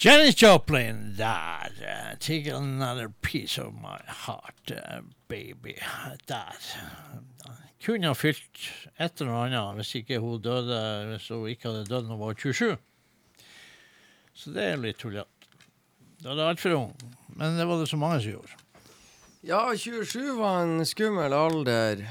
Janis 0.07 0.37
Joplin 0.43 1.15
der. 1.19 1.73
eh, 1.83 2.15
Take 2.21 2.47
another 2.55 3.09
piece 3.23 3.59
of 3.59 3.73
my 3.75 3.99
heart, 4.07 4.71
eh, 4.71 5.01
baby. 5.29 5.75
Der. 6.29 6.55
Kunne 7.85 8.07
ha 8.07 8.15
fylt 8.15 8.69
et 8.99 9.21
eller 9.21 9.33
annet 9.33 9.75
hvis 9.79 9.95
ikke 10.01 10.19
hun 10.19 10.41
døde 10.43 10.79
Hvis 11.11 11.29
hun 11.31 11.49
ikke 11.51 11.69
hadde 11.69 11.85
dødd 11.87 12.07
da 12.09 12.15
hun 12.15 12.21
var 12.23 12.35
27. 12.39 12.77
Så 14.37 14.53
det 14.55 14.63
er 14.73 14.77
litt 14.81 14.99
tullete. 15.01 15.27
Da 16.23 16.31
er 16.33 16.39
det 16.39 16.47
altfor 16.53 16.77
ung. 16.77 16.95
Men 17.37 17.59
det 17.59 17.67
var 17.69 17.81
det 17.83 17.89
så 17.91 17.99
mange 18.01 18.21
som 18.23 18.37
gjorde. 18.37 18.63
Ja, 19.47 19.61
27 19.75 20.37
var 20.39 20.63
en 20.63 20.87
skummel 20.87 21.33
alder. 21.35 22.03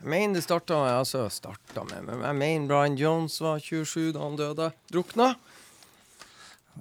Jeg 0.00 0.10
mener 0.10 0.34
det 0.40 0.44
starta 0.44 0.82
med 0.82 0.92
Altså, 0.98 1.28
starta 1.32 1.84
med 1.88 2.02
Men 2.04 2.20
jeg 2.22 2.36
mener 2.36 2.66
Brian 2.68 2.98
Jones 2.98 3.38
var 3.40 3.58
27 3.62 4.12
da 4.12 4.18
han 4.26 4.36
døde. 4.36 4.72
Drukna. 4.92 5.34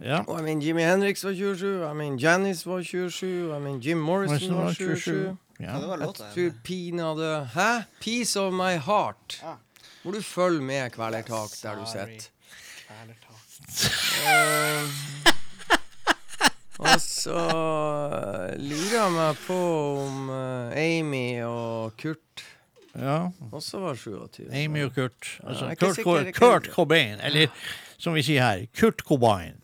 Ja. 0.01 0.23
Og 0.27 0.37
jeg 0.37 0.43
mener 0.43 0.65
Jimmy 0.65 0.81
Henriks 0.81 1.25
var 1.25 1.33
27. 1.33 1.85
Jeg 1.85 1.95
mener 1.95 2.17
Janice 2.21 2.69
var 2.69 2.81
27. 2.81 3.53
Jeg 3.53 3.61
mener 3.61 3.79
Jim 3.79 3.97
Morrison 3.97 4.53
Morrison 4.53 4.55
var 4.55 4.63
var 4.63 4.73
27. 4.73 5.37
Ja. 5.59 5.77
Det 5.79 5.87
var 5.87 5.97
Jeg 5.97 6.13
tror 6.15 6.51
pinadø 6.63 7.43
Hæ? 7.53 7.83
Peace 8.01 8.39
of 8.39 8.53
my 8.53 8.77
heart. 8.79 9.39
Ja. 9.43 9.53
Må 10.03 10.11
du 10.11 10.21
følge 10.21 10.61
med 10.61 10.89
Kvelertak 10.91 11.49
der 11.61 11.75
du 11.79 11.85
sitter. 11.87 12.29
Eh, 14.27 14.83
og 16.79 17.01
så 17.01 17.39
lurer 18.59 18.95
jeg 18.97 19.11
meg 19.13 19.39
på 19.47 19.59
om 20.03 20.29
eh, 20.33 20.99
Amy 20.99 21.43
og 21.45 21.93
Kurt 22.01 22.43
ja. 22.95 23.29
også 23.51 23.79
var 23.79 23.95
27. 23.95 24.49
Amy 24.51 24.83
og 24.83 24.93
Kurt. 24.95 25.39
Altså, 25.43 25.75
Kurt, 25.79 25.97
ikke 25.97 26.33
Kurt. 26.39 26.69
Cobain. 26.73 27.19
Eller 27.23 27.47
som 28.03 28.15
vi 28.17 28.23
sier 28.25 28.43
her, 28.43 28.65
Kurt 28.75 29.05
Cobain. 29.07 29.55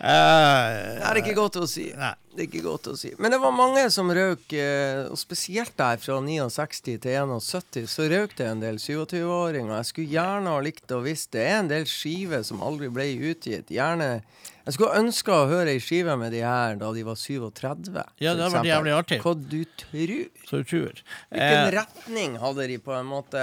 Uh, 0.00 0.96
Det 1.00 1.10
er 1.10 1.20
ikke 1.20 1.36
godt 1.36 1.60
å 1.60 1.66
si. 1.68 1.90
Nei. 1.92 2.14
Det 2.30 2.44
er 2.44 2.46
ikke 2.46 2.62
godt 2.64 2.86
å 2.88 2.94
si. 2.96 3.10
Men 3.20 3.34
det 3.34 3.40
var 3.42 3.52
mange 3.52 3.82
som 3.92 4.08
røk, 4.14 4.52
eh, 4.54 5.02
og 5.10 5.18
spesielt 5.18 5.74
der 5.76 5.98
fra 6.00 6.20
69 6.22 6.78
til 6.86 6.98
71, 7.02 7.88
så 7.90 8.06
røk 8.08 8.36
det 8.38 8.46
en 8.46 8.62
del 8.62 8.78
27-åringer. 8.78 9.74
Jeg 9.74 9.88
skulle 9.88 10.14
gjerne 10.14 10.54
ha 10.54 10.62
likt 10.62 10.94
å 10.94 11.02
visst 11.04 11.34
det 11.34 11.42
er 11.42 11.58
en 11.58 11.72
del 11.72 11.88
skiver 11.90 12.46
som 12.46 12.62
aldri 12.64 12.88
ble 12.94 13.10
utgitt. 13.32 13.74
Gjerne 13.74 14.22
Jeg 14.70 14.76
skulle 14.76 15.00
ønske 15.02 15.34
å 15.34 15.48
høre 15.50 15.72
ei 15.74 15.80
skive 15.82 16.14
med 16.20 16.30
de 16.30 16.44
her 16.46 16.76
da 16.78 16.92
de 16.94 17.02
var 17.02 17.16
37. 17.18 17.88
Ja, 18.22 18.34
det 18.38 18.44
hadde 18.44 18.50
vært 18.54 18.68
jævlig 18.68 18.92
artig. 18.94 19.16
Hva 19.24 19.32
du 19.34 19.56
tror? 19.80 20.12
Så 20.46 20.60
du 20.60 20.68
tror. 20.70 21.00
Hvilken 21.32 21.64
Eh, 21.66 21.70
retning 21.74 22.36
hadde 22.38 22.66
de 22.70 22.76
på 22.78 22.94
en 22.94 23.08
måte 23.10 23.40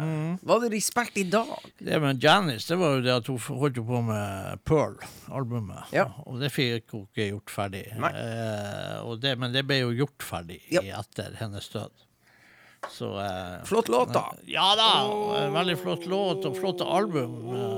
Mm. 0.00 0.38
Var 0.42 0.60
det 0.64 0.70
respekt 0.72 1.18
i 1.20 1.24
dag? 1.28 1.52
det 1.78 2.00
med 2.00 2.22
Janis, 2.24 2.64
det 2.66 2.78
var 2.80 2.94
jo 2.96 3.02
det 3.04 3.12
at 3.18 3.26
hun 3.28 3.38
holdt 3.38 3.76
på 3.86 4.00
med 4.06 4.64
Pearl-albumet. 4.64 5.92
Ja. 5.92 6.06
Og 6.26 6.40
det 6.40 6.50
fikk 6.54 6.90
hun 6.96 7.04
ikke 7.12 7.28
gjort 7.34 7.50
ferdig. 7.52 7.84
Eh, 7.92 8.96
og 9.04 9.20
det, 9.20 9.36
men 9.38 9.52
det 9.52 9.66
ble 9.68 9.80
jo 9.82 9.92
gjort 9.92 10.24
ferdig 10.24 10.60
Ja. 10.72 10.80
etter 11.02 11.36
hennes 11.38 11.68
død. 11.68 11.90
Så 12.90 13.08
eh, 13.20 13.64
Flott 13.64 13.88
låt, 13.88 14.12
da. 14.12 14.24
Ja 14.50 14.74
da! 14.76 14.88
Veldig 15.54 15.76
flott 15.78 16.06
låt 16.10 16.44
og 16.48 16.56
flotte 16.58 16.84
album. 16.84 17.36
eh, 17.54 17.76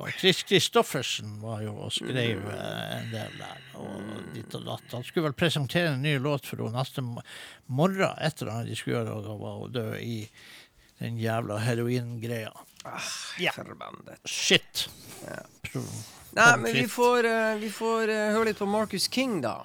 Og 0.00 0.08
Chris 0.18 0.42
Christoffersen 0.48 1.36
var 1.42 1.62
jo 1.64 1.74
og 1.86 1.92
skrev 1.94 2.42
eh, 2.50 2.96
en 2.98 3.10
del 3.12 3.36
der. 3.38 3.60
Og 3.80 4.32
ditt 4.34 4.54
og 4.58 4.66
datt. 4.66 4.88
Han 4.92 5.04
skulle 5.06 5.30
vel 5.30 5.38
presentere 5.38 5.94
en 5.94 6.02
ny 6.02 6.16
låt 6.18 6.48
for 6.50 6.60
henne 6.64 6.76
neste 6.82 7.04
morgen. 7.04 8.10
etter 8.20 8.50
at 8.52 8.66
de 8.68 8.76
skulle 8.76 8.98
gjøre, 9.00 9.20
og 9.22 9.40
var 9.40 9.58
hun 9.62 9.72
død 9.78 9.94
i 10.02 10.18
den 11.00 11.16
jævla 11.22 11.58
heroingreia. 11.64 12.52
Ja. 13.40 13.52
Forbandet. 13.56 14.18
Shit! 14.28 14.88
Ja. 15.24 15.44
Nei, 16.36 16.50
men 16.62 16.72
vi 16.76 16.84
får, 16.88 17.26
uh, 17.26 17.56
vi 17.60 17.70
får 17.74 18.08
uh, 18.12 18.18
høre 18.36 18.50
litt 18.50 18.60
på 18.60 18.66
Marcus 18.70 19.08
King, 19.10 19.40
da. 19.44 19.62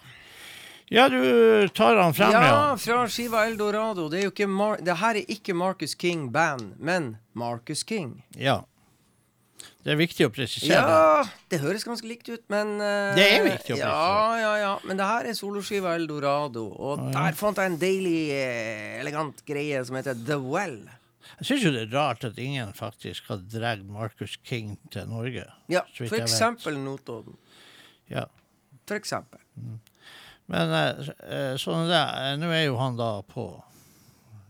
Ja, 0.94 1.08
du 1.10 1.68
tar 1.74 1.98
han 1.98 2.14
frem, 2.14 2.32
Ja, 2.32 2.44
ja. 2.46 2.78
fra 2.78 3.08
skiva 3.10 3.48
Eldorado. 3.48 4.06
Det, 4.10 4.20
er 4.20 4.28
jo 4.28 4.34
ikke 4.36 4.48
Mar 4.48 4.78
det 4.78 5.00
her 5.02 5.18
er 5.18 5.34
ikke 5.34 5.56
Marcus 5.58 5.96
King 5.98 6.30
Band, 6.32 6.76
men 6.78 7.18
Marcus 7.34 7.84
King. 7.84 8.24
ja. 8.38 8.62
Det 9.86 9.94
er 9.94 9.98
viktig 10.00 10.26
å 10.26 10.32
presisere. 10.34 10.78
Ja, 10.82 11.26
det 11.50 11.60
høres 11.62 11.84
ganske 11.86 12.08
likt 12.10 12.26
ut, 12.32 12.42
men 12.50 12.72
uh, 12.82 13.14
Det 13.14 13.22
er 13.22 13.44
viktig 13.46 13.76
å 13.76 13.78
presisere. 13.78 13.90
Ja, 13.90 14.38
ja, 14.42 14.54
ja. 14.58 14.72
Men 14.82 14.98
det 14.98 15.06
her 15.06 15.28
er 15.30 15.38
soloskiva 15.38 15.94
Eldorado, 15.94 16.64
og 16.74 17.04
der 17.14 17.38
fant 17.38 17.62
jeg 17.62 17.70
en 17.70 17.78
deilig, 17.82 18.22
eh, 18.34 18.96
elegant 19.04 19.44
greie 19.46 19.84
som 19.86 19.98
heter 20.00 20.18
The 20.18 20.40
Well. 20.42 20.80
Jeg 21.36 21.50
syns 21.50 21.66
jo 21.68 21.74
det 21.76 21.84
er 21.86 21.94
rart 21.94 22.26
at 22.26 22.42
ingen 22.42 22.74
faktisk 22.78 23.30
har 23.30 23.44
dratt 23.52 23.86
Marcus 23.86 24.40
King 24.42 24.74
til 24.94 25.06
Norge. 25.12 25.46
Ja, 25.70 25.86
for 25.98 26.18
eksempel 26.18 26.82
Notodden. 26.82 27.38
Ja. 28.10 28.26
For 28.90 28.98
eksempel. 28.98 29.42
Men 30.52 30.74
eh, 30.78 31.08
eh, 31.26 31.54
sånn 31.62 31.88
det. 31.90 32.02
Eh, 32.02 32.36
Nå 32.42 32.52
er 32.54 32.68
jo 32.68 32.78
han 32.82 33.00
da 33.00 33.18
på 33.26 33.48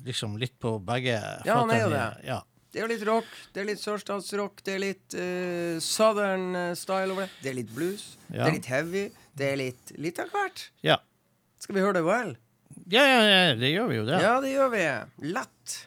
Liksom 0.05 0.35
litt 0.37 0.53
på 0.61 0.75
begge 0.85 1.15
Ja, 1.47 1.61
han 1.61 1.71
er 1.73 1.81
jo 1.81 1.89
det. 1.93 2.05
Ja. 2.27 2.43
Det 2.75 2.83
er 2.83 2.91
litt 2.91 3.05
rock, 3.07 3.29
det 3.55 3.61
er 3.61 3.67
litt 3.69 3.79
sørstatsrock, 3.79 4.59
det 4.67 4.73
er 4.73 4.81
litt 4.83 5.15
uh, 5.15 5.77
southern 5.79 6.75
style 6.75 7.15
over 7.15 7.23
det. 7.23 7.39
Det 7.39 7.49
er 7.53 7.55
litt 7.61 7.71
blues, 7.71 8.03
det 8.27 8.41
er 8.43 8.51
litt 8.51 8.67
heavy, 8.67 9.03
det 9.39 9.47
er 9.47 9.59
litt 9.61 9.93
litt 9.95 10.19
av 10.19 10.33
hvert. 10.35 10.65
Ja. 10.83 10.97
Skal 11.63 11.79
vi 11.79 11.85
høre 11.85 11.95
det 12.01 12.03
vel? 12.05 12.35
Ja, 12.91 13.05
ja, 13.07 13.21
ja, 13.23 13.55
det 13.55 13.71
gjør 13.71 13.87
vi 13.89 14.01
jo 14.01 14.03
det. 14.11 14.19
Ja, 14.27 14.35
det 14.43 14.51
gjør 14.51 14.73
vi. 14.75 14.83
Lett. 15.31 15.77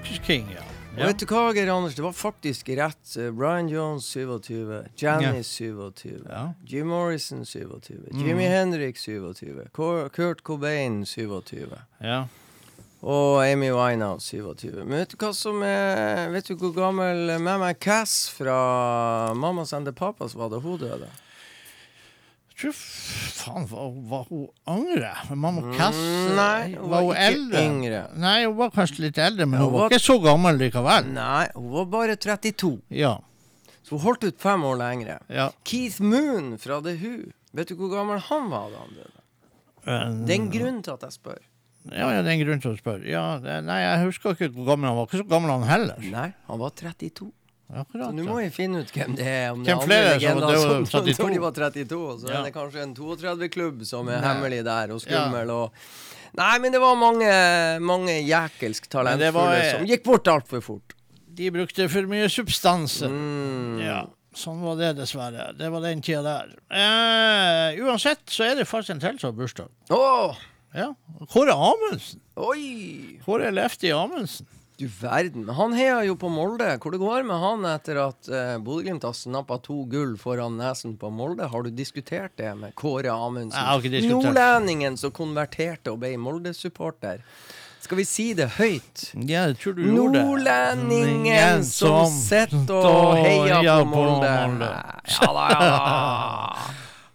Marcus 0.00 0.18
King, 0.26 0.46
ja. 0.54 0.62
Og 0.96 1.10
vet 1.10 1.20
du 1.20 1.26
hva, 1.28 1.50
Geir 1.52 1.68
Anders? 1.68 1.92
Det 1.94 2.00
var 2.02 2.14
faktisk 2.16 2.70
rett. 2.72 3.10
Eh, 3.20 3.28
Brian 3.36 3.68
Jones 3.68 4.06
27, 4.08 4.78
Janis 4.96 5.50
27, 5.52 6.22
Ja. 6.24 6.54
Jim 6.64 6.88
Morrison 6.88 7.44
27, 7.44 8.08
Jimmy 8.14 8.46
Hendrix 8.48 9.02
27, 9.04 9.68
Kurt 9.74 10.42
Cobain 10.42 11.04
27 11.04 11.68
ja. 12.00 12.24
og 13.02 13.44
Amy 13.44 13.70
Winehouse 13.76 14.24
27. 14.26 14.84
Men 14.86 15.02
vet 15.02 15.12
du 15.12 15.18
hva 15.20 15.34
som 15.36 15.60
er 15.62 16.30
Vet 16.32 16.48
du 16.48 16.56
hvor 16.56 16.72
gammel 16.72 17.36
Mamma 17.38 17.74
Cass 17.74 18.30
fra 18.32 19.34
Mamas 19.34 19.74
and 19.76 19.84
the 19.84 19.92
Papas 19.92 20.34
var 20.34 20.48
da 20.48 20.62
hun 20.64 20.80
døde? 20.80 21.12
Jeg 22.60 22.66
tror 22.66 22.76
f- 22.76 23.32
faen, 23.40 23.64
var, 23.70 23.92
var 24.10 24.24
hun 24.28 24.48
yngre? 24.68 25.10
Mamma 25.34 25.62
Cass 25.78 25.96
Mm, 25.96 26.34
nei, 26.36 26.74
hun 26.74 26.90
var 26.90 27.00
hun 27.06 27.14
ikke 27.14 27.26
eldre? 27.30 27.62
yngre. 27.64 28.00
Nei, 28.20 28.44
hun 28.44 28.56
var 28.58 28.70
kanskje 28.74 29.00
litt 29.06 29.16
eldre, 29.18 29.46
men 29.48 29.58
hun 29.60 29.64
hun 29.70 29.72
var 29.72 29.80
var- 29.86 29.90
ikke 29.94 30.04
så 30.04 30.16
gammel 30.22 30.58
likevel. 30.60 31.06
Nei, 31.14 31.46
hun 31.54 31.70
var 31.72 31.84
bare 31.86 32.16
32. 32.16 32.82
Ja. 32.90 33.14
Så 33.82 33.96
hun 33.96 34.00
holdt 34.00 34.24
ut 34.28 34.38
fem 34.38 34.60
år 34.62 34.76
lengre. 34.76 35.18
ja. 35.30 35.50
Keith 35.64 36.00
Moon 36.02 36.58
fra 36.58 36.80
The 36.82 36.94
Who. 37.00 37.32
Vet 37.54 37.68
du 37.68 37.76
hvor 37.76 37.90
gammel 37.96 38.20
han 38.20 38.50
var 38.50 38.68
da 38.70 38.76
han 38.84 38.94
døde? 38.94 40.26
Det 40.26 40.34
er 40.36 40.40
en 40.42 40.50
grunn 40.52 40.82
til 40.84 40.92
at 40.92 41.00
jeg 41.08 41.10
spør. 41.16 41.38
Ja, 41.90 42.10
ja, 42.12 42.20
det 42.22 42.28
er 42.28 42.36
en 42.36 42.44
grunn 42.46 42.60
til 42.60 42.74
å 42.74 42.78
spørre. 42.78 43.06
Ja, 43.08 43.38
nei, 43.64 43.80
jeg 43.80 44.04
husker 44.04 44.34
ikke 44.36 44.50
hvor 44.52 44.66
gammel 44.68 44.90
han 44.90 44.96
var. 45.00 45.06
Ikke 45.08 45.22
så 45.24 45.28
gammel 45.32 45.50
han 45.50 45.62
heller. 45.64 45.96
Nei, 46.12 46.34
han 46.46 46.58
var 46.60 46.70
32. 46.76 47.32
Akkurat. 47.70 48.08
Så 48.10 48.12
nå 48.16 48.24
må 48.26 48.36
vi 48.42 48.50
finne 48.50 48.80
ut 48.82 48.90
hvem 48.90 49.14
det 49.16 49.26
er. 49.26 49.50
Om 49.52 49.64
Hvem 49.64 49.82
det 49.88 49.96
er 49.96 50.06
andre 50.08 50.14
legender 50.18 50.56
som 50.58 50.86
som, 50.86 51.26
når 51.26 51.34
de 51.34 51.40
var 51.40 51.52
32. 51.52 51.98
Og 52.10 52.20
så 52.20 52.28
Ja. 52.28 52.40
er 52.40 52.44
det 52.44 52.54
kanskje 52.54 52.82
en 52.82 52.94
32-klubb 52.94 53.84
som 53.86 54.08
er 54.08 54.20
Nei. 54.20 54.26
hemmelig 54.34 54.64
der, 54.64 54.90
og 54.92 55.00
Ja. 55.00 55.04
skummel. 55.06 55.50
Og 55.50 55.72
Nei, 56.36 56.58
men 56.58 56.72
det 56.72 56.80
var 56.80 56.94
mange, 56.94 57.80
mange 57.80 58.22
jækelsk 58.26 58.88
talentfulle 58.88 59.32
var- 59.32 59.70
som 59.78 59.86
gikk 59.86 60.04
bort 60.04 60.24
altfor 60.28 60.60
fort. 60.62 60.94
De 61.34 61.50
brukte 61.50 61.88
for 61.90 62.02
mye 62.02 62.28
substanse. 62.28 63.08
Mm. 63.08 63.80
Ja, 63.82 64.06
sånn 64.34 64.60
var 64.62 64.76
det 64.76 64.96
dessverre. 64.96 65.56
Det 65.56 65.70
var 65.70 65.80
den 65.80 66.00
tida 66.02 66.22
der. 66.22 66.48
Eh, 66.70 67.76
uansett 67.82 68.26
så 68.26 68.44
er 68.50 68.54
det 68.56 68.66
faktisk 68.68 68.90
en 68.90 69.00
til 69.00 69.18
som 69.18 69.34
har 69.34 69.44
bursdag. 69.46 69.68
Oh. 69.90 70.34
Ja. 70.74 70.92
Kåre 71.32 71.50
Amundsen. 71.52 72.20
Oi! 72.36 73.18
Kåre 73.26 73.50
Lefty 73.52 73.90
Amundsen. 73.90 74.46
Du 74.80 74.86
verden. 74.88 75.44
Han 75.52 75.74
heier 75.76 76.06
jo 76.08 76.14
på 76.16 76.30
Molde. 76.32 76.70
Hvor 76.80 76.94
det 76.94 77.00
går 77.02 77.24
med 77.28 77.36
han 77.42 77.66
etter 77.68 77.98
at 78.00 78.30
uh, 78.32 78.54
Bodø-Glimt 78.64 79.04
har 79.04 79.12
snappa 79.12 79.58
to 79.60 79.82
gull 79.92 80.14
foran 80.16 80.56
nesen 80.56 80.94
på 80.96 81.10
Molde? 81.12 81.50
Har 81.52 81.66
du 81.66 81.68
diskutert 81.68 82.32
det 82.40 82.54
med 82.56 82.72
Kåre 82.80 83.12
Amundsen? 83.12 83.60
Nordlendingen 84.08 84.96
som 84.96 85.12
konverterte 85.12 85.92
og 85.92 86.00
ble 86.00 86.14
Molde-supporter. 86.16 87.20
Skal 87.84 88.00
vi 88.00 88.06
si 88.08 88.26
det 88.38 88.46
høyt? 88.56 89.10
Ja, 89.20 89.44
jeg 89.50 89.58
tror 89.60 89.76
du 89.76 89.82
gjorde 89.84 90.16
det. 90.16 90.24
Nordlendingen 90.24 91.64
som 91.68 92.08
sitter 92.16 92.80
og 92.80 93.20
heier 93.20 93.60
på 93.82 93.84
Molde. 93.92 94.32
Ja 95.12 95.28
da, 95.28 95.44
ja 95.52 95.60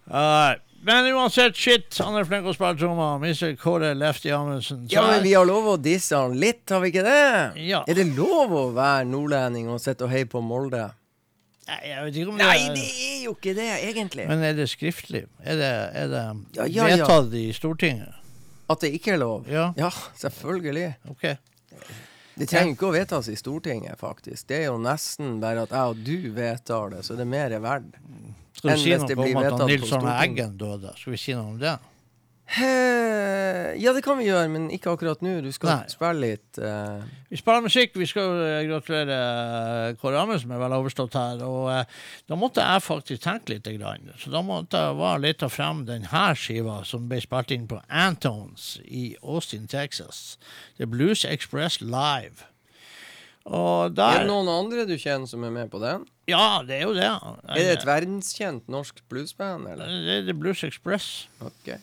da. 0.06 0.46
Men 0.86 1.08
uansett, 1.16 1.56
shit, 1.58 1.96
han 1.98 2.14
er 2.14 2.26
flink 2.28 2.46
å 2.46 2.52
spille 2.54 2.76
trommer. 2.78 3.16
Mr. 3.18 3.56
Kåre 3.58 3.88
Lefty 3.98 4.30
Amundsen. 4.30 4.84
Så 4.86 4.94
Ja, 4.94 5.02
men 5.10 5.24
vi 5.24 5.32
har 5.34 5.46
lov 5.48 5.72
å 5.72 5.74
disse 5.82 6.14
han 6.14 6.36
litt, 6.38 6.62
har 6.70 6.84
vi 6.84 6.92
ikke 6.92 7.02
det? 7.02 7.64
Ja. 7.66 7.80
Er 7.90 7.98
det 7.98 8.04
lov 8.14 8.54
å 8.54 8.62
være 8.76 9.08
nordlending 9.10 9.66
og 9.72 9.80
sitte 9.82 10.06
og 10.06 10.14
heie 10.14 10.28
på 10.30 10.38
Molde? 10.46 10.84
Nei, 11.66 11.80
jeg 11.90 12.04
vet 12.04 12.20
ikke 12.20 12.30
om 12.30 12.38
det 12.38 12.46
Nei, 12.46 12.68
det 12.76 12.84
er 12.86 13.24
jo 13.24 13.32
ikke 13.34 13.56
det, 13.58 13.66
egentlig. 13.88 14.28
Men 14.30 14.44
er 14.46 14.54
det 14.54 14.68
skriftlig? 14.70 15.24
Er 15.42 15.58
det, 15.58 15.72
er 16.04 16.12
det 16.12 16.22
Ja, 16.54 16.68
ja, 16.68 16.68
ja. 16.70 16.86
vedtatt 16.92 17.34
i 17.34 17.48
Stortinget? 17.56 18.22
At 18.70 18.86
det 18.86 18.92
ikke 18.94 19.16
er 19.16 19.22
lov? 19.24 19.50
Ja. 19.50 19.90
selvfølgelig. 20.22 20.92
OK. 21.10 21.26
Det 22.36 22.46
trenger 22.50 22.76
ikke 22.76 22.86
å 22.86 22.94
vedtas 22.94 23.26
i 23.32 23.36
Stortinget, 23.38 23.98
faktisk. 23.98 24.46
Det 24.46 24.60
er 24.60 24.68
jo 24.68 24.78
nesten 24.78 25.40
bare 25.42 25.66
at 25.66 25.74
jeg 25.74 25.94
og 25.96 26.06
du 26.06 26.30
vedtar 26.36 26.94
det, 26.94 27.02
så 27.06 27.18
det 27.18 27.26
er 27.26 27.32
mer 27.34 27.58
verdt. 27.64 27.98
Skal 28.56 28.72
du 28.72 28.80
si 28.80 28.96
noe 28.96 29.28
om 29.28 29.42
at 29.42 29.66
Nils 29.68 29.92
Arne 29.92 30.16
Eggen 30.24 30.56
døde? 30.56 30.94
Skal 30.96 31.12
vi 31.12 31.20
si 31.20 31.36
noe 31.36 31.52
om 31.52 31.60
det? 31.60 31.76
He, 32.46 33.74
Ja, 33.76 33.90
det 33.92 34.04
kan 34.06 34.16
vi 34.20 34.28
gjøre, 34.28 34.46
men 34.48 34.68
ikke 34.72 34.92
akkurat 34.94 35.20
nå. 35.24 35.40
Du 35.44 35.50
skal 35.52 35.72
Nei. 35.72 35.90
spille 35.90 36.22
litt 36.22 36.60
uh... 36.62 37.02
Vi 37.28 37.40
spiller 37.40 37.64
musikk. 37.66 37.96
Vi 37.98 38.06
skal 38.08 38.38
eh, 38.40 38.60
gratulere 38.68 39.16
eh, 39.18 39.96
Kåre 40.00 40.22
Amundsen, 40.22 40.46
som 40.46 40.54
er 40.54 40.62
vel 40.62 40.76
overstått 40.78 41.18
her. 41.18 41.42
Og 41.44 41.68
eh, 41.74 42.00
da 42.30 42.38
måtte 42.38 42.64
jeg 42.64 42.84
faktisk 42.86 43.26
tenke 43.26 43.52
litt. 43.52 43.66
Grann. 43.66 44.12
Så 44.22 44.30
da 44.32 44.40
måtte 44.46 44.78
jeg 44.78 44.96
bare 45.02 45.20
lete 45.26 45.50
frem 45.52 45.82
denne 45.88 46.26
skiva 46.38 46.78
som 46.86 47.10
ble 47.10 47.18
spilt 47.24 47.52
inn 47.52 47.66
på 47.68 47.82
Antones 47.90 48.76
i 48.86 49.08
Austin, 49.20 49.66
Texas. 49.68 50.38
The 50.78 50.86
Blues 50.88 51.26
Express 51.26 51.82
Live. 51.82 52.46
Og 53.46 53.94
Er 53.94 54.22
det 54.24 54.26
noen 54.26 54.48
andre 54.50 54.84
du 54.88 54.96
kjenner 54.98 55.28
som 55.30 55.44
er 55.46 55.52
med 55.54 55.70
på 55.70 55.78
den? 55.78 56.02
Ja, 56.26 56.62
det 56.66 56.80
er 56.80 56.86
jo 56.88 56.94
det. 56.96 57.06
Er 57.06 57.54
det 57.54 57.66
et 57.76 57.86
verdenskjent 57.86 58.66
norsk 58.68 59.04
bluesband, 59.08 59.68
eller? 59.70 59.86
Det 59.86 60.16
er 60.18 60.24
The 60.26 60.34
Blues 60.34 60.64
Express. 60.66 61.28
Ok. 61.46 61.76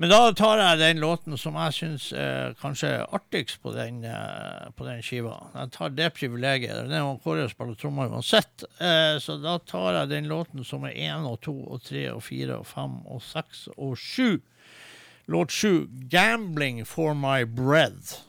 Men 0.00 0.08
da 0.08 0.18
tar 0.32 0.60
jeg 0.62 0.78
den 0.80 1.00
låten 1.02 1.36
som 1.36 1.56
jeg 1.60 1.74
syns 1.76 2.06
er 2.16 2.54
kanskje 2.60 2.90
artigst 3.12 3.58
på 3.60 3.72
den, 3.74 3.98
eh, 4.04 4.70
på 4.76 4.86
den 4.86 5.02
skiva. 5.04 5.34
Jeg 5.54 5.72
tar 5.74 5.90
det 5.92 6.14
privilegiet. 6.16 6.88
Det 6.88 6.96
er 6.96 7.02
jo 7.04 7.18
Kåre 7.24 7.48
spiller 7.50 7.76
trommer 7.76 8.08
uansett. 8.08 8.64
Eh, 8.80 9.18
Så 9.20 9.36
da 9.42 9.58
tar 9.58 9.98
jeg 9.98 10.08
den 10.08 10.28
låten 10.28 10.64
som 10.64 10.84
er 10.84 10.94
én 10.96 11.26
og 11.28 11.40
to 11.42 11.52
og 11.52 11.82
tre 11.84 12.06
og 12.12 12.22
fire 12.22 12.60
og 12.60 12.66
fem 12.66 13.00
og 13.06 13.20
seks 13.20 13.68
og 13.76 13.96
sju. 13.98 14.40
Låt 15.28 15.50
sju, 15.50 15.86
'Gambling 16.08 16.84
for 16.86 17.14
my 17.14 17.44
bread', 17.44 18.20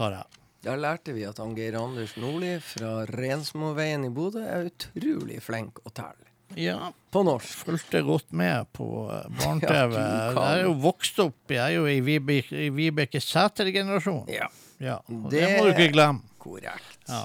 tar 0.00 0.16
jeg. 0.16 0.40
Da 0.64 0.74
lærte 0.76 1.14
vi 1.16 1.22
at 1.28 1.38
Geir 1.56 1.76
Anders 1.80 2.16
Nordli 2.20 2.56
fra 2.64 3.04
Rensmoveien 3.08 4.02
i 4.04 4.10
Bodø 4.12 4.42
er 4.44 4.66
utrolig 4.68 5.38
flink 5.44 5.78
å 5.88 5.92
telle. 5.96 6.26
Ja, 6.58 6.90
På 7.14 7.22
norsk. 7.24 7.60
fulgte 7.68 8.00
godt 8.02 8.32
med 8.34 8.66
på 8.74 8.86
eh, 9.14 9.28
barne-TV. 9.38 9.94
ja, 10.00 10.32
jeg 10.34 10.58
er 10.58 10.64
jo 10.66 10.72
vokst 10.82 11.20
opp, 11.22 11.36
jeg 11.54 11.62
er 11.62 11.76
jo 11.78 11.84
i 11.86 12.00
Vibeke, 12.02 12.64
Vibeke 12.74 13.20
Sæter-generasjonen. 13.22 14.26
Ja, 14.34 14.48
Ja, 14.80 14.96
det, 15.06 15.30
Det- 15.30 15.58
må 15.58 15.66
du 15.68 15.70
ikke 15.76 15.92
glemme. 15.92 16.22
korrekt. 16.40 16.98
Ja. 17.08 17.22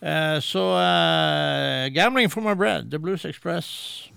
Eh, 0.00 0.38
så 0.40 0.62
eh, 0.80 1.90
'Gambling 1.92 2.30
for 2.30 2.40
my 2.40 2.54
bread', 2.54 2.90
The 2.90 2.98
Blues 2.98 3.24
Express. 3.24 4.08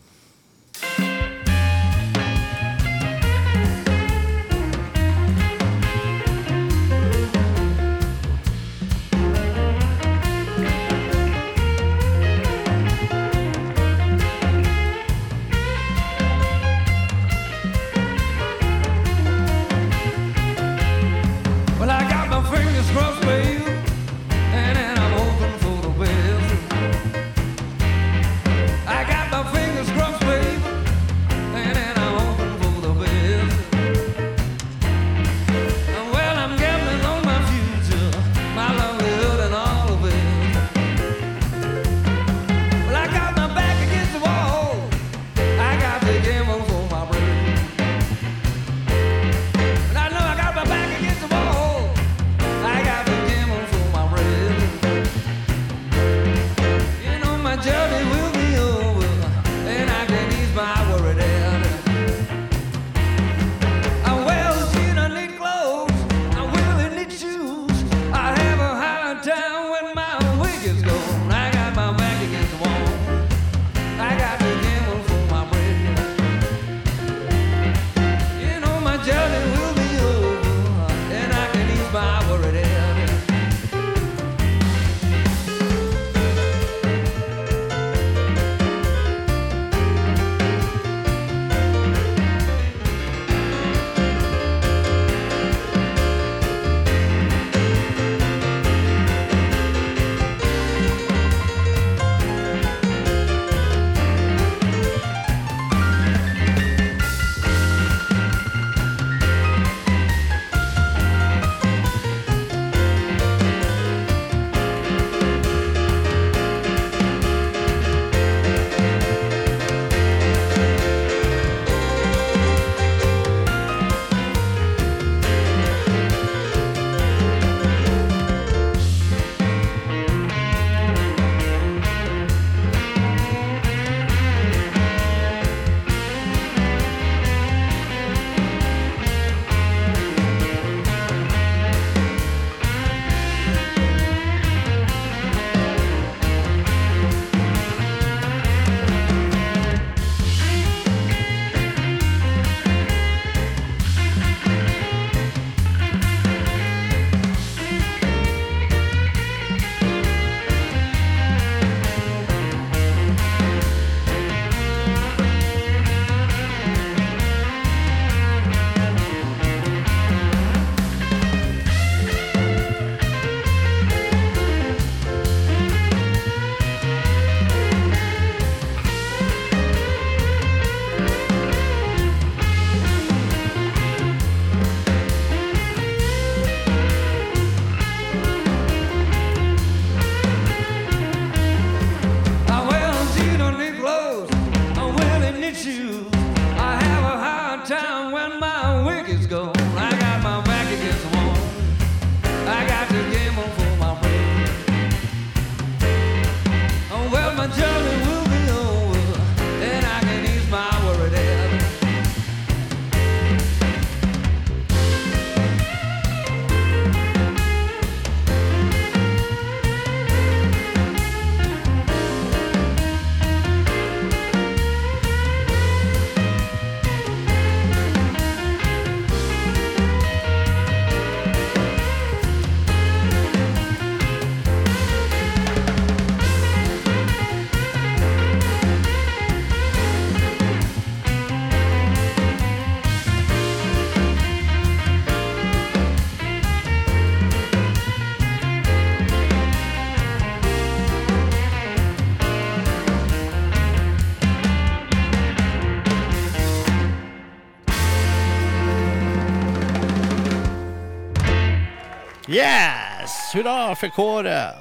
Hurra 263.34 263.76
for 263.76 263.88
Kåre! 263.88 264.54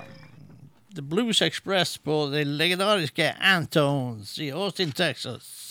The 0.94 1.02
Blues 1.02 1.42
Express 1.42 1.98
på 1.98 2.26
det 2.26 2.44
legendariske 2.44 3.34
Antones 3.40 4.38
i 4.38 4.50
Austin, 4.50 4.92
Texas. 4.92 5.61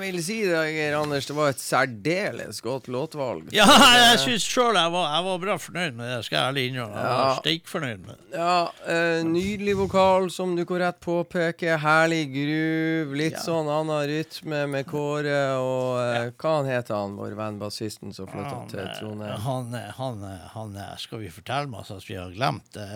Ja, 0.00 0.06
jeg 0.06 0.14
vil 0.14 0.24
si 0.24 0.36
det, 0.48 0.60
Geir 0.72 0.94
Anders. 0.96 1.26
Det 1.28 1.34
var 1.36 1.50
et 1.52 1.60
særdeles 1.60 2.60
godt 2.64 2.86
låtvalg. 2.88 3.50
Ja, 3.52 3.66
jeg 3.68 4.20
syns 4.22 4.46
sjøl 4.48 4.72
jeg, 4.78 4.88
jeg 4.94 5.24
var 5.26 5.38
bra 5.42 5.56
fornøyd 5.60 5.94
med 5.98 6.08
det. 6.08 6.24
skal 6.24 6.36
jeg 6.38 6.46
ærlig 6.54 6.62
innrømme. 6.70 6.96
Jeg 6.96 7.10
var 7.10 7.28
Ja. 7.28 7.34
steikfornøyd 7.42 8.00
med 8.06 8.14
det. 8.16 8.38
Ja, 8.38 8.54
uh, 8.88 9.22
Nydelig 9.28 9.74
vokal, 9.76 10.30
som 10.32 10.54
du 10.56 10.64
korrekt 10.64 11.00
påpeker. 11.04 11.76
Herlig 11.82 12.22
groove. 12.32 13.16
Litt 13.20 13.32
Ja. 13.36 13.42
sånn 13.44 13.68
annen 13.68 14.06
rytme 14.08 14.62
med 14.72 14.86
Kåre. 14.88 15.36
Og 15.60 16.00
eh, 16.00 16.30
hva 16.40 16.56
han 16.56 16.70
heter 16.70 16.94
han, 16.96 17.16
vår 17.20 17.36
venn 17.36 17.58
bassisten 17.60 18.14
som 18.16 18.26
flytta 18.26 18.62
til 18.70 18.80
eh, 18.80 18.94
Trondheim? 18.98 19.36
han, 19.44 19.74
eh, 19.74 19.90
han, 19.98 20.24
eh, 20.24 20.48
han 20.54 20.76
eh, 20.76 20.96
Skal 20.96 21.18
vi 21.20 21.28
fortelle 21.28 21.68
masse 21.68 21.92
at 21.92 22.08
vi 22.08 22.16
har 22.16 22.30
glemt 22.32 22.72
det, 22.72 22.88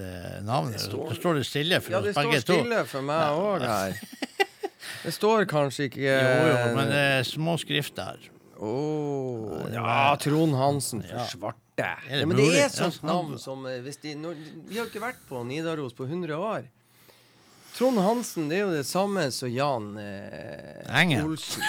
det 0.00 0.44
navnet? 0.46 0.72
Det 0.80 0.86
står- 0.88 1.14
står, 1.20 1.34
det 1.42 1.46
stille 1.46 1.80
for 1.82 1.92
Ja, 1.92 2.00
det 2.00 2.16
oss 2.16 2.22
begge 2.24 2.40
står 2.40 2.54
to. 2.54 2.60
stille 2.64 2.84
for 2.86 3.02
meg 3.02 3.28
òg 3.36 3.60
her. 3.60 4.00
Det 5.04 5.12
står 5.14 5.44
kanskje 5.50 5.88
ikke 5.90 6.02
Jo, 6.04 6.48
jo, 6.50 6.56
men 6.76 6.88
det 6.92 7.02
er 7.18 7.22
små 7.28 7.56
skrift 7.58 7.96
der. 7.98 8.18
Åh, 8.58 9.66
ja, 9.72 10.16
Trond 10.20 10.54
Hansen 10.56 11.02
for 11.02 11.16
Ja. 11.18 11.26
svarte. 11.26 11.62
Det 11.76 11.84
Ja, 12.08 12.24
men 12.26 12.36
det 12.38 12.46
er 12.56 12.64
er 12.64 12.68
sånt 12.72 13.02
navn 13.04 13.34
som 13.38 13.66
eh, 13.68 13.82
hvis 13.84 13.98
de, 14.00 14.14
når, 14.16 14.34
Vi 14.68 14.78
har 14.78 14.86
ikke 14.88 15.02
vært 15.02 15.18
på 15.28 15.42
Nidaros 15.44 15.92
på 15.92 16.06
100 16.08 16.32
år. 16.38 16.62
Trond 17.76 17.98
Hansen 18.00 18.48
det 18.48 18.56
er 18.56 18.62
jo 18.64 18.70
det 18.72 18.86
samme 18.88 19.26
som 19.30 19.50
Jan 19.52 19.90
eh, 20.00 20.86
Engen. 21.02 21.26
Olsen. 21.28 21.62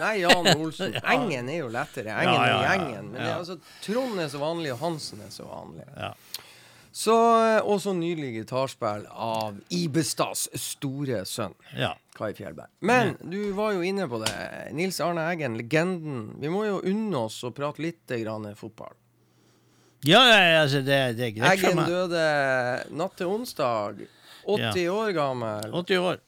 Nei, 0.00 0.16
Jan 0.24 0.48
Olsen. 0.58 0.96
Engen 1.14 1.48
er 1.48 1.60
jo 1.60 1.68
lettere. 1.70 2.10
Engen 2.10 2.34
Ja, 2.34 2.46
ja, 2.48 2.56
er 2.56 2.64
ja. 2.64 2.72
gjengen. 2.72 3.12
Men 3.12 3.20
det, 3.22 3.34
altså, 3.36 3.58
Trond 3.84 4.18
er 4.18 4.28
så 4.32 4.40
vanlig, 4.42 4.72
og 4.74 4.80
Hansen 4.82 5.22
er 5.22 5.30
så 5.30 5.46
vanlig. 5.46 5.86
Ja. 5.94 6.10
Så, 6.94 7.14
også 7.58 7.66
og 7.66 7.80
så 7.82 7.92
nydelig 7.98 8.28
gitarspill 8.36 9.08
av 9.10 9.56
Ibestads 9.74 10.46
store 10.62 11.24
sønn. 11.26 11.56
ja. 11.76 11.94
Kai 12.14 12.28
Fjellberg. 12.30 12.70
Men 12.86 13.16
du 13.26 13.50
var 13.56 13.72
jo 13.74 13.80
inne 13.82 14.04
på 14.06 14.20
det. 14.22 14.30
Nils 14.78 15.00
Arne 15.02 15.24
Eggen, 15.32 15.56
legenden. 15.58 16.28
Vi 16.38 16.46
må 16.46 16.60
jo 16.68 16.76
unne 16.86 17.24
oss 17.26 17.40
å 17.42 17.50
prate 17.50 17.82
litt 17.82 18.14
grann 18.22 18.46
fotball. 18.54 18.94
Ja, 20.06 20.20
ja, 20.28 20.36
ja, 20.38 20.60
altså, 20.60 20.84
det, 20.86 21.00
det 21.18 21.26
er 21.26 21.34
greit 21.34 21.64
for 21.64 21.72
Eggen 21.72 21.90
døde 21.90 22.22
natt 22.94 23.18
til 23.18 23.32
onsdag. 23.34 24.04
80 24.46 24.88
år 24.92 25.10
gammel. 25.16 25.74
80 25.82 26.06
år. 26.06 26.22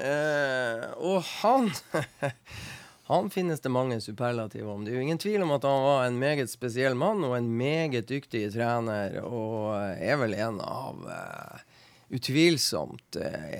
Eh, 0.00 0.86
og 0.98 1.22
han 1.42 1.70
Han 3.10 3.30
finnes 3.30 3.60
det 3.60 3.72
mange 3.74 4.00
superlativer 4.00 4.70
om. 4.70 4.84
Det 4.84 4.92
er 4.92 5.00
jo 5.00 5.02
ingen 5.02 5.18
tvil 5.18 5.42
om 5.42 5.50
at 5.56 5.64
han 5.66 5.82
var 5.82 6.04
en 6.06 6.18
meget 6.20 6.50
spesiell 6.52 6.94
mann 6.94 7.24
og 7.26 7.34
en 7.34 7.48
meget 7.58 8.06
dyktig 8.06 8.44
trener, 8.54 9.16
og 9.26 9.74
er 9.98 10.20
vel 10.20 10.36
en 10.38 10.60
av 10.62 11.02
uh, 11.08 11.66
Utvilsomt 12.10 13.18
uh, 13.18 13.50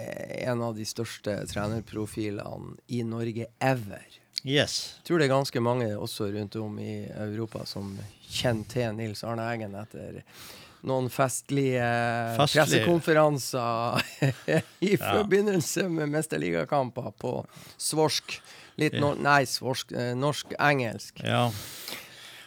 en 0.47 0.63
av 0.63 0.79
de 0.79 0.87
største 0.87 1.35
trenerprofilene 1.51 2.77
i 2.95 3.03
Norge 3.07 3.51
ever. 3.59 4.07
Yes. 4.43 4.97
Jeg 5.01 5.07
tror 5.07 5.21
det 5.21 5.27
er 5.27 5.35
ganske 5.35 5.63
mange 5.63 5.91
også 5.99 6.31
rundt 6.33 6.57
om 6.63 6.79
i 6.79 7.05
Europa 7.11 7.67
som 7.67 7.93
kjenner 8.31 8.71
til 8.71 8.97
Nils 8.97 9.27
Arne 9.27 9.51
Eggen 9.51 9.75
etter 9.83 10.23
noen 10.87 11.11
festlige 11.13 11.85
Festlige. 12.39 12.65
pressekonferanser 12.65 14.01
i 14.91 14.95
forbindelse 14.97 15.89
med 15.93 16.15
mesterligakamper 16.15 17.11
på 17.21 17.35
svorsk. 17.77 18.39
Litt 18.81 18.97
no 19.01 19.13
nei, 19.15 19.43
svorsk, 19.47 19.93
eh, 19.93 20.15
norsk-engelsk. 20.17 21.21
Ja. 21.27 21.51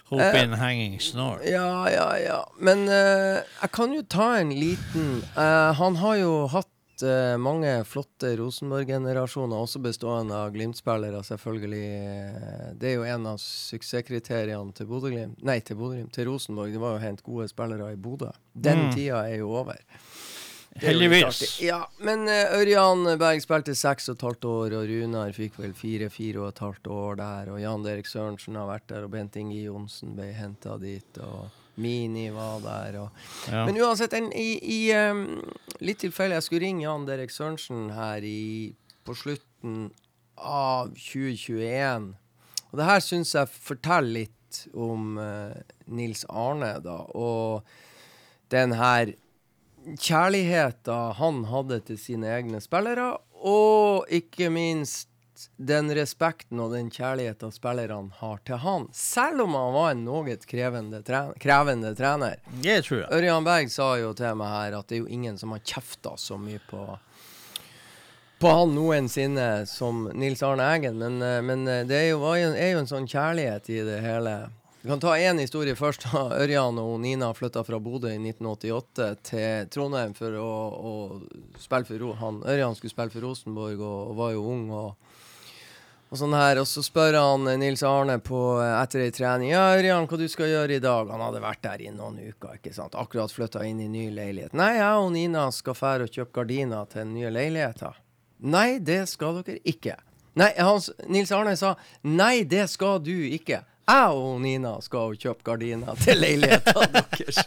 Hope 0.10 0.36
in 0.44 0.52
hanging 0.60 1.00
snore. 1.02 1.42
Ja, 1.50 1.88
ja, 1.90 2.10
ja. 2.22 2.42
Men 2.60 2.84
eh, 2.92 3.40
jeg 3.62 3.72
kan 3.74 3.94
jo 3.96 4.04
ta 4.04 4.34
en 4.42 4.52
liten 4.54 5.24
eh, 5.38 5.72
Han 5.80 5.96
har 6.02 6.18
jo 6.20 6.34
hatt 6.54 7.02
eh, 7.02 7.34
mange 7.42 7.72
flotte 7.90 8.34
Rosenborg-generasjoner, 8.38 9.56
også 9.64 9.82
bestående 9.82 10.36
av 10.38 10.52
Glimt-spillere, 10.54 11.24
selvfølgelig. 11.26 11.82
Eh, 12.04 12.68
Det 12.78 12.92
er 12.92 12.96
jo 13.00 13.08
en 13.16 13.26
av 13.32 13.40
suksesskriteriene 13.42 14.74
til 14.78 14.86
Bodø-Glimt. 14.92 15.42
Nei, 15.46 15.60
til 15.66 15.80
Bodø-Glimt. 15.80 16.14
Til 16.14 16.30
Rosenborg. 16.30 16.74
Det 16.76 16.82
var 16.84 16.94
jo 16.98 17.02
å 17.02 17.06
hente 17.08 17.26
gode 17.26 17.48
spillere 17.50 17.94
i 17.94 17.98
Bodø. 17.98 18.30
Den 18.54 18.88
Mm. 18.90 18.94
tida 18.94 19.24
er 19.30 19.38
jo 19.40 19.50
over. 19.56 19.80
Heldigvis. 20.82 21.62
Ja, 21.62 21.84
men 22.02 22.26
eh, 22.32 22.54
Ørjan 22.58 23.06
Berg 23.22 23.42
spilte 23.44 23.76
seks 23.78 24.10
og 24.10 24.18
et 24.18 24.24
halvt 24.26 24.48
år, 24.50 24.76
og 24.80 24.88
Runar 24.90 25.36
fikk 25.36 25.60
vel 25.62 25.76
fire-fire 25.78 26.42
og 26.42 26.48
et 26.50 26.62
halvt 26.64 26.90
år 26.94 27.20
der. 27.20 27.52
Og 27.54 27.60
Jan 27.62 27.86
Erik 27.92 28.10
Sørensen 28.10 28.58
har 28.58 28.70
vært 28.72 28.88
der, 28.90 29.06
og 29.06 29.14
Bent 29.14 29.38
Inge 29.40 29.60
Johnsen 29.62 30.16
ble 30.18 30.32
henta 30.34 30.80
dit. 30.82 31.22
Og 31.22 31.52
Mini 31.76 32.28
var 32.34 32.60
der. 32.64 33.00
Og. 33.04 33.24
Ja. 33.52 33.66
Men 33.68 33.78
uansett, 33.82 34.16
en, 34.18 34.32
i, 34.34 34.58
i 34.62 34.80
um, 34.98 35.42
litt 35.82 36.02
tilfeldig 36.04 36.40
Jeg 36.40 36.48
skulle 36.48 36.66
ringe 36.66 36.86
Jan 36.86 37.08
Derek 37.10 37.34
Sørensen 37.34 37.88
her 37.94 38.26
i, 38.26 38.74
på 39.06 39.18
slutten 39.18 39.88
av 40.38 40.94
2021. 40.98 42.14
Og 42.72 42.80
det 42.80 42.90
her 42.90 43.04
syns 43.06 43.34
jeg 43.38 43.54
forteller 43.54 44.24
litt 44.24 44.64
om 44.74 45.18
uh, 45.22 45.54
Nils 45.94 46.26
Arne, 46.30 46.76
da. 46.82 47.00
Og 47.14 47.62
den 48.54 48.74
her 48.78 49.14
kjærligheten 50.00 51.14
han 51.20 51.44
hadde 51.52 51.80
til 51.88 51.98
sine 52.00 52.30
egne 52.38 52.62
spillere, 52.64 53.18
og 53.44 54.06
ikke 54.14 54.50
minst 54.54 55.10
den 55.58 55.90
respekten 55.98 56.60
og 56.62 56.72
den 56.76 56.90
kjærligheten 56.94 57.52
spillerne 57.52 58.14
har 58.20 58.38
til 58.48 58.62
han. 58.64 58.86
Selv 58.96 59.42
om 59.44 59.56
han 59.58 59.74
var 59.76 59.90
en 59.92 60.04
noe 60.06 60.36
krevende, 60.48 61.02
tre 61.04 61.24
krevende 61.42 61.92
trener. 61.98 62.38
Det 62.62 62.78
tror 62.86 63.02
jeg. 63.02 63.10
Ørjan 63.18 63.44
Berg 63.48 63.72
sa 63.74 63.90
jo 64.00 64.14
til 64.18 64.38
meg 64.40 64.54
her 64.54 64.78
at 64.80 64.88
det 64.88 65.00
er 65.00 65.04
jo 65.04 65.10
ingen 65.12 65.38
som 65.42 65.52
har 65.56 65.64
kjefta 65.66 66.16
så 66.18 66.38
mye 66.40 66.62
på 66.70 66.86
på 68.44 68.50
han 68.52 68.74
noensinne 68.76 69.64
som 69.72 70.10
Nils 70.20 70.42
Arne 70.44 70.66
Eggen, 70.76 70.98
men, 71.00 71.22
eh, 71.24 71.38
men 71.42 71.62
eh, 71.68 71.86
det 71.88 71.96
er 71.96 72.10
jo- 72.10 72.26
er 72.34 72.72
jo 72.74 72.80
en 72.80 72.90
sånn 72.90 73.08
kjærlighet 73.08 73.70
i 73.70 73.80
det 73.88 74.02
hele. 74.04 74.50
Vi 74.84 74.90
kan 74.90 75.00
ta 75.00 75.18
én 75.18 75.38
historie 75.40 75.76
først. 75.80 76.10
Ørjan 76.44 76.76
og 76.82 76.98
Nina 77.00 77.30
flytta 77.32 77.62
fra 77.64 77.78
Bodø 77.80 78.10
i 78.12 78.18
1988 78.20 79.06
til 79.30 79.70
Trondheim 79.72 80.12
for 80.18 80.36
å, 80.36 80.50
å 80.76 80.92
spille 81.56 81.88
for 81.88 82.18
han, 82.20 82.42
Ørjan 82.44 82.76
skulle 82.76 82.92
spille 82.92 83.14
for 83.14 83.24
Rosenborg 83.24 83.80
og, 83.80 84.02
og 84.10 84.18
var 84.20 84.34
jo 84.36 84.44
ung. 84.52 84.66
og 84.76 85.14
og 86.14 86.20
sånn 86.20 86.36
her, 86.38 86.60
og 86.62 86.68
så 86.70 86.84
spør 86.86 87.16
han 87.18 87.48
eh, 87.50 87.56
Nils 87.58 87.82
Arne 87.90 88.20
på, 88.22 88.40
eh, 88.62 88.76
etter 88.84 89.02
ei 89.02 89.14
trening 89.16 89.50
Ja, 89.50 89.64
Ørjan, 89.74 90.06
hva 90.06 90.20
du 90.20 90.28
skal 90.30 90.52
gjøre 90.52 90.76
i 90.76 90.84
dag? 90.84 91.10
Han 91.10 91.24
hadde 91.26 91.42
vært 91.42 91.64
der 91.64 91.82
i 91.82 91.90
noen 91.90 92.20
uker. 92.20 92.60
ikke 92.60 92.76
sant? 92.76 92.94
Akkurat 92.94 93.34
flytta 93.34 93.64
inn 93.66 93.80
i 93.82 93.88
ny 93.90 94.12
leilighet. 94.14 94.54
Nei, 94.54 94.76
jeg 94.78 95.00
og 95.00 95.10
Nina 95.16 95.48
skal 95.56 95.80
fære 95.80 96.06
og 96.06 96.14
kjøpe 96.14 96.36
gardiner 96.38 96.86
til 96.92 97.02
den 97.02 97.16
nye 97.16 97.32
leiligheta. 97.34 97.96
Nei, 98.46 98.68
det 98.78 99.08
skal 99.10 99.40
dere 99.40 99.64
ikke. 99.66 99.96
Nei, 100.38 100.52
hans, 100.60 100.92
Nils 101.10 101.34
Arne 101.34 101.56
sa 101.58 101.78
nei, 102.06 102.44
det 102.46 102.68
skal 102.70 103.02
du 103.02 103.16
ikke. 103.32 103.64
Jeg 103.84 104.12
og 104.16 104.38
Nina 104.40 104.78
skal 104.84 105.18
kjøpe 105.20 105.44
gardiner 105.44 105.98
til 106.00 106.22
leiligheta 106.22 106.86
deres. 106.94 107.40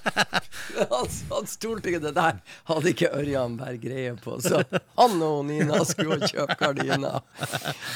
Han, 0.91 1.07
han 1.33 1.47
stolte 1.49 1.89
ikke 1.89 2.03
det 2.05 2.13
der. 2.19 2.43
Hadde 2.69 2.93
ikke 2.93 3.09
Ørjan 3.17 3.55
Berg 3.57 3.81
greie 3.81 4.13
på. 4.21 4.37
Så 4.45 4.61
han 4.99 5.17
og 5.25 5.47
Nina 5.49 5.81
skulle 5.89 6.29
kjøpe 6.29 6.59
gardiner. 6.61 7.23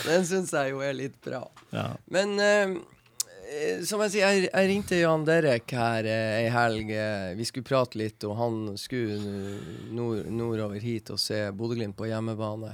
Den 0.07 0.25
syns 0.29 0.55
jeg 0.57 0.73
jo 0.73 0.81
er 0.87 0.97
litt 0.97 1.19
bra. 1.25 1.43
Ja. 1.75 1.91
Men 2.09 2.33
eh, 2.41 2.75
eh, 3.53 3.85
som 3.85 4.01
jeg 4.07 4.17
sier, 4.17 4.25
jeg, 4.33 4.49
jeg 4.49 4.71
ringte 4.73 5.03
Jan 5.03 5.29
Derek 5.29 5.77
her 5.77 6.09
eh, 6.09 6.41
ei 6.41 6.51
helg. 6.57 6.95
Eh, 6.97 7.31
vi 7.37 7.45
skulle 7.49 7.69
prate 7.69 8.01
litt, 8.01 8.25
og 8.25 8.39
han 8.41 8.61
skulle 8.81 9.21
nord, 9.93 10.25
nordover 10.33 10.81
hit 10.81 11.12
og 11.12 11.21
se 11.21 11.45
Bodø-Glimt 11.53 11.99
på 12.01 12.09
hjemmebane. 12.09 12.73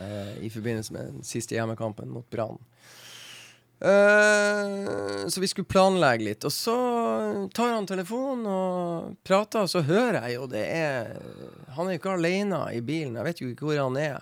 Eh, 0.00 0.38
I 0.48 0.48
forbindelse 0.50 0.96
med 0.96 1.12
den 1.18 1.26
siste 1.36 1.60
hjemmekampen 1.60 2.08
mot 2.16 2.24
Brann. 2.32 2.56
Eh, 3.84 5.28
så 5.28 5.40
vi 5.40 5.48
skulle 5.48 5.68
planlegge 5.68 6.24
litt. 6.24 6.44
Og 6.48 6.52
så 6.52 6.74
tar 7.52 7.74
han 7.74 7.86
telefonen 7.88 8.46
og 8.48 9.16
prater, 9.26 9.62
og 9.66 9.70
så 9.70 9.82
hører 9.84 10.22
jeg 10.22 10.34
jo 10.38 10.46
det 10.48 10.64
er 10.72 11.18
Han 11.76 11.86
er 11.86 11.92
jo 11.96 12.00
ikke 12.00 12.16
alene 12.16 12.60
i 12.72 12.80
bilen, 12.80 13.16
jeg 13.18 13.26
vet 13.28 13.40
jo 13.42 13.48
ikke 13.52 13.66
hvor 13.68 13.82
han 13.82 13.96
er. 14.00 14.16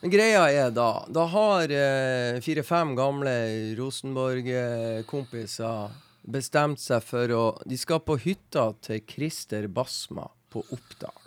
Men 0.00 0.10
greia 0.14 0.44
er 0.48 0.70
da 0.72 1.04
Da 1.10 1.24
har 1.32 1.70
eh, 1.74 2.40
fire-fem 2.44 2.94
gamle 2.98 3.34
Rosenborg-kompiser 3.80 5.90
bestemt 6.30 6.78
seg 6.78 7.02
for 7.02 7.26
å 7.34 7.58
De 7.66 7.76
skal 7.80 8.00
på 8.06 8.14
hytta 8.22 8.72
til 8.84 9.02
Christer 9.10 9.66
Basma 9.66 10.30
på 10.54 10.62
Oppdal. 10.70 11.20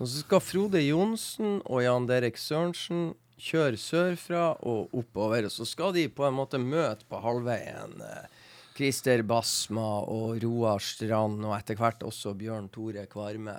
Og 0.00 0.08
så 0.08 0.16
skal 0.20 0.40
Frode 0.44 0.80
Johnsen 0.84 1.60
og 1.64 1.82
Jan 1.84 2.06
Derek 2.08 2.38
Sørensen 2.40 3.14
kjøre 3.40 3.80
sørfra 3.80 4.44
og 4.68 4.92
oppover. 4.96 5.48
Og 5.48 5.54
så 5.54 5.66
skal 5.68 5.94
de 5.96 6.06
på 6.12 6.26
en 6.28 6.36
måte 6.36 6.60
møte 6.62 7.08
på 7.10 7.20
halvveien 7.24 7.96
eh, 8.04 8.28
Christer 8.76 9.24
Basma 9.26 9.88
og 10.08 10.38
Roar 10.44 10.80
Strand, 10.84 11.42
og 11.44 11.56
etter 11.58 11.78
hvert 11.80 12.04
også 12.06 12.36
Bjørn 12.38 12.70
Tore 12.72 13.06
Kvarme. 13.10 13.58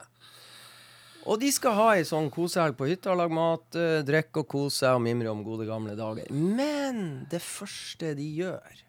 Og 1.30 1.38
de 1.42 1.52
skal 1.54 1.76
ha 1.78 1.90
ei 1.98 2.06
sånn 2.08 2.32
kosehelg 2.34 2.80
på 2.80 2.88
hytta, 2.90 3.14
lage 3.18 3.36
mat, 3.38 3.68
eh, 3.78 4.00
drikke 4.06 4.42
og 4.42 4.50
kose 4.50 4.82
seg 4.82 4.98
og 4.98 5.04
mimre 5.06 5.30
om 5.34 5.44
gode 5.46 5.68
gamle 5.70 5.98
dager. 5.98 6.32
Men 6.32 7.28
det 7.30 7.44
første 7.46 8.16
de 8.18 8.30
gjør 8.42 8.82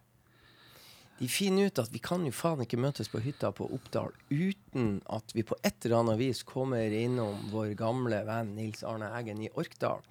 De 1.19 1.29
finner 1.31 1.71
ut 1.71 1.79
at 1.79 1.93
vi 1.93 2.01
kan 2.03 2.25
jo 2.27 2.33
faen 2.35 2.65
ikke 2.65 2.81
møtes 2.81 3.11
på 3.13 3.21
hytta 3.23 3.53
på 3.55 3.69
Oppdal 3.77 4.11
uten 4.33 4.97
at 5.13 5.35
vi 5.37 5.45
på 5.47 5.59
et 5.63 5.85
eller 5.85 6.01
annet 6.01 6.19
vis 6.19 6.43
kommer 6.49 6.91
innom 6.97 7.51
vår 7.53 7.77
gamle 7.79 8.25
venn 8.27 8.57
Nils 8.57 8.83
Arne 8.83 9.13
Eggen 9.19 9.45
i 9.45 9.53
Orkdal. 9.55 10.03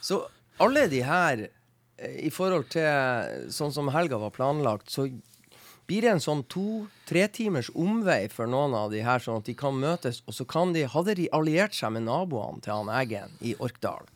Så 0.00 0.20
alle 0.62 0.86
de 0.92 1.02
her, 1.02 1.48
eh, 1.98 2.16
i 2.26 2.30
forhold 2.30 2.68
til 2.70 3.50
sånn 3.50 3.72
som 3.72 3.90
helga 3.94 4.20
var 4.22 4.30
planlagt, 4.30 4.90
så 4.90 5.08
blir 5.86 6.04
det 6.04 6.12
en 6.14 6.22
sånn 6.22 6.44
to-tre 6.48 7.26
timers 7.28 7.70
omvei 7.74 8.30
for 8.30 8.46
noen 8.46 8.74
av 8.78 8.92
de 8.94 9.02
her, 9.04 9.18
sånn 9.18 9.42
at 9.42 9.48
de 9.48 9.54
kan 9.58 9.74
møtes. 9.76 10.22
Og 10.30 10.36
så 10.36 10.46
kan 10.48 10.72
de, 10.76 10.86
hadde 10.88 11.16
de 11.18 11.28
alliert 11.34 11.74
seg 11.76 11.92
med 11.96 12.06
naboene 12.06 12.62
til 12.62 12.72
han 12.78 12.92
Eggen 13.02 13.34
i 13.42 13.56
Orkdal. 13.58 14.06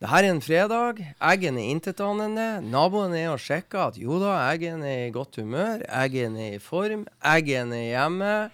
Det 0.00 0.08
her 0.08 0.24
er 0.24 0.32
en 0.32 0.38
fredag. 0.40 0.96
Eggen 1.20 1.58
er 1.60 1.74
intetanende. 1.74 2.64
Naboen 2.64 3.12
er 3.18 3.34
og 3.34 3.42
sjekker 3.44 3.90
at 3.90 3.98
jo 4.00 4.16
da, 4.22 4.30
Eggen 4.48 4.80
er 4.80 5.10
i 5.10 5.12
godt 5.12 5.36
humør. 5.36 5.84
Eggen 5.92 6.40
er 6.40 6.56
i 6.56 6.62
form. 6.64 7.04
Eggen 7.20 7.68
er 7.76 7.84
hjemme. 7.84 8.48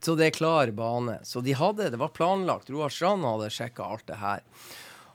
Så 0.00 0.16
det 0.16 0.30
er 0.30 0.38
klar 0.38 0.72
bane. 0.72 1.20
Så 1.28 1.44
de 1.44 1.52
hadde, 1.52 1.92
det 1.92 2.00
var 2.00 2.16
planlagt. 2.16 2.72
Roar 2.72 2.88
Strand 2.88 3.28
hadde 3.28 3.52
sjekka 3.52 3.84
alt 3.84 4.08
det 4.08 4.16
her. 4.22 4.40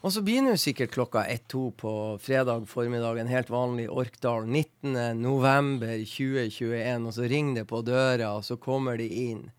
Og 0.05 0.13
så 0.13 0.21
begynner 0.21 0.53
jo 0.53 0.61
sikkert 0.61 0.93
klokka 0.93 1.25
1-2 1.25 1.73
på 1.81 2.21
fredag 2.21 2.69
formiddag, 2.69 3.17
en 3.17 3.33
helt 3.33 3.49
vanlig 3.49 3.89
Orkdal. 3.89 4.45
19.11.2021, 4.45 7.09
og 7.09 7.13
så 7.17 7.25
ringer 7.25 7.63
det 7.63 7.67
på 7.73 7.81
døra, 7.89 8.37
og 8.37 8.45
så 8.45 8.53
kommer 8.61 9.01
de 9.01 9.09
inn. 9.09 9.49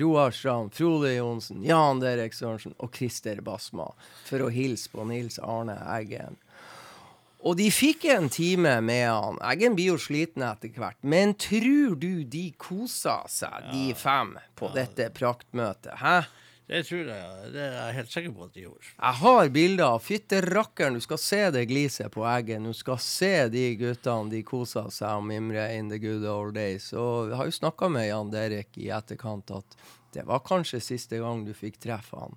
Roar 0.00 0.30
Strand, 0.34 0.74
Frode 0.74 1.14
Johnsen, 1.14 1.62
Jan 1.64 2.00
Derek 2.02 2.34
Sørensen 2.36 2.74
og 2.82 2.94
Christer 2.96 3.40
Basma 3.44 3.90
for 4.26 4.44
å 4.44 4.50
hilse 4.52 4.90
på 4.92 5.06
Nils 5.08 5.38
Arne 5.42 5.78
Eggen. 5.96 6.36
Og 7.46 7.54
de 7.60 7.68
fikk 7.70 8.08
en 8.10 8.26
time 8.32 8.78
med 8.82 9.04
han. 9.06 9.36
Eggen 9.46 9.76
blir 9.78 9.92
jo 9.92 10.00
sliten 10.02 10.42
etter 10.42 10.72
hvert. 10.74 10.98
Men 11.06 11.36
tror 11.38 11.94
du 12.00 12.24
de 12.26 12.48
kosa 12.58 13.20
seg, 13.30 13.68
de 13.70 13.92
fem, 13.94 14.34
på 14.58 14.72
dette 14.74 15.12
praktmøtet? 15.14 15.94
Hæ? 16.00 16.24
Det 16.66 16.80
tror 16.82 17.06
jeg. 17.06 17.50
Det 17.54 17.62
er 17.62 17.74
jeg 17.76 17.94
helt 17.94 18.10
sikker 18.10 18.32
på 18.34 18.46
at 18.48 18.54
de 18.56 18.62
gjorde. 18.64 18.88
Jeg 18.90 19.18
har 19.20 19.50
bilder. 19.54 19.98
Fytte 20.02 20.40
rakkeren, 20.42 20.96
du 20.98 21.04
skal 21.04 21.20
se 21.22 21.42
det 21.54 21.62
gliset 21.70 22.10
på 22.14 22.24
Eggen. 22.26 22.66
Du 22.66 22.74
skal 22.74 22.98
se 23.02 23.34
de 23.52 23.66
guttene, 23.78 24.32
de 24.32 24.40
koser 24.46 24.88
seg 24.94 25.20
og 25.20 25.28
mimrer 25.28 25.76
in 25.76 25.92
the 25.92 26.00
good 26.02 26.26
old 26.26 26.56
days. 26.58 26.88
Og 26.90 27.30
jeg 27.30 27.38
har 27.38 27.50
jo 27.52 27.54
snakka 27.60 27.90
med 27.94 28.08
Jan 28.08 28.32
Derek 28.34 28.80
i 28.82 28.90
etterkant 28.90 29.54
at 29.54 29.78
det 30.16 30.26
var 30.26 30.42
kanskje 30.42 30.82
siste 30.82 31.20
gang 31.22 31.44
du 31.46 31.54
fikk 31.54 31.78
treffe 31.86 32.18
han. 32.18 32.34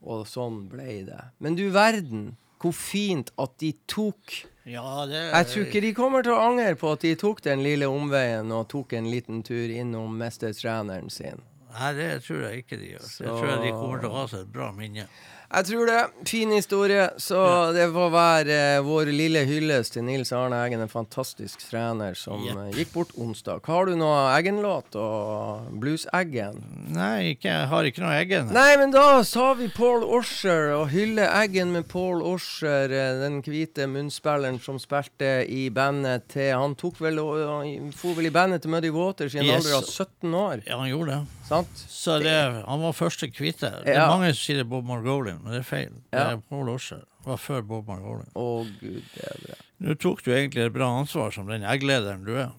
Og 0.00 0.24
sånn 0.24 0.62
ble 0.72 1.02
det. 1.10 1.20
Men 1.44 1.58
du 1.58 1.66
verden, 1.74 2.38
hvor 2.60 2.72
fint 2.76 3.32
at 3.40 3.52
de 3.60 3.74
tok 3.88 4.46
Ja, 4.68 5.04
det 5.08 5.20
Jeg 5.28 5.46
tror 5.50 5.66
ikke 5.66 5.84
de 5.84 5.92
kommer 5.96 6.24
til 6.24 6.36
å 6.36 6.40
angre 6.40 6.72
på 6.78 6.92
at 6.94 7.04
de 7.04 7.14
tok 7.20 7.44
den 7.44 7.64
lille 7.64 7.88
omveien 7.88 8.48
og 8.52 8.68
tok 8.72 8.96
en 8.96 9.12
liten 9.12 9.44
tur 9.44 9.68
innom 9.72 10.16
mestertreneren 10.20 11.12
sin. 11.12 11.44
Nei, 11.70 11.90
det 11.94 12.08
tror 12.26 12.40
jeg 12.48 12.64
ikke 12.64 12.78
de 12.80 12.88
gjør. 12.94 13.04
Det 13.06 13.26
Jeg 13.26 13.34
tror 13.36 13.62
de 13.64 13.70
kommer 13.76 14.02
til 14.02 14.10
å 14.10 14.16
ha 14.16 14.24
seg 14.32 14.46
et 14.46 14.52
bra 14.54 14.70
minne. 14.74 15.06
Jeg 15.50 15.66
tror 15.66 15.86
det. 15.90 16.00
Fin 16.30 16.52
historie. 16.54 17.08
Så 17.18 17.38
det 17.74 17.88
får 17.90 18.10
være 18.14 18.56
eh, 18.76 18.82
vår 18.86 19.08
lille 19.10 19.40
hyllest 19.48 19.96
til 19.96 20.04
Nils 20.06 20.30
Arne 20.36 20.60
Eggen, 20.62 20.80
en 20.84 20.88
fantastisk 20.92 21.64
trener 21.66 22.14
som 22.14 22.44
yep. 22.46 22.56
eh, 22.68 22.76
gikk 22.78 22.92
bort 22.94 23.10
onsdag. 23.18 23.64
Har 23.66 23.88
du 23.90 23.96
noe 23.98 24.20
Eggen-låt 24.36 24.94
og 25.00 25.66
Blues-Eggen? 25.82 26.60
Nei, 26.94 27.32
ikke, 27.34 27.50
jeg 27.50 27.66
har 27.72 27.88
ikke 27.90 28.04
noe 28.04 28.14
Eggen. 28.20 28.52
Nei, 28.54 28.68
men 28.78 28.94
da 28.94 29.24
sa 29.26 29.48
vi 29.58 29.66
Paul 29.74 30.06
Osher 30.06 30.70
og 30.76 30.86
hylle 30.94 31.26
Eggen 31.40 31.74
med 31.74 31.88
Paul 31.90 32.22
Osher, 32.30 32.86
eh, 32.94 33.18
den 33.24 33.40
hvite 33.42 33.88
munnspilleren 33.90 34.60
som 34.62 34.78
spilte 34.78 35.32
i 35.50 35.66
bandet 35.74 36.28
til 36.30 36.52
Han 36.60 36.76
tok 36.78 37.02
vel 37.02 37.18
og 37.18 37.66
for 37.98 38.14
vel 38.18 38.30
i 38.30 38.32
bandet 38.34 38.62
til 38.62 38.70
Muddy 38.70 38.90
Waters 38.94 39.34
i 39.34 39.42
en 39.42 39.48
Yes. 39.50 39.64
alder 39.64 39.76
av 39.80 39.90
17 39.90 40.34
år, 40.44 40.62
Ja, 40.70 40.78
han 40.78 40.88
gjorde 40.92 41.10
det. 41.18 41.20
sant? 41.50 41.84
Så 41.90 42.20
det, 42.22 42.38
han 42.68 42.80
var 42.86 42.92
første 42.94 43.26
hvite. 43.34 43.70
Det 43.84 43.96
Ja. 43.96 44.06
mange 44.06 44.30
som 44.30 44.44
sier 44.46 44.62
Bob 44.64 44.84
Margolin, 44.86 45.39
men 45.42 45.52
det 45.54 45.60
er 45.62 45.66
feil. 45.68 45.92
Det 46.12 46.20
er 46.20 46.40
Paul 46.50 46.68
Osher. 46.72 47.02
Det 47.20 47.28
var 47.32 47.36
før 47.40 47.60
Bob 47.68 47.88
Margolin. 47.90 48.28
Å, 48.38 48.46
gud 48.80 49.02
bedre. 49.16 49.56
Nå 49.84 49.94
tok 50.00 50.22
du 50.24 50.30
egentlig 50.34 50.64
et 50.66 50.72
bra 50.74 50.88
ansvar 51.00 51.32
som 51.34 51.48
den 51.50 51.64
egglederen 51.68 52.24
du 52.24 52.34
er. 52.36 52.50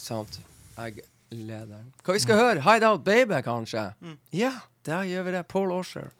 Sant. 0.00 0.40
Egglederen. 0.80 1.92
Hva 2.04 2.16
vi 2.16 2.22
skal 2.24 2.40
høre? 2.40 2.64
Hide 2.66 2.88
Out 2.90 3.04
Baby, 3.06 3.40
kanskje? 3.46 3.86
Ja, 4.34 4.52
der 4.86 5.06
gjør 5.08 5.22
vi 5.28 5.36
det. 5.38 5.44
Paul 5.48 5.72
Osher. 5.72 6.10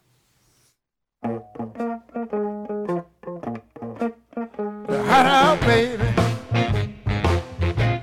Hide 5.10 5.30
out, 5.30 5.60
baby. 5.60 6.08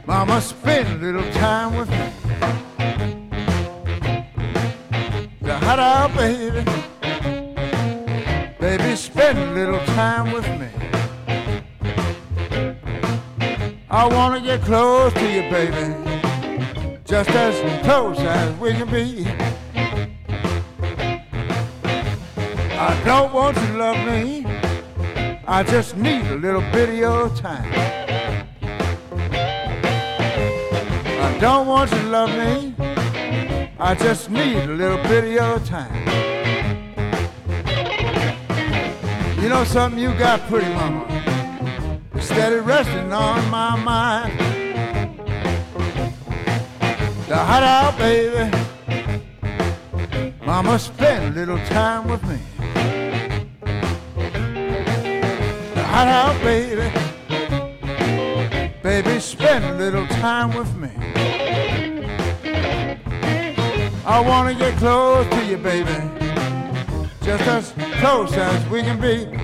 Mama, 0.08 0.42
spend 0.42 0.88
a 0.88 1.06
little 1.06 1.32
time 1.34 1.78
with 1.78 1.90
me. 1.90 1.98
The 5.42 5.58
hot 5.58 5.80
out, 5.80 6.16
baby. 6.16 6.81
Spend 9.32 9.50
a 9.50 9.54
little 9.54 9.80
time 9.96 10.34
with 10.34 10.46
me. 10.60 10.68
I 13.90 14.06
wanna 14.06 14.42
get 14.42 14.62
close 14.62 15.14
to 15.14 15.22
you, 15.22 15.44
baby. 15.50 15.96
Just 17.06 17.30
as 17.30 17.56
close 17.86 18.20
as 18.20 18.54
we 18.60 18.74
can 18.74 18.90
be. 18.90 19.26
I 22.78 23.02
don't 23.06 23.32
want 23.32 23.56
you 23.56 23.68
to 23.68 23.78
love 23.78 24.06
me. 24.06 24.46
I 25.48 25.64
just 25.64 25.96
need 25.96 26.26
a 26.26 26.36
little 26.36 26.66
bit 26.74 26.90
of 26.90 26.96
your 26.96 27.30
time. 27.30 27.72
I 31.26 31.38
don't 31.40 31.68
want 31.68 31.90
you 31.92 32.00
to 32.00 32.08
love 32.08 32.32
me. 32.32 32.76
I 33.80 33.96
just 33.96 34.30
need 34.30 34.58
a 34.58 34.74
little 34.74 35.02
bit 35.04 35.24
of 35.24 35.32
your 35.32 35.60
time. 35.60 36.11
You 39.42 39.50
know 39.50 39.64
something 39.64 40.00
you 40.00 40.14
got, 40.20 40.40
pretty 40.42 40.72
mama? 40.72 41.08
Steady 42.20 42.58
resting 42.58 43.12
on 43.12 43.50
my 43.50 43.76
mind. 43.76 44.40
The 47.28 47.38
hot 47.38 47.64
out, 47.64 47.98
baby. 47.98 48.52
Mama, 50.46 50.78
spend 50.78 51.34
a 51.36 51.40
little 51.40 51.58
time 51.66 52.08
with 52.08 52.24
me. 52.26 52.38
hot 55.76 56.08
out, 56.08 56.40
baby. 56.44 56.92
Baby, 58.84 59.20
spend 59.20 59.66
a 59.66 59.74
little 59.74 60.06
time 60.06 60.56
with 60.56 60.72
me. 60.76 60.92
I 64.06 64.20
wanna 64.20 64.54
get 64.54 64.78
close 64.78 65.28
to 65.30 65.46
you, 65.46 65.58
baby. 65.58 66.31
Just 67.22 67.44
as 67.44 67.72
close 68.00 68.34
as 68.34 68.70
we 68.70 68.82
can 68.82 69.00
be. 69.00 69.41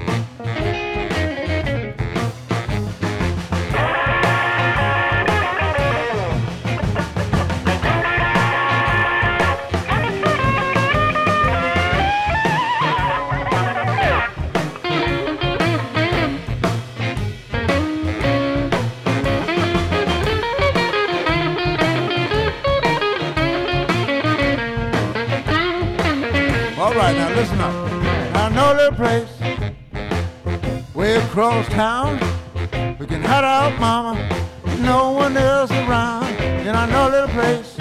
Across 31.38 31.68
town. 31.68 32.14
We 32.98 33.06
can 33.06 33.22
hide 33.22 33.44
out, 33.44 33.80
mama. 33.80 34.18
No 34.80 35.12
one 35.12 35.38
else 35.38 35.70
around. 35.70 36.24
And 36.66 36.76
I 36.76 36.90
know 36.90 37.10
a 37.10 37.12
little 37.12 37.30
place 37.30 37.76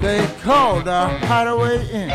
they 0.00 0.26
call 0.42 0.80
the 0.80 1.06
Hideaway 1.28 1.88
Inn. 1.92 2.08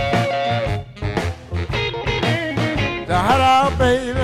The 3.07 3.17
hideout, 3.17 3.77
baby. 3.77 4.19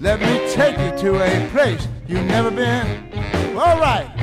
Let 0.00 0.18
me 0.18 0.50
take 0.54 0.78
you 0.78 0.96
to 1.02 1.22
a 1.22 1.50
place 1.50 1.88
you've 2.06 2.24
never 2.24 2.50
been. 2.50 3.12
All 3.54 3.78
right. 3.78 4.17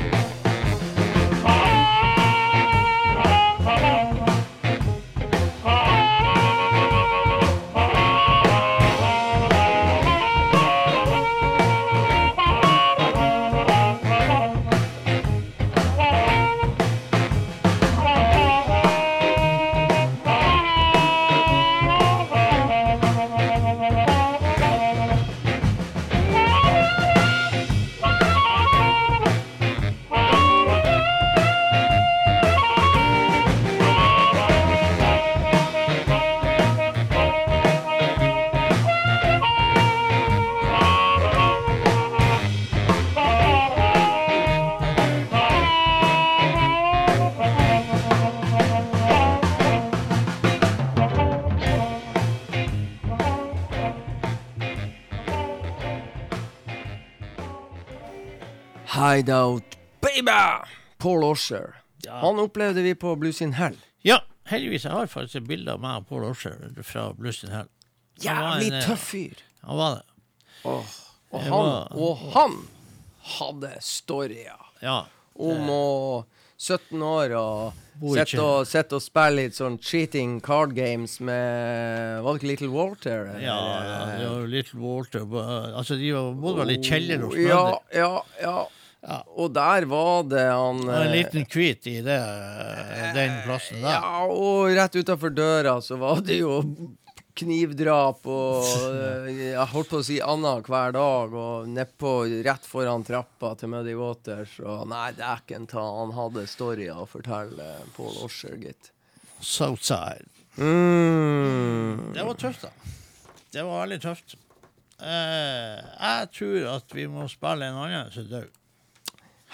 Hideout 59.16 59.64
Baby! 60.02 60.66
Paul 60.98 61.24
Osher. 61.24 61.76
Ja. 62.06 62.20
Han 62.20 62.40
opplevde 62.40 62.82
vi 62.82 62.96
på 62.96 63.16
Blues 63.16 63.42
in 63.42 63.54
Hell. 63.54 63.78
Ja, 64.06 64.20
heldigvis. 64.52 64.84
Jeg 64.86 64.92
har 64.92 65.08
faktisk 65.08 65.36
et 65.42 65.48
bilde 65.48 65.72
av 65.74 65.80
meg 65.84 66.02
og 66.04 66.08
Paul 66.10 66.26
Osher 66.30 66.60
fra 66.84 67.08
Blues 67.18 67.40
in 67.48 67.54
Hell. 67.56 67.70
Jævlig 68.22 68.68
en, 68.72 68.78
eh, 68.82 68.86
tøff 68.86 69.08
fyr. 69.14 69.40
Han 69.66 69.78
var 69.80 69.96
det. 69.96 70.06
Og 70.66 71.42
han, 71.42 71.52
var- 71.52 71.92
og 71.96 72.18
han 72.36 72.58
hadde 73.40 73.72
storyer 73.82 74.62
Ja. 74.82 75.06
om 75.40 75.70
å 75.70 76.26
17 76.58 77.02
år 77.04 77.34
og 77.36 77.74
sitte 78.16 78.40
og, 78.42 78.68
og 78.96 79.02
spille 79.04 79.36
litt 79.36 79.56
sånn 79.58 79.80
cheating 79.82 80.40
card 80.42 80.74
games 80.76 81.20
med 81.20 82.22
Var 82.24 82.34
det 82.34 82.40
ikke 82.42 82.48
Little 82.52 82.70
Walter? 82.70 83.26
eller? 83.26 83.40
Ja, 83.44 84.20
ja, 84.22 84.30
Little 84.46 84.80
Walter 84.80 85.26
Altså, 85.76 85.98
de 86.00 86.12
var 86.16 86.34
bodde 86.34 86.58
vel 86.64 86.76
i 86.78 86.82
kjeller 86.84 87.26
hos 87.26 87.36
Ja, 87.36 87.80
ja, 87.94 88.22
ja. 88.42 88.66
Ja. 89.06 89.22
Og 89.38 89.52
der 89.54 89.86
var 89.86 90.24
det 90.26 90.44
han 90.50 90.80
Det 90.82 90.90
var 90.90 91.04
en 91.06 91.12
eh, 91.12 91.16
liten 91.20 91.46
kvit 91.46 91.88
i 91.88 92.00
det, 92.02 92.18
eh, 92.18 93.10
den 93.14 93.36
plassen 93.46 93.84
der. 93.84 94.00
Ja, 94.00 94.22
og 94.26 94.72
rett 94.74 94.98
utafor 94.98 95.34
døra 95.34 95.76
så 95.86 96.00
var 96.02 96.24
det 96.26 96.40
jo 96.40 96.64
knivdrap 97.38 98.26
og 98.26 98.66
eh, 99.28 99.30
Jeg 99.52 99.68
holdt 99.76 99.92
på 99.92 100.02
å 100.02 100.08
si 100.08 100.18
anna 100.24 100.56
hver 100.66 100.96
dag, 100.98 101.38
og 101.38 101.70
nedpå 101.70 102.16
rett 102.48 102.66
foran 102.66 103.06
trappa 103.06 103.54
til 103.60 103.74
Muddy 103.76 103.94
Waters. 104.00 104.58
Og 104.64 104.88
nei, 104.90 105.12
dæken 105.20 105.70
ta, 105.70 105.86
han 106.00 106.16
hadde 106.18 106.48
storyer 106.50 107.04
å 107.04 107.08
fortelle, 107.10 107.76
Paul 107.98 108.18
Osher, 108.26 108.58
gitt. 108.58 108.90
Southside. 109.38 110.26
Mm. 110.58 112.16
Det 112.16 112.26
var 112.26 112.42
tøft, 112.42 112.66
da. 112.66 112.92
Det 113.54 113.64
var 113.64 113.86
veldig 113.86 114.02
tøft. 114.04 114.38
Uh, 114.96 115.76
jeg 115.76 116.30
tror 116.38 116.70
at 116.78 116.94
vi 116.96 117.04
må 117.12 117.28
spille 117.28 117.68
en 117.68 117.82
annen 117.86 118.14
som 118.16 118.26
død. 118.32 118.54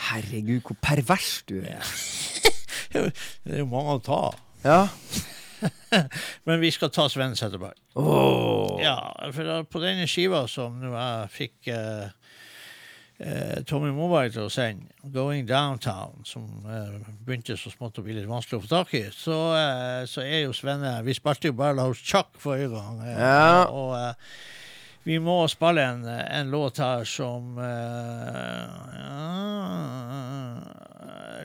Herregud, 0.10 0.62
hvor 0.66 0.78
pervers 0.82 1.42
du 1.50 1.60
er. 1.62 1.92
Det 2.94 3.54
er 3.54 3.62
jo 3.62 3.70
mange 3.72 3.98
å 4.00 4.02
ta. 4.04 4.22
Ja. 4.66 4.80
Men 6.48 6.62
vi 6.62 6.72
skal 6.74 6.92
ta 6.94 7.08
Sven 7.10 7.36
Setterberg. 7.38 7.78
Åh. 8.00 8.82
Ja, 8.82 8.98
for 9.36 9.68
på 9.70 9.84
denne 9.84 10.08
skiva 10.10 10.46
som 10.50 10.80
nå 10.82 10.92
jeg 10.92 11.32
fikk 11.36 11.70
eh, 11.72 12.10
eh, 13.22 13.60
Tommy 13.70 13.92
Moberg 13.96 14.34
til 14.36 14.48
å 14.48 14.54
sende, 14.54 14.90
'Going 15.04 15.46
Downtown', 15.50 16.26
som 16.28 16.48
eh, 16.66 16.98
begynte 17.26 17.58
så 17.60 17.72
smått 17.74 18.02
å 18.02 18.06
bli 18.06 18.18
litt 18.18 18.30
vanskelig 18.30 18.60
å 18.60 18.66
få 18.66 18.72
tak 18.72 18.96
i, 18.98 19.06
så, 19.16 19.38
eh, 19.58 20.02
så 20.10 20.26
er 20.26 20.48
jo 20.48 20.56
Svenne 20.58 20.98
Vi 21.06 21.16
spilte 21.18 21.52
jo 21.52 21.58
bare 21.58 21.88
hos 21.88 22.02
Chuck 22.02 22.34
forrige 22.42 22.74
gang. 22.74 23.04
Ja. 23.14 23.70
Og 23.70 23.96
eh, 24.00 24.36
vi 25.04 25.20
må 25.20 25.40
spille 25.50 25.84
en, 25.84 26.06
en 26.06 26.52
låt 26.54 26.78
her 26.82 27.04
som 27.10 27.58
ja, 27.58 29.22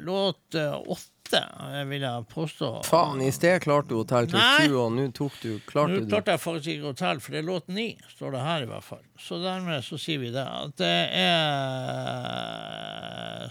Låt 0.06 0.54
eh, 0.54 0.74
åtte, 0.86 1.44
eh, 1.74 1.84
vil 1.84 2.02
jeg 2.02 2.24
påstå. 2.30 2.82
Faen, 2.86 3.20
i 3.22 3.32
sted 3.34 3.62
klarte 3.64 3.88
du 3.90 3.96
å 3.98 4.04
telle 4.08 4.28
til 4.30 4.38
sju, 4.38 4.76
og 4.78 4.92
nå 4.94 5.08
tok 5.16 5.32
du 5.42 5.58
Klarte 5.66 5.96
Nå 5.96 6.06
klarte 6.10 6.30
jeg 6.36 6.42
faktisk 6.44 6.70
ikke 6.76 6.92
å 6.92 6.98
telle, 7.00 7.20
for 7.24 7.30
det 7.34 7.40
er 7.40 7.48
låt 7.48 7.66
ni, 7.72 7.88
står 8.12 8.30
det 8.36 8.42
her 8.44 8.60
i 8.62 8.68
hvert 8.70 8.86
fall. 8.86 9.04
Så 9.18 9.34
dermed 9.42 9.84
så 9.86 9.96
sier 10.00 10.20
vi 10.22 10.30
det. 10.34 10.46
At 10.46 10.76
det 10.78 11.10
er 11.24 11.34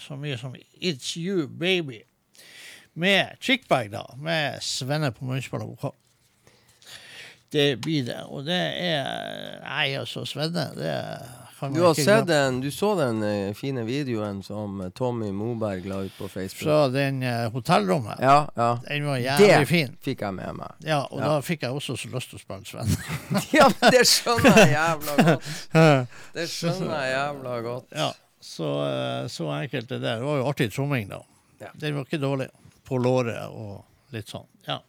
så 0.06 0.14
mye 0.22 0.38
som 0.40 0.56
It's 0.56 1.10
You 1.19 1.48
Baby. 1.49 2.02
Med 2.95 3.36
Chickbag, 3.44 3.91
da. 3.91 4.06
Med 4.15 4.64
Svenne 4.64 5.11
på 5.11 5.26
munnspill 5.27 5.61
og 5.65 5.69
vokal. 5.76 5.95
Det 7.56 7.69
blir 7.82 8.03
det. 8.11 8.19
Og 8.27 8.44
det 8.48 8.60
er 8.84 9.60
Nei, 9.64 9.90
altså, 9.99 10.26
Svenne, 10.27 10.68
det 10.76 10.95
kan 11.56 11.72
Du 11.73 11.80
har 11.86 11.94
ikke 11.95 12.03
sett 12.03 12.26
glemme. 12.27 12.48
den, 12.52 12.57
du 12.61 12.68
så 12.76 12.90
den 12.99 13.22
eh, 13.23 13.53
fine 13.56 13.86
videoen 13.88 14.41
som 14.44 14.82
eh, 14.84 14.90
Tommy 14.98 15.30
Moberg 15.34 15.86
la 15.88 16.02
ut 16.03 16.18
på 16.18 16.27
Facebook? 16.30 16.65
Fra 16.65 16.82
den 16.91 17.22
eh, 17.23 17.45
hotellrommet. 17.53 18.19
Ja, 18.19 18.41
ja. 18.60 18.68
Den 18.90 19.06
var 19.07 19.22
jævlig 19.23 19.48
Det 19.53 19.61
fin. 19.69 19.94
fikk 20.03 20.26
jeg 20.26 20.36
med 20.36 20.60
meg. 20.60 20.73
Ja, 20.84 20.99
og 21.07 21.22
Ja. 21.23 21.30
da 21.32 21.38
fikk 21.48 21.64
jeg 21.64 21.72
også 21.80 21.95
så 22.02 22.11
lyst 22.11 22.34
til 22.34 22.41
å 22.41 22.44
spille 22.44 22.68
Svenne. 22.68 22.99
Ja, 23.56 23.69
det 23.90 24.03
skjønner 24.11 24.60
jeg 24.61 24.76
jævla 24.76 25.15
godt. 25.23 25.49
Det 26.36 26.49
skjønner 26.52 26.91
jeg 27.06 27.15
jævla 27.15 27.56
godt. 27.69 27.88
Ja, 28.03 28.11
så, 28.52 28.73
eh, 28.91 29.23
så 29.32 29.48
enkelt 29.56 29.95
er 29.95 30.03
det. 30.03 30.18
Det 30.19 30.27
var 30.27 30.41
jo 30.44 30.49
artig 30.52 30.69
tromming, 30.76 31.07
da. 31.15 31.22
Ja. 31.64 31.72
Den 31.82 31.95
var 31.95 32.03
ikke 32.10 32.19
dårlig. 32.22 32.49
På 32.86 32.99
låret 33.02 33.48
og 33.49 33.80
litt 34.14 34.27
sånn. 34.30 34.45
Ja. 34.68 34.82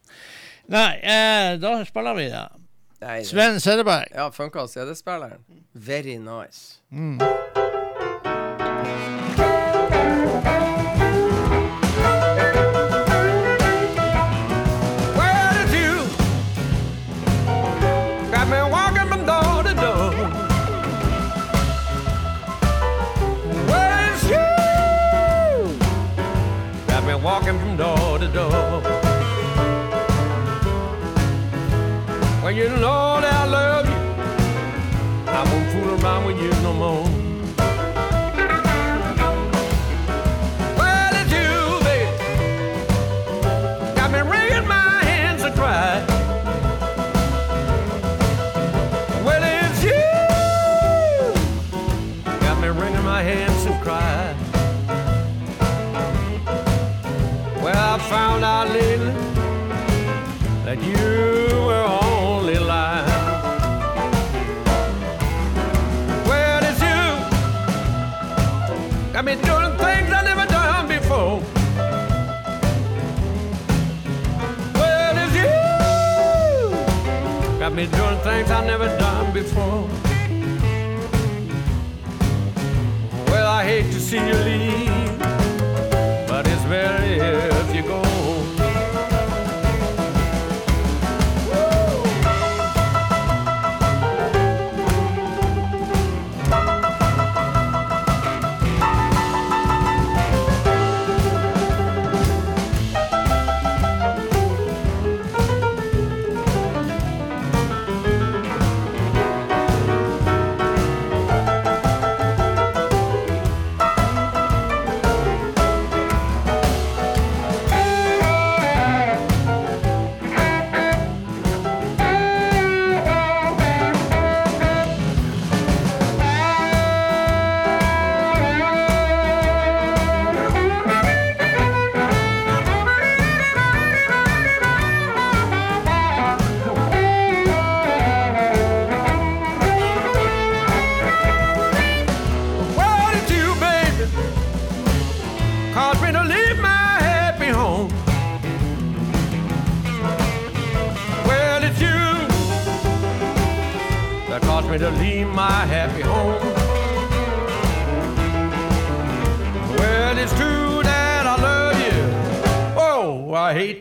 Nei, 0.69 0.97
eh, 1.03 1.57
da 1.59 1.85
spiller 1.85 2.15
vi 2.15 2.29
det. 2.29 2.49
Nei, 3.01 3.19
det- 3.19 3.27
Sven 3.29 3.61
Sederberg. 3.61 4.09
Ja, 4.15 4.31
funka 4.31 4.67
CD-spilleren. 4.69 5.39
Very 5.73 6.17
nice. 6.19 6.81
Where 6.91 7.66
before. 79.47 79.89
Well, 83.31 83.49
I 83.49 83.65
hate 83.65 83.93
to 83.93 84.01
see 84.01 84.19
you 84.19 84.35
leave, 84.35 84.86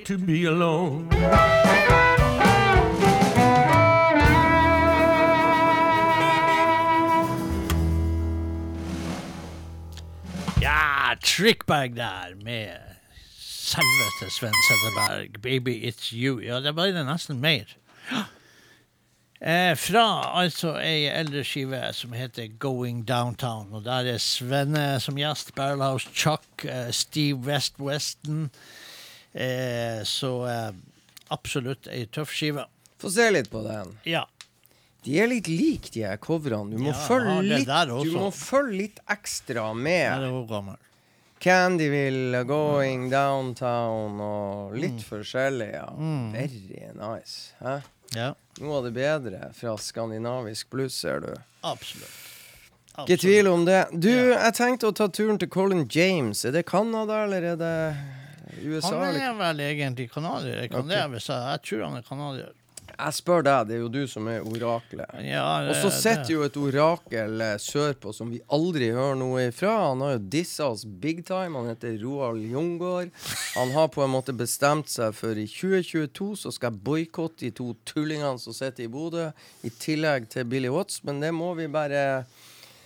to 0.06 0.18
be 0.20 0.46
alone. 0.46 1.08
Ja, 10.62 11.16
Trickbag 11.24 11.96
der 11.96 12.36
med 12.44 12.68
selveste 13.40 14.30
Sven 14.30 14.54
Setteberg. 14.68 15.42
'Baby 15.42 15.90
It's 15.90 16.14
You'. 16.14 16.46
Ja, 16.46 16.60
det 16.62 16.76
ble 16.76 16.94
det 16.94 17.06
nesten 17.06 17.42
mer. 17.42 17.66
Eh, 19.42 19.78
fra 19.78 20.42
altså 20.42 20.78
ei 20.80 21.08
eldre 21.10 21.44
skive 21.44 21.94
som 21.94 22.14
heter 22.14 22.48
'Going 22.60 23.10
Downtown'. 23.10 23.74
Og 23.74 23.86
der 23.86 24.14
er 24.14 24.18
Svenne 24.18 25.00
som 25.00 25.18
gjest. 25.18 25.56
Barrelhouse 25.56 26.10
Chuck, 26.14 26.66
eh, 26.66 26.92
Steve 26.92 27.38
West 27.38 27.74
Weston. 27.80 28.52
Eh, 29.36 30.00
så 30.08 30.32
eh, 30.48 30.72
absolutt 31.36 31.90
ei 31.92 32.06
tøff 32.08 32.32
skive. 32.32 32.64
Få 33.02 33.12
se 33.12 33.28
litt 33.36 33.50
på 33.52 33.62
den. 33.66 33.98
Ja. 34.08 34.24
De 35.04 35.20
er 35.22 35.28
litt 35.30 35.48
like, 35.52 35.92
de 35.94 36.02
her 36.08 36.18
coverne. 36.18 36.72
Du 36.72 36.80
må, 36.82 36.90
Ja, 36.94 37.02
følge, 37.06 37.42
litt, 37.44 37.68
du 37.68 38.12
må 38.16 38.32
følge 38.34 38.78
litt 38.80 39.00
ekstra 39.12 39.68
med. 39.76 40.24
er. 40.24 40.78
Candyville, 41.46 42.44
Going 42.48 43.10
Downtown 43.12 44.20
og 44.22 44.74
litt 44.80 44.96
Mm. 44.98 45.04
forskjellig. 45.04 45.74
Ja. 45.74 45.90
Very 46.32 46.90
nice. 46.96 47.52
Hæ? 47.62 47.82
Ja, 48.16 48.34
Noe 48.62 48.78
av 48.78 48.84
det 48.86 48.94
bedre 48.94 49.52
fra 49.54 49.76
skandinavisk 49.78 50.70
blues, 50.72 50.94
ser 50.94 51.20
du. 51.20 51.34
absolutt. 51.64 52.32
Ikke 52.98 53.18
tvil 53.20 53.48
om 53.52 53.66
det. 53.66 53.88
Du, 54.00 54.08
jeg 54.10 54.54
tenkte 54.54 54.88
å 54.88 54.96
ta 54.96 55.08
turen 55.10 55.38
til 55.38 55.50
Colin 55.50 55.86
James. 55.92 56.46
Er 56.46 56.52
det 56.52 56.66
Canada, 56.66 57.26
eller 57.26 57.44
er 57.44 57.56
det 57.58 57.98
USA? 58.64 58.94
Han 59.02 59.18
er 59.22 59.34
vel 59.40 59.66
egentlig 59.66 60.10
canadier. 60.12 60.62
Jeg, 60.64 60.72
kan 60.72 60.86
okay. 60.86 61.20
jeg, 61.20 61.66
tror 61.66 61.84
han 61.88 62.00
er 62.00 62.06
canadier. 62.08 62.54
Jeg 62.96 63.16
spør 63.18 63.44
deg, 63.44 63.68
det 63.68 63.76
er 63.76 63.82
jo 63.82 63.90
du 63.92 64.04
som 64.08 64.28
er 64.32 64.46
oraklet. 64.46 65.10
Ja, 65.26 65.44
Og 65.68 65.76
så 65.82 65.90
sitter 65.92 66.32
jo 66.32 66.46
et 66.46 66.56
orakel 66.60 67.42
eh, 67.44 67.58
sørpå 67.60 68.14
som 68.16 68.30
vi 68.32 68.40
aldri 68.56 68.92
hører 68.96 69.18
noe 69.20 69.48
ifra. 69.50 69.74
Han 69.90 70.04
har 70.06 70.16
jo 70.16 70.22
dissa 70.38 70.70
oss 70.72 70.86
big 70.86 71.26
time. 71.28 71.58
Han 71.58 71.68
heter 71.74 71.98
Roald 72.04 72.46
Jungård. 72.46 73.12
Han 73.58 73.74
har 73.76 73.92
på 73.92 74.06
en 74.06 74.14
måte 74.14 74.36
bestemt 74.38 74.92
seg 74.94 75.16
for 75.18 75.36
i 75.36 75.48
2022 75.50 76.32
så 76.46 76.54
skal 76.56 76.72
jeg 76.72 76.86
boikotte 76.88 77.48
de 77.48 77.52
to 77.58 77.74
tullingene 77.90 78.40
som 78.40 78.56
sitter 78.56 78.86
i 78.86 78.92
Bodø, 78.92 79.28
i 79.66 79.74
tillegg 79.76 80.30
til 80.32 80.48
Billy 80.48 80.72
Watts. 80.72 81.04
Men 81.04 81.20
det 81.24 81.34
må 81.36 81.52
vi 81.60 81.68
bare 81.72 82.24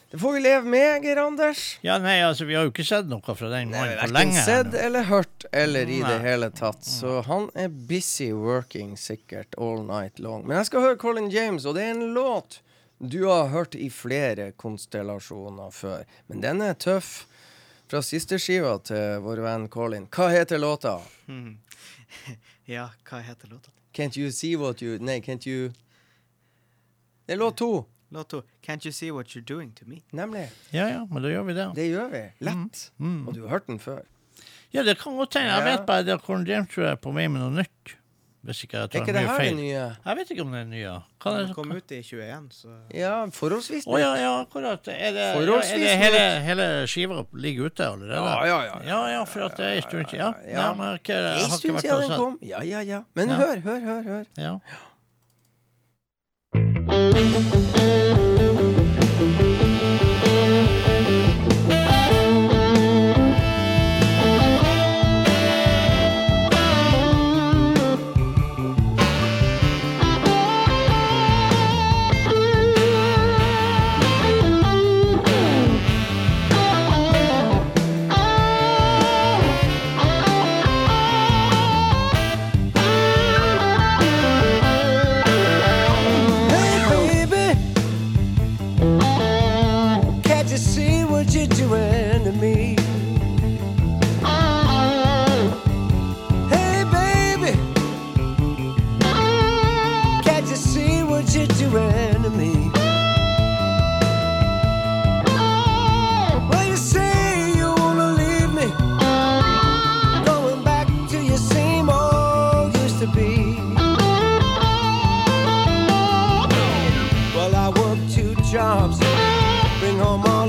Det 0.10 0.18
får 0.18 0.34
vi 0.34 0.40
leve 0.40 0.66
med, 0.66 1.04
Geir 1.06 1.18
Anders. 1.22 1.80
Ja, 1.86 2.00
nei, 2.02 2.16
altså, 2.26 2.46
vi 2.50 2.56
har 2.58 2.64
jo 2.66 2.72
ikke 2.72 2.86
sett 2.88 3.06
noe 3.12 3.22
fra 3.38 3.50
den 3.52 3.70
mannen 3.70 4.00
på 4.00 4.08
lenge. 4.10 4.40
Verken 4.40 4.48
sett 4.48 4.74
eller 4.74 5.06
hørt 5.06 5.46
eller 5.52 5.90
i 5.90 6.00
det 6.02 6.16
hele 6.24 6.50
tatt. 6.50 6.82
Så 6.86 7.20
han 7.28 7.46
er 7.54 7.70
busy 7.70 8.32
working 8.34 8.96
sikkert 8.98 9.54
all 9.62 9.84
night 9.86 10.18
long. 10.18 10.48
Men 10.48 10.58
jeg 10.58 10.72
skal 10.72 10.88
høre 10.88 10.98
Colin 10.98 11.30
James, 11.30 11.68
og 11.70 11.78
det 11.78 11.86
er 11.86 11.94
en 11.94 12.10
låt 12.18 12.62
du 13.00 13.22
har 13.26 13.48
hørt 13.54 13.76
i 13.76 13.88
flere 13.94 14.50
konstellasjoner 14.52 15.70
før. 15.72 16.02
Men 16.28 16.42
den 16.44 16.62
er 16.66 16.74
tøff. 16.74 17.28
Fra 17.90 18.02
siste 18.06 18.38
skiva 18.38 18.76
til 18.86 19.22
vår 19.26 19.40
venn 19.42 19.70
Colin. 19.72 20.10
Hva 20.14 20.30
heter 20.34 20.62
låta? 20.62 21.00
Ja, 22.70 22.88
hva 23.06 23.20
heter 23.22 23.50
låta? 23.50 23.72
Can't 23.94 24.18
you 24.18 24.32
see 24.32 24.56
what 24.58 24.82
you 24.82 25.00
Nei, 25.02 25.20
can't 25.26 25.46
you 25.50 25.72
Det 27.26 27.34
er 27.34 27.38
låt 27.38 27.58
to, 27.58 27.86
Låt 28.12 28.30
to. 28.30 28.42
Can't 28.66 28.86
you 28.86 28.92
see 28.92 29.12
what 29.12 29.28
you're 29.36 29.46
doing 29.46 29.72
to 29.76 29.86
me? 29.86 30.02
nemlig. 30.14 30.48
Ja, 30.74 30.88
ja, 30.90 31.06
men 31.12 31.22
da 31.24 31.30
gjør 31.30 31.44
vi 31.46 31.54
det. 31.54 31.68
Det 31.76 31.90
gjør 31.92 32.10
vi. 32.12 32.24
Lett. 32.42 32.92
Mm. 33.00 33.28
Og 33.28 33.34
du 33.36 33.42
har 33.44 33.50
hørt 33.50 33.68
den 33.68 33.80
før. 33.80 34.02
Ja, 34.74 34.84
det 34.84 34.98
kan 35.02 35.16
godt 35.18 35.34
hende. 35.38 35.50
Jeg 35.54 35.66
vet 35.66 35.86
bare 35.86 36.04
det 36.06 36.14
at 36.14 36.22
Colin 36.26 36.46
James 36.48 36.70
tror 36.74 36.84
jeg 36.86 36.92
er 36.92 37.02
på 37.02 37.12
vei 37.14 37.28
med 37.28 37.42
noe 37.42 37.52
nytt. 37.62 37.96
Hvis 38.46 38.62
ikke 38.64 38.78
jeg 38.78 38.84
Er 38.84 38.88
tar 38.88 39.00
ikke 39.02 39.14
det 39.14 39.22
her 39.28 39.36
feil. 39.36 39.50
det 39.50 39.56
nye? 39.60 39.80
Jeg 40.06 40.16
vet 40.18 40.30
ikke 40.32 40.42
om 40.46 40.52
det 40.54 40.60
er 40.62 40.68
nye. 40.70 40.92
Kan 41.20 41.34
Den 41.42 41.50
kom 41.54 41.72
ut 41.76 41.92
i 41.92 41.98
21, 42.02 42.46
så 42.56 42.70
Ja, 42.96 43.26
forholdsvis 43.36 43.84
Å 43.86 43.98
ja, 44.00 44.14
ja, 44.16 44.30
akkurat. 44.46 44.88
Er 44.88 45.12
det, 45.12 45.26
ja, 45.26 45.34
Forholdsvis 45.36 45.74
er 45.74 45.84
det 45.84 45.98
hele, 46.00 46.22
hele 46.48 46.68
skiva 46.88 47.26
ligger 47.34 47.66
ute 47.68 47.84
allerede? 47.84 48.16
Ja, 48.16 48.46
ja, 48.48 48.62
ja, 48.64 48.80
ja. 48.80 48.88
Ja, 48.88 49.02
ja, 49.18 49.24
for 49.26 49.44
at 49.50 49.58
det 49.58 49.66
er 49.66 49.76
en 49.76 49.82
stund 49.82 50.06
siden. 50.08 50.20
Ja, 50.24 50.32
Ja. 50.48 50.62
ja, 50.62 50.74
men 50.74 50.86
jeg 50.88 51.02
ikke, 51.02 51.14
jeg 51.20 51.50
har 51.50 51.58
ikke 51.60 51.74
vært 51.76 51.90
på 51.92 52.00
den 52.00 52.08
sett. 52.08 52.18
kom. 52.18 52.40
Ja, 52.42 52.62
ja, 52.64 52.80
ja. 52.94 53.02
Men 53.16 53.30
Ja. 53.30 53.36
hør, 53.36 53.60
hør, 53.60 53.80
hør. 53.90 54.04
hør. 54.04 54.26
Ja. 54.38 54.56
Thank 56.52 58.18
you. 58.18 58.29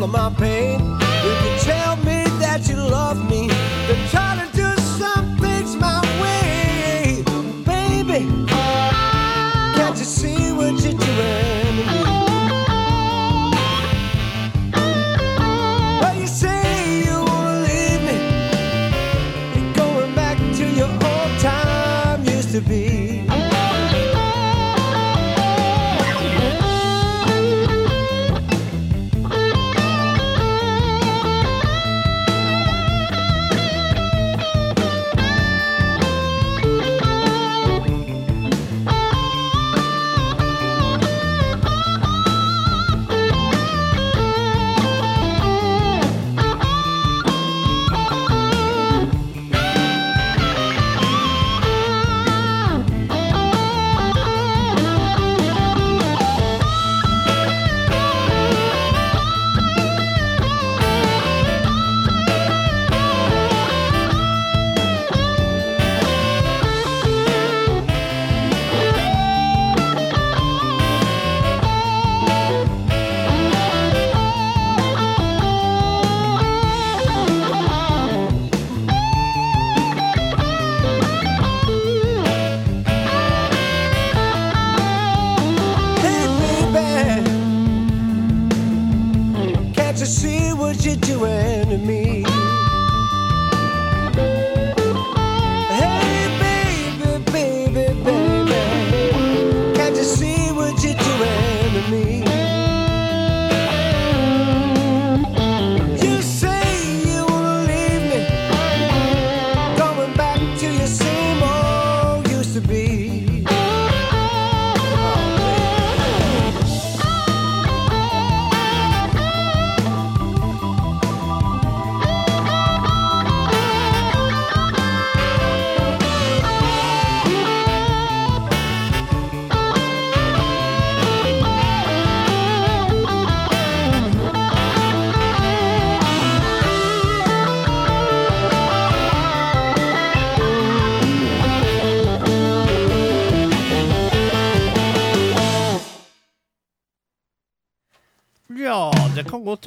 All 0.00 0.04
of 0.04 0.12
my 0.12 0.30
pain. 0.38 0.79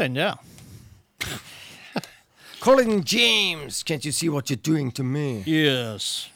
Hende, 0.04 0.22
det. 0.22 0.34
Colin 2.64 3.04
James, 3.04 3.84
can't 3.84 4.06
you 4.06 4.12
see 4.12 4.30
what 4.30 4.50
you're 4.52 4.66
doing 4.72 4.92
to 4.96 5.04
me? 5.04 5.44
Yes. 5.48 6.30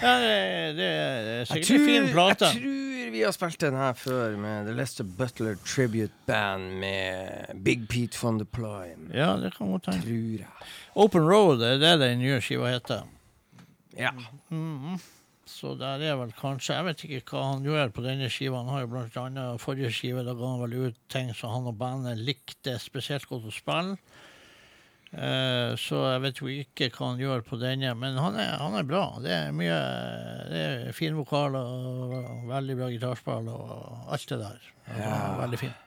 Ja, 0.00 0.14
det, 0.20 0.76
det 0.76 0.86
er 0.86 1.44
sikkert 1.44 1.66
sikkert 1.66 1.88
en 1.88 2.06
fin 2.06 2.12
plate. 2.12 2.44
jeg 2.44 2.62
tror 2.62 3.10
vi 3.10 3.20
har 3.26 3.34
spilt 3.36 3.60
den 3.60 3.76
her 3.76 3.92
før 3.98 4.36
med 4.40 4.66
The 4.66 4.74
Lester 4.78 5.04
Butler 5.04 5.56
Tribute 5.66 6.12
Band 6.26 6.70
med 6.80 7.62
Big 7.64 7.88
Pete 7.88 8.16
von 8.22 8.38
the 8.38 8.46
Plime. 8.46 9.10
Ja, 9.14 9.34
det 9.36 9.52
kan 9.56 9.70
godt 9.70 9.90
hende. 9.90 10.06
Tror. 10.06 10.46
Open 10.94 11.20
Road 11.32 11.58
det 11.60 11.72
er 11.74 11.96
det 11.98 12.00
den 12.00 12.18
nye 12.22 12.40
skiva 12.40 12.70
heter. 12.72 13.02
Ja. 13.98 14.10
Mhm. 14.48 15.00
Så 15.50 15.74
der 15.78 16.02
er 16.06 16.16
vel 16.20 16.30
kanskje 16.38 16.76
Jeg 16.76 16.86
vet 16.86 17.04
ikke 17.04 17.34
hva 17.34 17.44
han 17.50 17.66
gjør 17.66 17.92
på 17.94 18.04
denne 18.04 18.30
skiva. 18.32 18.62
Han 18.62 18.72
har 18.72 18.84
jo 18.84 18.90
blant 18.94 19.16
annet 19.20 19.62
forrige 19.62 19.92
skive 19.94 20.24
da 20.26 20.34
ga 20.38 20.50
han 20.54 20.62
vel 20.62 20.76
ut 20.86 21.00
ting 21.12 21.32
som 21.36 21.54
han 21.56 21.68
og 21.70 21.78
bandet 21.80 22.20
likte 22.22 22.76
spesielt 22.82 23.26
godt 23.30 23.48
å 23.50 23.54
spille. 23.54 23.98
Eh, 25.10 25.72
så 25.74 26.04
jeg 26.12 26.22
vet 26.22 26.38
jo 26.38 26.50
ikke 26.54 26.86
hva 26.94 27.08
han 27.08 27.22
gjør 27.22 27.40
på 27.42 27.58
denne, 27.58 27.90
men 27.98 28.18
han 28.22 28.38
er, 28.38 28.52
han 28.62 28.78
er 28.78 28.86
bra. 28.86 29.04
Det 29.22 29.32
er 29.34 29.54
mye 29.56 29.78
Det 30.52 30.64
er 30.68 30.96
fin 30.96 31.18
vokal 31.18 31.58
og 31.58 32.46
veldig 32.50 32.78
bra 32.78 32.90
gitarspill 32.94 33.50
og 33.50 34.10
alt 34.14 34.28
det 34.30 34.42
der. 34.44 34.74
Er 34.94 35.40
Veldig 35.42 35.64
fin. 35.66 35.78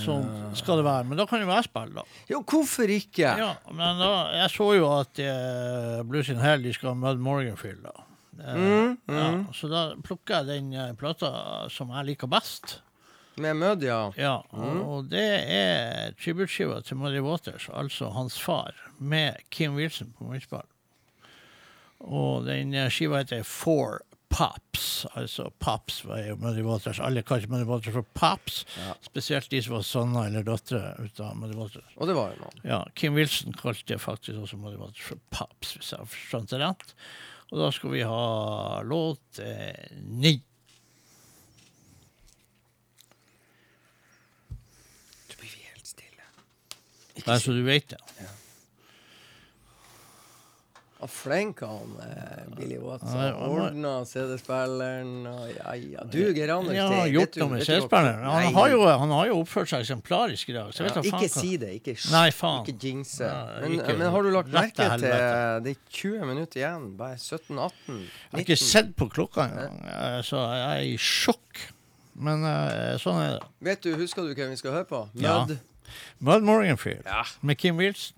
Sånn 0.00 0.24
skal 0.56 0.78
det 0.80 0.84
være. 0.86 1.04
Men 1.10 1.18
da 1.20 1.26
kan 1.28 1.42
jo 1.42 1.50
jeg 1.52 1.66
spille, 1.66 1.92
da. 1.98 2.04
Jo, 2.30 2.38
hvorfor 2.48 2.88
ikke? 2.94 3.32
Ja, 3.42 3.50
men 3.70 3.98
da, 4.00 4.10
jeg 4.40 4.50
så 4.54 4.70
jo 4.78 4.86
at 4.94 5.18
eh, 5.20 5.98
Blues 6.08 6.30
in 6.32 6.40
Hell 6.40 6.62
de 6.64 6.72
skal 6.72 6.94
ha 6.94 6.96
Mud 6.96 7.20
Morganfield. 7.20 7.82
da. 7.84 7.92
Eh, 8.40 8.56
Mm, 8.56 8.96
Ja, 9.08 9.26
mm. 9.32 9.44
så 9.56 9.68
da 9.68 9.82
plukker 10.04 10.38
jeg 10.40 10.46
den 10.48 10.72
eh, 10.72 10.92
plata 10.96 11.68
som 11.72 11.92
jeg 11.92 12.06
liker 12.12 12.26
best. 12.32 12.78
Med 13.36 13.56
Mud, 13.60 13.82
ja. 13.84 14.10
Ja, 14.16 14.38
og, 14.56 14.78
og 14.88 15.10
det 15.12 15.26
er 15.52 16.14
tributeskiva 16.16 16.80
til 16.84 16.96
Muddy 16.96 17.20
Waters, 17.20 17.68
altså 17.68 18.08
hans 18.16 18.38
far, 18.40 18.72
med 18.98 19.36
Kim 19.52 19.74
Wilson 19.76 20.14
på 20.16 20.24
munnspill. 20.30 20.64
Og 22.00 22.44
den 22.48 22.72
eh, 22.76 22.88
skiva 22.92 23.20
heter 23.22 23.44
Four 23.44 24.00
Pops. 24.32 25.06
Altså 25.16 25.50
Pops 25.62 26.00
var 26.06 26.20
jo 26.24 26.36
Muddy 26.40 26.64
Waters. 26.66 26.98
Alle 27.00 27.22
kalte 27.26 27.48
Muddy 27.52 27.66
Waters 27.68 27.94
for 27.94 28.06
Pops. 28.18 28.64
Spesielt 29.06 29.50
de 29.52 29.60
som 29.62 29.76
var 29.76 29.86
sønner 29.86 30.28
eller 30.30 30.46
døtre 30.46 30.80
av 31.24 31.36
Muddy 31.38 31.56
Waters. 31.58 31.94
Og 31.96 32.10
det 32.10 32.16
var 32.18 32.34
jo 32.34 32.42
noen. 32.42 32.64
Ja, 32.66 32.80
Kim 32.98 33.16
Wilson 33.18 33.54
kalte 33.56 33.98
faktisk 34.02 34.42
også 34.42 34.58
Muddy 34.60 34.80
Waters 34.80 35.06
for 35.12 35.22
Pops, 35.34 35.76
hvis 35.78 35.92
jeg 35.94 36.02
har 36.02 36.10
forstått 36.10 36.52
det 36.52 36.60
rett. 36.64 36.94
Og 37.52 37.60
da 37.62 37.70
skal 37.74 37.92
vi 37.94 38.02
ha 38.02 38.82
låt 38.82 39.38
eh, 39.38 39.86
ni. 40.02 40.34
Så 45.30 45.38
blir 45.38 45.52
vi 45.54 45.62
helt 45.68 45.86
stille. 45.94 46.26
Bare 47.22 47.38
så 47.40 47.54
du 47.54 47.62
vet 47.66 47.94
det. 47.94 48.02
Og 51.06 51.10
flink 51.14 51.60
han 51.62 51.92
eh, 52.02 52.38
Billy 52.56 52.78
Watson. 52.82 53.12
Ja, 53.14 53.34
Ordna 53.46 53.92
CD-spilleren 54.10 55.12
og 55.30 55.44
ja, 55.52 55.74
ja. 55.78 56.06
Du, 56.10 56.18
Geir 56.34 56.50
Anders, 56.56 56.74
Ja, 56.74 56.86
det- 56.90 57.12
gjort 57.14 57.36
noe 57.38 57.52
med 57.52 57.62
CD-spilleren. 57.68 58.24
Han, 58.26 58.48
han 58.56 59.12
har 59.14 59.28
jo 59.30 59.36
oppført 59.44 59.70
seg 59.70 59.84
eksemplarisk 59.84 60.50
i 60.50 60.56
dag. 60.56 60.72
Så 60.74 60.82
jeg 60.82 60.88
vet 60.88 60.96
Ja, 60.98 61.02
da 61.04 61.12
faen 61.12 61.22
ikke 61.28 61.34
si 61.36 61.52
det. 61.62 61.70
Ikke, 61.78 61.94
Nei, 62.10 62.24
faen. 62.34 62.66
ikke 62.66 62.74
jinxe. 62.88 63.22
Ja, 63.30 63.60
men, 63.62 63.76
men 64.00 64.10
har 64.16 64.26
du 64.26 64.30
lagt 64.34 64.50
merke 64.50 64.88
til. 64.96 65.06
Det 65.06 65.76
er 65.76 65.78
20 66.00 66.26
minutter 66.32 66.62
igjen. 66.64 66.88
Bare 66.98 67.20
17-18. 67.22 67.70
Jeg 67.86 68.34
har 68.34 68.44
ikke 68.48 68.58
sett 68.64 68.90
på 68.98 69.08
klokka 69.14 69.46
engang, 69.46 69.78
eh, 69.86 70.18
så 70.26 70.42
jeg 70.42 70.66
er 70.66 70.90
i 70.90 70.98
sjokk. 70.98 71.62
Men 72.18 72.42
eh, 72.50 72.96
sånn 72.98 73.22
er 73.22 73.32
det. 73.38 73.48
Vet 73.70 73.86
du, 73.86 73.92
Husker 74.00 74.26
du 74.26 74.34
hvem 74.34 74.50
vi 74.56 74.58
skal 74.58 74.74
høre 74.80 74.90
på? 74.90 75.04
Ja. 75.22 75.38
Mud. 75.46 75.58
Mud 76.18 76.42
Morganfield 76.50 77.06
med 77.46 77.60
Kim 77.62 77.78
Wilson. 77.78 78.16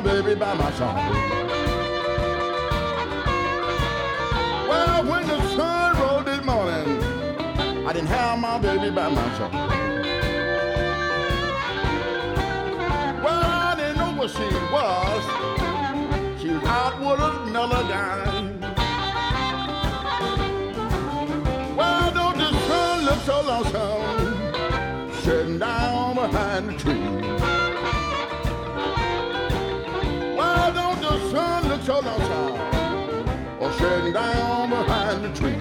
Baby 0.00 0.34
by 0.34 0.54
my 0.54 0.70
side. 0.72 1.10
Well, 4.68 5.04
when 5.04 5.26
the 5.26 5.40
sun 5.56 5.98
rose 6.00 6.24
this 6.24 6.44
morning, 6.44 7.02
I 7.86 7.92
didn't 7.92 8.08
have 8.08 8.38
my 8.38 8.58
baby 8.58 8.90
by 8.90 9.08
my 9.08 9.38
side. 9.38 9.52
Well, 13.22 13.42
I 13.42 13.74
didn't 13.76 13.98
know 13.98 14.12
what 14.12 14.30
she 14.30 14.48
was. 14.72 15.24
She 16.40 16.48
was 16.48 16.64
out 16.64 16.98
with 17.00 17.20
another 17.48 17.82
guy. 17.88 18.39
Sitting 33.80 34.12
down 34.12 34.68
behind 34.68 35.24
the 35.24 35.32
tree. 35.40 35.56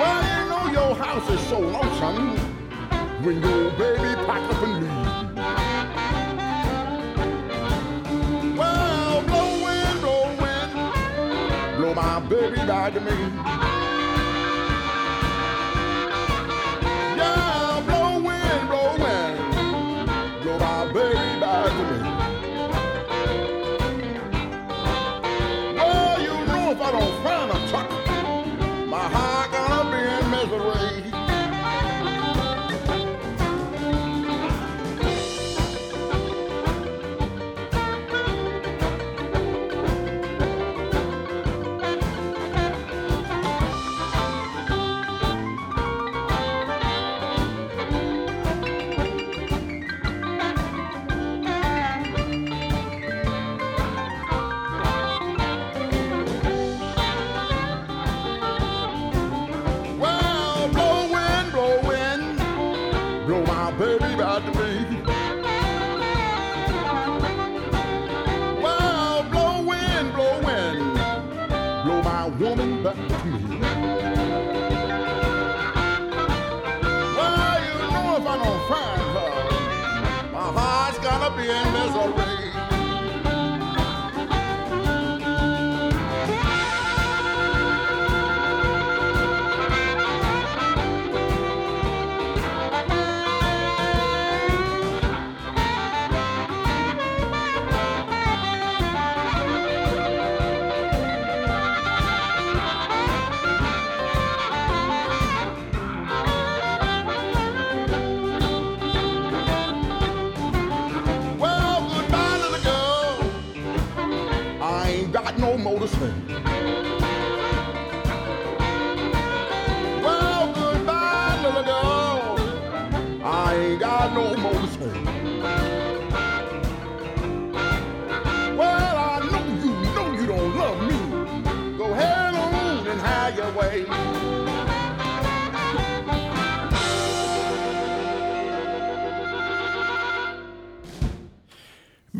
Well, 0.00 0.20
you 0.30 0.40
know 0.48 0.64
your 0.72 0.94
house 0.94 1.28
is 1.30 1.40
so 1.48 1.58
lonesome 1.60 2.38
when 3.22 3.42
your 3.42 3.70
baby 3.72 4.14
pack 4.26 4.50
up 4.50 4.62
and 4.62 4.74
leave. 4.80 5.36
Well, 8.56 9.22
blow 9.24 9.50
wind, 9.64 10.00
blow 10.00 10.24
wind, 10.40 10.72
blow 11.76 11.92
my 11.94 12.20
baby 12.20 12.56
back 12.56 12.94
to 12.94 13.00
me. 13.00 13.27
Baby 63.78 64.16
back 64.16 64.42
to 64.44 64.50
me. 64.60 64.87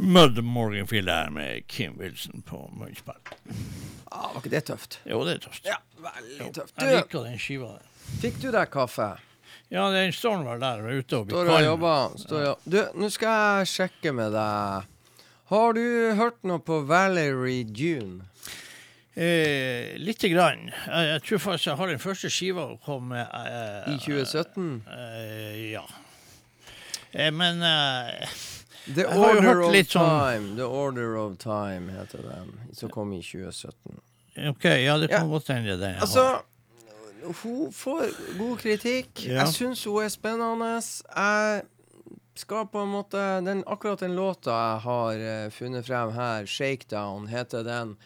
Mud 0.09 0.39
Morganfield 0.45 1.11
her 1.13 1.31
med 1.31 1.67
Kim 1.69 1.99
Wilson 2.01 2.43
på 2.47 2.63
munnspill. 2.73 3.19
Ah, 4.09 4.31
var 4.33 4.41
ikke 4.41 4.53
det 4.55 4.63
tøft? 4.71 4.99
Jo, 5.05 5.19
det 5.29 5.35
er 5.37 5.43
tøft. 5.45 5.67
Ja, 5.69 5.77
veldig 6.01 6.47
tøft. 6.57 6.73
Jeg 6.81 6.95
liker 6.97 7.27
den 7.27 7.37
skiva 7.43 7.75
der. 7.75 7.91
fikk 8.23 8.39
du 8.41 8.47
deg 8.55 8.71
kaffe? 8.73 9.09
Ja, 9.69 9.91
den 9.93 10.15
står 10.17 10.47
vel 10.47 10.63
der 10.63 10.81
er 10.81 11.03
ute 11.03 11.19
og 11.19 11.27
blir 11.29 11.37
Står 11.37 11.53
og 11.59 11.67
jobber. 11.67 12.17
Står 12.25 12.47
og... 12.55 12.65
Du, 12.65 12.79
nå 12.97 13.11
skal 13.13 13.37
jeg 13.59 13.69
sjekke 13.75 14.15
med 14.17 14.33
deg. 14.33 14.89
Har 15.53 15.77
du 15.77 15.85
hørt 16.23 16.41
noe 16.49 16.65
på 16.65 16.81
Valerie 16.89 17.67
June? 17.77 18.25
Eh, 19.13 19.93
Lite 20.01 20.31
grann. 20.33 20.71
Jeg, 20.73 21.09
jeg 21.13 21.23
tror 21.29 21.45
faktisk 21.51 21.69
jeg 21.69 21.81
har 21.83 21.93
den 21.93 22.01
første 22.01 22.31
skiva 22.33 22.65
å 22.73 22.79
komme 22.85 23.27
eh, 23.29 23.93
I 23.93 23.99
2017? 24.01 24.71
Eh, 24.89 25.59
ja. 25.75 25.85
Eh, 27.13 27.29
men 27.35 27.61
eh, 27.61 28.39
The 28.95 29.03
Jeg 29.03 29.11
har 29.11 29.17
jo 29.17 29.39
Order 29.39 29.43
hørt 29.43 29.65
of 29.65 29.73
litt 29.73 29.89
sånn- 29.93 30.21
Time. 30.33 30.57
The 30.57 30.65
Order 30.67 31.17
of 31.17 31.39
Time 31.39 31.91
heter 31.93 32.23
den. 32.23 32.53
Som 32.73 32.89
kom 32.91 33.13
i 33.13 33.21
2017. 33.23 34.01
OK, 34.49 34.65
ja, 34.65 34.99
det 34.99 35.09
kan 35.11 35.27
Ja. 35.27 35.33
godt 35.39 35.49
hende 35.49 35.77
det. 35.79 35.93
jeg 35.95 36.01
Altså, 36.01 36.23
har. 36.25 36.45
hun 37.43 37.73
får 37.73 38.39
god 38.39 38.59
kritikk. 38.59 39.27
Ja. 39.27 39.45
Jeg 39.45 39.47
syns 39.55 39.85
hun 39.85 40.03
er 40.05 40.09
spennende. 40.09 40.81
Jeg 41.17 41.63
skal 42.37 42.67
på 42.67 42.83
en 42.83 42.89
måte 42.93 43.45
den, 43.45 43.65
Akkurat 43.67 43.99
den 44.01 44.15
låta 44.17 44.51
jeg 44.55 44.81
har 44.83 45.13
eh, 45.13 45.51
funnet 45.51 45.85
frem 45.87 46.13
her, 46.13 46.45
'Shakedown', 46.47 47.29
heter 47.29 47.65
den. 47.65 47.97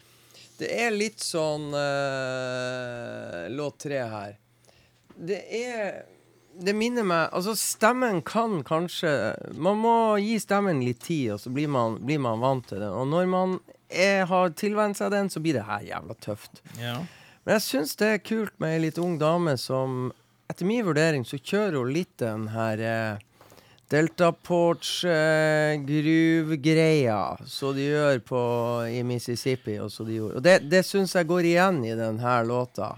Det 0.57 0.69
er 0.71 0.91
litt 0.91 1.19
sånn 1.19 1.71
eh, 1.73 3.49
Låt 3.49 3.79
tre 3.79 3.99
her. 4.09 4.37
Det 5.17 5.43
er 5.51 6.05
Det 6.53 6.73
minner 6.77 7.05
meg 7.07 7.33
Altså, 7.33 7.55
stemmen 7.57 8.21
kan 8.21 8.59
kanskje 8.67 9.09
Man 9.57 9.79
må 9.81 9.95
gi 10.21 10.37
stemmen 10.41 10.83
litt 10.85 11.01
tid, 11.05 11.33
og 11.35 11.41
så 11.41 11.53
blir 11.53 11.71
man, 11.71 11.97
blir 12.05 12.21
man 12.21 12.43
vant 12.43 12.67
til 12.69 12.83
det. 12.83 12.91
Og 12.93 13.07
når 13.09 13.29
man 13.31 13.57
er, 13.89 14.25
har 14.29 14.53
tilvent 14.57 14.99
seg 14.99 15.13
den, 15.13 15.29
så 15.29 15.41
blir 15.43 15.57
det 15.57 15.67
her 15.67 15.85
jævla 15.87 16.17
tøft. 16.21 16.63
Ja. 16.81 16.99
Men 17.43 17.57
jeg 17.57 17.65
syns 17.65 17.97
det 17.99 18.09
er 18.09 18.23
kult 18.23 18.55
med 18.61 18.77
ei 18.77 18.83
litt 18.85 18.99
ung 19.01 19.17
dame 19.21 19.57
som 19.59 20.11
Etter 20.51 20.67
min 20.67 20.83
vurdering 20.85 21.23
så 21.25 21.39
kjører 21.39 21.79
hun 21.79 21.93
litt 21.95 22.17
den 22.19 22.49
her 22.53 22.81
eh, 22.83 23.21
Delta 23.89 24.31
Porch 24.35 25.05
eh, 25.07 25.79
gruvegreia 25.81 27.37
som 27.47 27.71
de 27.73 27.87
gjør 27.87 28.19
på, 28.27 28.41
i 28.91 28.99
Mississippi. 29.07 29.77
Og, 29.81 29.91
så 29.93 30.05
de 30.05 30.19
og 30.25 30.41
det, 30.43 30.59
det 30.69 30.83
syns 30.85 31.15
jeg 31.15 31.29
går 31.31 31.47
igjen 31.47 31.79
i 31.87 31.95
denne 31.97 32.35
låta. 32.45 32.91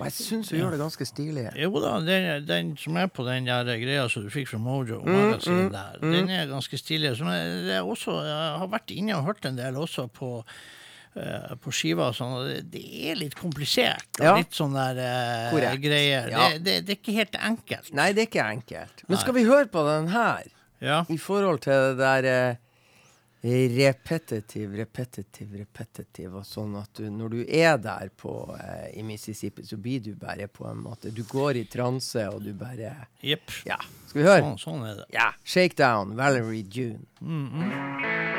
Og 0.00 0.08
jeg 0.08 0.16
syns 0.16 0.50
hun 0.50 0.58
gjør 0.62 0.74
det 0.74 0.80
ganske 0.80 1.06
stilig. 1.08 1.46
Jo 1.60 1.70
da, 1.82 1.94
den, 2.04 2.28
den 2.48 2.74
som 2.80 2.96
er 3.00 3.08
på 3.12 3.24
den 3.28 3.48
der 3.48 3.70
greia 3.82 4.08
som 4.10 4.24
du 4.24 4.30
fikk 4.32 4.48
fra 4.50 4.60
Mojo, 4.62 5.00
Mm, 5.04 5.34
mm, 5.38 5.70
der, 5.72 5.96
den 6.02 6.30
er 6.32 6.46
ganske 6.50 6.78
stilig. 6.80 7.12
Også, 7.20 8.14
jeg 8.24 8.60
har 8.62 8.70
vært 8.72 8.94
inne 8.94 9.18
og 9.18 9.26
hørt 9.28 9.44
en 9.48 9.58
del 9.58 9.76
også 9.80 10.06
på 10.12 10.30
eh, 11.16 11.56
på 11.60 11.72
skiva 11.74 12.08
og 12.10 12.16
sånn, 12.16 12.34
og 12.38 12.70
det, 12.72 12.84
er 13.10 13.18
litt 13.18 13.36
komplisert. 13.38 14.06
Og 14.20 14.24
Ja. 14.24 14.36
Litt 14.38 14.56
sånn 14.56 14.76
der 14.76 15.00
uh, 15.52 15.76
greier. 15.82 16.30
Ja. 16.30 16.48
Det, 16.54 16.62
det, 16.64 16.78
det 16.86 16.96
er 16.96 17.00
ikke 17.00 17.18
helt 17.18 17.36
enkelt. 17.36 17.92
Nei, 17.96 18.12
det 18.16 18.24
er 18.24 18.30
ikke 18.30 18.48
enkelt. 18.56 19.04
Men 19.08 19.22
skal 19.22 19.36
vi 19.36 19.44
høre 19.48 19.68
på 19.72 19.84
den 19.88 20.10
her? 20.14 20.48
Ja. 20.80 21.02
I 21.12 21.18
forhold 21.20 21.60
til 21.66 21.76
det 21.90 21.98
der 22.00 22.28
eh, 22.30 22.60
repetitiv, 23.42 24.74
repetitiv, 24.76 25.54
repetitiv 25.56 26.34
og 26.36 26.44
sånn 26.44 26.74
at 26.80 26.92
du, 27.00 27.06
når 27.10 27.32
du 27.32 27.38
er 27.46 27.78
der 27.80 28.10
på, 28.16 28.34
eh, 28.60 28.98
i 29.00 29.04
Mississippi, 29.06 29.64
så 29.64 29.78
blir 29.80 30.02
du 30.04 30.12
bare 30.14 30.48
på 30.48 30.68
en 30.68 30.82
måte 30.84 31.10
Du 31.10 31.22
går 31.24 31.56
i 31.56 31.64
transe, 31.64 32.26
og 32.28 32.42
du 32.44 32.52
bare 32.54 32.92
Jepp. 33.24 33.50
Ja. 33.64 33.80
Skal 34.06 34.22
vi 34.22 34.28
høre? 34.28 34.42
Sånn, 34.42 34.58
sånn 34.58 34.88
er 34.90 35.00
det. 35.00 35.08
Ja. 35.16 35.30
Shakedown, 35.44 36.16
Valerie 36.18 36.66
June. 36.68 37.06
Somebody, 37.20 38.29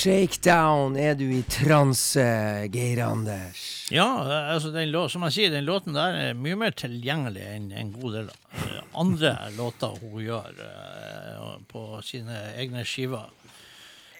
shakedown. 0.00 0.96
Er 0.96 1.14
du 1.18 1.26
i 1.28 1.42
transe, 1.44 2.24
Geir 2.72 3.02
Anders? 3.04 3.88
Ja, 3.92 4.06
altså 4.54 4.70
den 4.72 4.94
som 5.12 5.26
jeg 5.28 5.34
sier, 5.36 5.52
den 5.52 5.66
låten 5.68 5.96
der 5.96 6.16
er 6.16 6.38
mye 6.38 6.56
mer 6.56 6.72
tilgjengelig 6.76 7.44
enn 7.44 7.68
en 7.76 7.90
god 7.92 8.16
del 8.16 8.30
eh, 8.30 8.78
andre 8.96 9.34
låter 9.58 9.98
hun 10.00 10.22
gjør 10.24 10.62
eh, 10.64 11.50
på 11.68 11.84
sine 12.06 12.38
egne 12.56 12.86
skiver. 12.88 13.28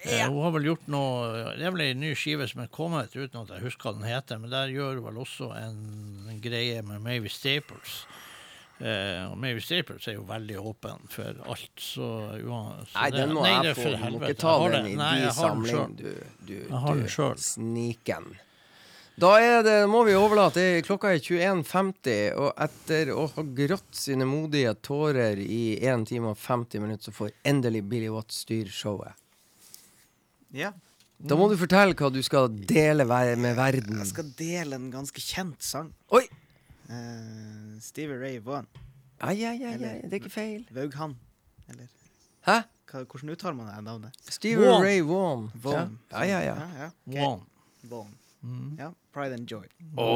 Eh, 0.04 0.26
hun 0.26 0.42
har 0.44 0.54
vel 0.54 0.70
gjort 0.70 0.86
noe 0.88 1.56
Det 1.58 1.66
er 1.66 1.74
vel 1.74 1.82
en 1.84 2.00
ny 2.00 2.14
skive 2.16 2.48
som 2.48 2.62
er 2.64 2.72
kommet, 2.72 3.16
uten 3.16 3.42
at 3.42 3.54
jeg 3.56 3.64
husker 3.64 3.90
hva 3.90 3.98
den 3.98 4.08
heter, 4.08 4.40
men 4.40 4.52
der 4.52 4.72
gjør 4.72 4.98
hun 4.98 5.06
vel 5.08 5.22
også 5.24 5.52
en, 5.60 5.80
en 6.28 6.44
greie 6.44 6.84
med 6.84 7.00
Mavis 7.04 7.40
Staples. 7.40 8.02
Eh, 8.80 9.24
og 9.28 9.36
Mary 9.36 9.60
Staples 9.60 10.06
er 10.08 10.14
jo 10.16 10.22
veldig 10.28 10.56
åpen 10.56 11.02
for 11.12 11.36
alt, 11.52 11.72
så, 11.76 12.06
uan- 12.40 12.86
så 12.88 12.96
Nei, 12.96 13.10
den 13.12 13.34
må 13.36 13.42
nei, 13.44 13.50
jeg 13.66 13.76
få. 13.76 13.90
Du 13.92 14.14
må 14.14 14.20
ikke 14.24 14.38
ta 14.40 14.54
den 14.72 14.86
i 14.88 14.94
nei, 14.96 15.10
din 15.20 15.34
samling, 15.36 15.96
du, 15.98 16.06
du, 16.48 16.54
du 16.64 17.34
sniken. 17.36 18.30
Da 19.20 19.34
er 19.36 19.62
det, 19.66 19.76
må 19.90 20.00
vi 20.06 20.14
overlate. 20.16 20.62
Klokka 20.86 21.10
er 21.12 21.20
21.50, 21.20 22.38
og 22.40 22.54
etter 22.64 23.10
å 23.12 23.26
ha 23.34 23.44
grått 23.58 23.98
sine 24.00 24.24
modige 24.24 24.72
tårer 24.80 25.36
i 25.44 25.76
1 25.84 26.06
time 26.08 26.32
og 26.32 26.38
50 26.40 26.80
minutter, 26.80 27.10
så 27.10 27.16
får 27.18 27.34
endelig 27.44 27.82
Billy 27.90 28.08
Watts 28.08 28.46
styre 28.46 28.72
showet. 28.72 29.12
Ja. 30.56 30.72
Da 31.20 31.36
må 31.36 31.50
du 31.50 31.56
fortelle 31.60 31.92
hva 31.92 32.08
du 32.08 32.22
skal 32.24 32.48
dele 32.48 33.04
med 33.36 33.58
verden. 33.58 33.98
Jeg 34.00 34.08
skal 34.14 34.30
dele 34.38 34.78
en 34.80 34.88
ganske 34.94 35.20
kjent 35.20 35.60
sang. 35.68 35.92
Oi! 36.16 36.24
Eh, 36.90 37.78
Stevie 37.80 38.18
Ray 38.18 38.38
Vaughan. 38.42 38.66
Ai, 39.20 39.36
ai, 39.44 39.56
ai, 39.62 39.74
ai, 39.74 40.00
det 40.02 40.12
er 40.12 40.18
ikke 40.20 40.32
feil. 40.32 40.62
Vaughan. 40.74 41.14
Eller 41.70 41.86
Hæ? 42.48 42.56
hva, 42.90 43.04
hvordan 43.04 43.30
uttaler 43.34 43.54
man 43.54 43.68
det 43.70 43.84
navnet? 43.86 44.16
Stevie 44.26 44.64
Vaughan. 44.64 44.82
Ray 44.82 45.00
Vaughan. 45.06 45.44
Vaughan. 45.54 45.98
Ja, 46.10 46.22
ja, 46.24 46.40
ja. 46.40 46.56
ja, 46.56 46.68
ja. 46.80 46.88
ok. 46.90 47.14
Vaughan. 47.14 47.46
Vaughan. 47.92 48.16
Ja, 48.80 48.88
Pride 49.12 49.34
and 49.36 49.46
Joy. 49.50 49.66
Å, 50.00 50.06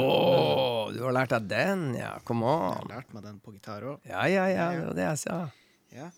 du 0.96 1.02
har 1.04 1.12
lært 1.12 1.34
deg 1.36 1.48
den, 1.50 1.82
ja. 1.98 2.14
Come 2.24 2.48
Jeg 2.48 2.62
har 2.64 2.82
on. 2.86 2.88
lært 2.94 3.12
meg 3.14 3.26
den 3.28 3.38
på 3.44 3.52
gitar 3.52 3.84
òg. 3.84 4.00
Ja, 4.08 4.24
ja, 4.32 4.46
ja. 4.48 4.70
Det 4.72 4.86
var 4.88 4.94
det 4.98 5.08
jeg 5.10 5.22
sa. 5.26 5.40
Ja. 5.94 6.08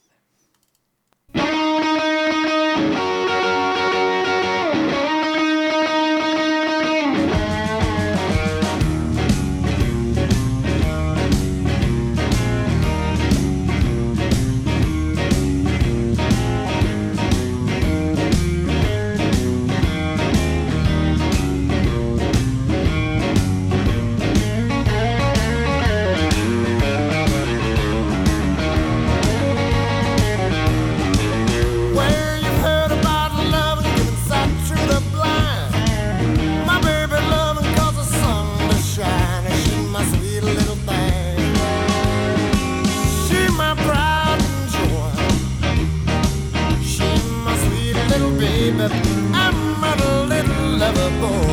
Boy. 51.20 51.45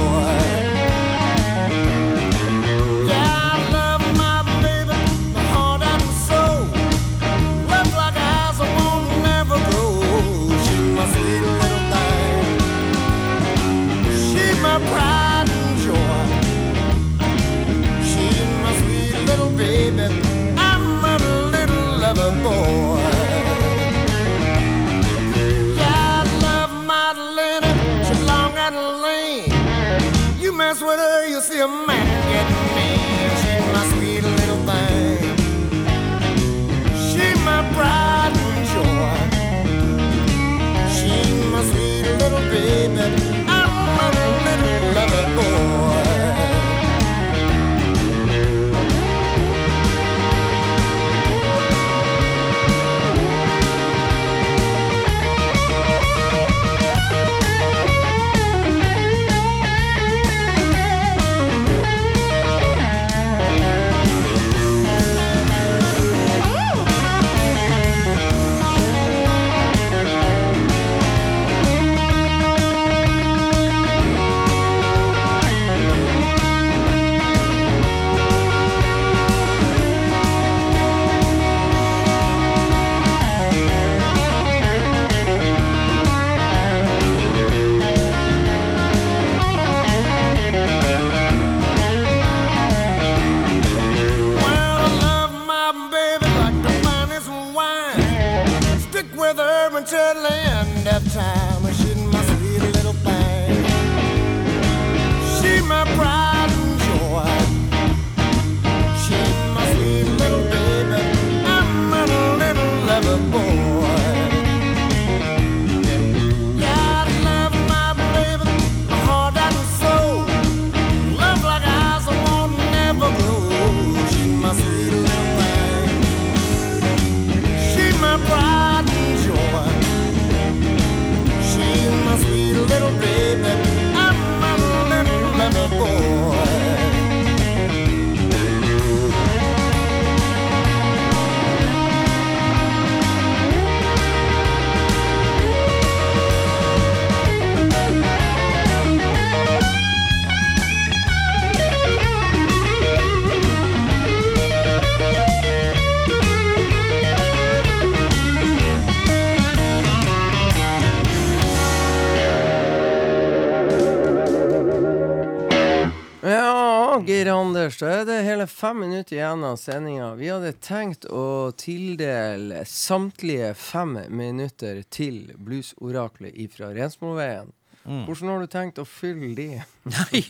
Fem 168.64 168.80
minutter 168.80 169.15
igjen 169.18 169.44
av 169.44 169.57
sendinga. 169.60 170.14
Vi 170.15 170.30
hadde 170.31 170.53
tenkt 170.64 171.03
å 171.11 171.52
tildele 171.60 172.61
samtlige 172.69 173.49
fem 173.60 173.98
minutter 174.07 174.80
til 174.88 175.34
bluesoraklet 175.35 176.38
ifra 176.45 176.69
Rensmoveien. 176.72 177.52
Mm. 177.84 178.06
Hvordan 178.07 178.31
har 178.31 178.40
du 178.45 178.48
tenkt 178.53 178.80
å 178.80 178.85
fylle 178.88 179.34
de? 179.35 179.48
Nei, 179.98 180.23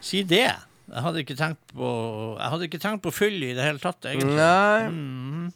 si 0.00 0.22
det. 0.24 0.46
Jeg 0.88 1.04
hadde 1.04 1.20
ikke 1.20 1.36
tenkt 1.36 1.74
på 1.76 1.88
Jeg 2.38 2.52
hadde 2.54 2.68
ikke 2.70 2.80
tenkt 2.80 3.04
på 3.04 3.12
fyll 3.12 3.36
i 3.44 3.52
det 3.52 3.66
hele 3.66 3.82
tatt, 3.82 4.00
egentlig. 4.08 4.38
Nei. 4.38 4.88
Mhm. 4.88 5.52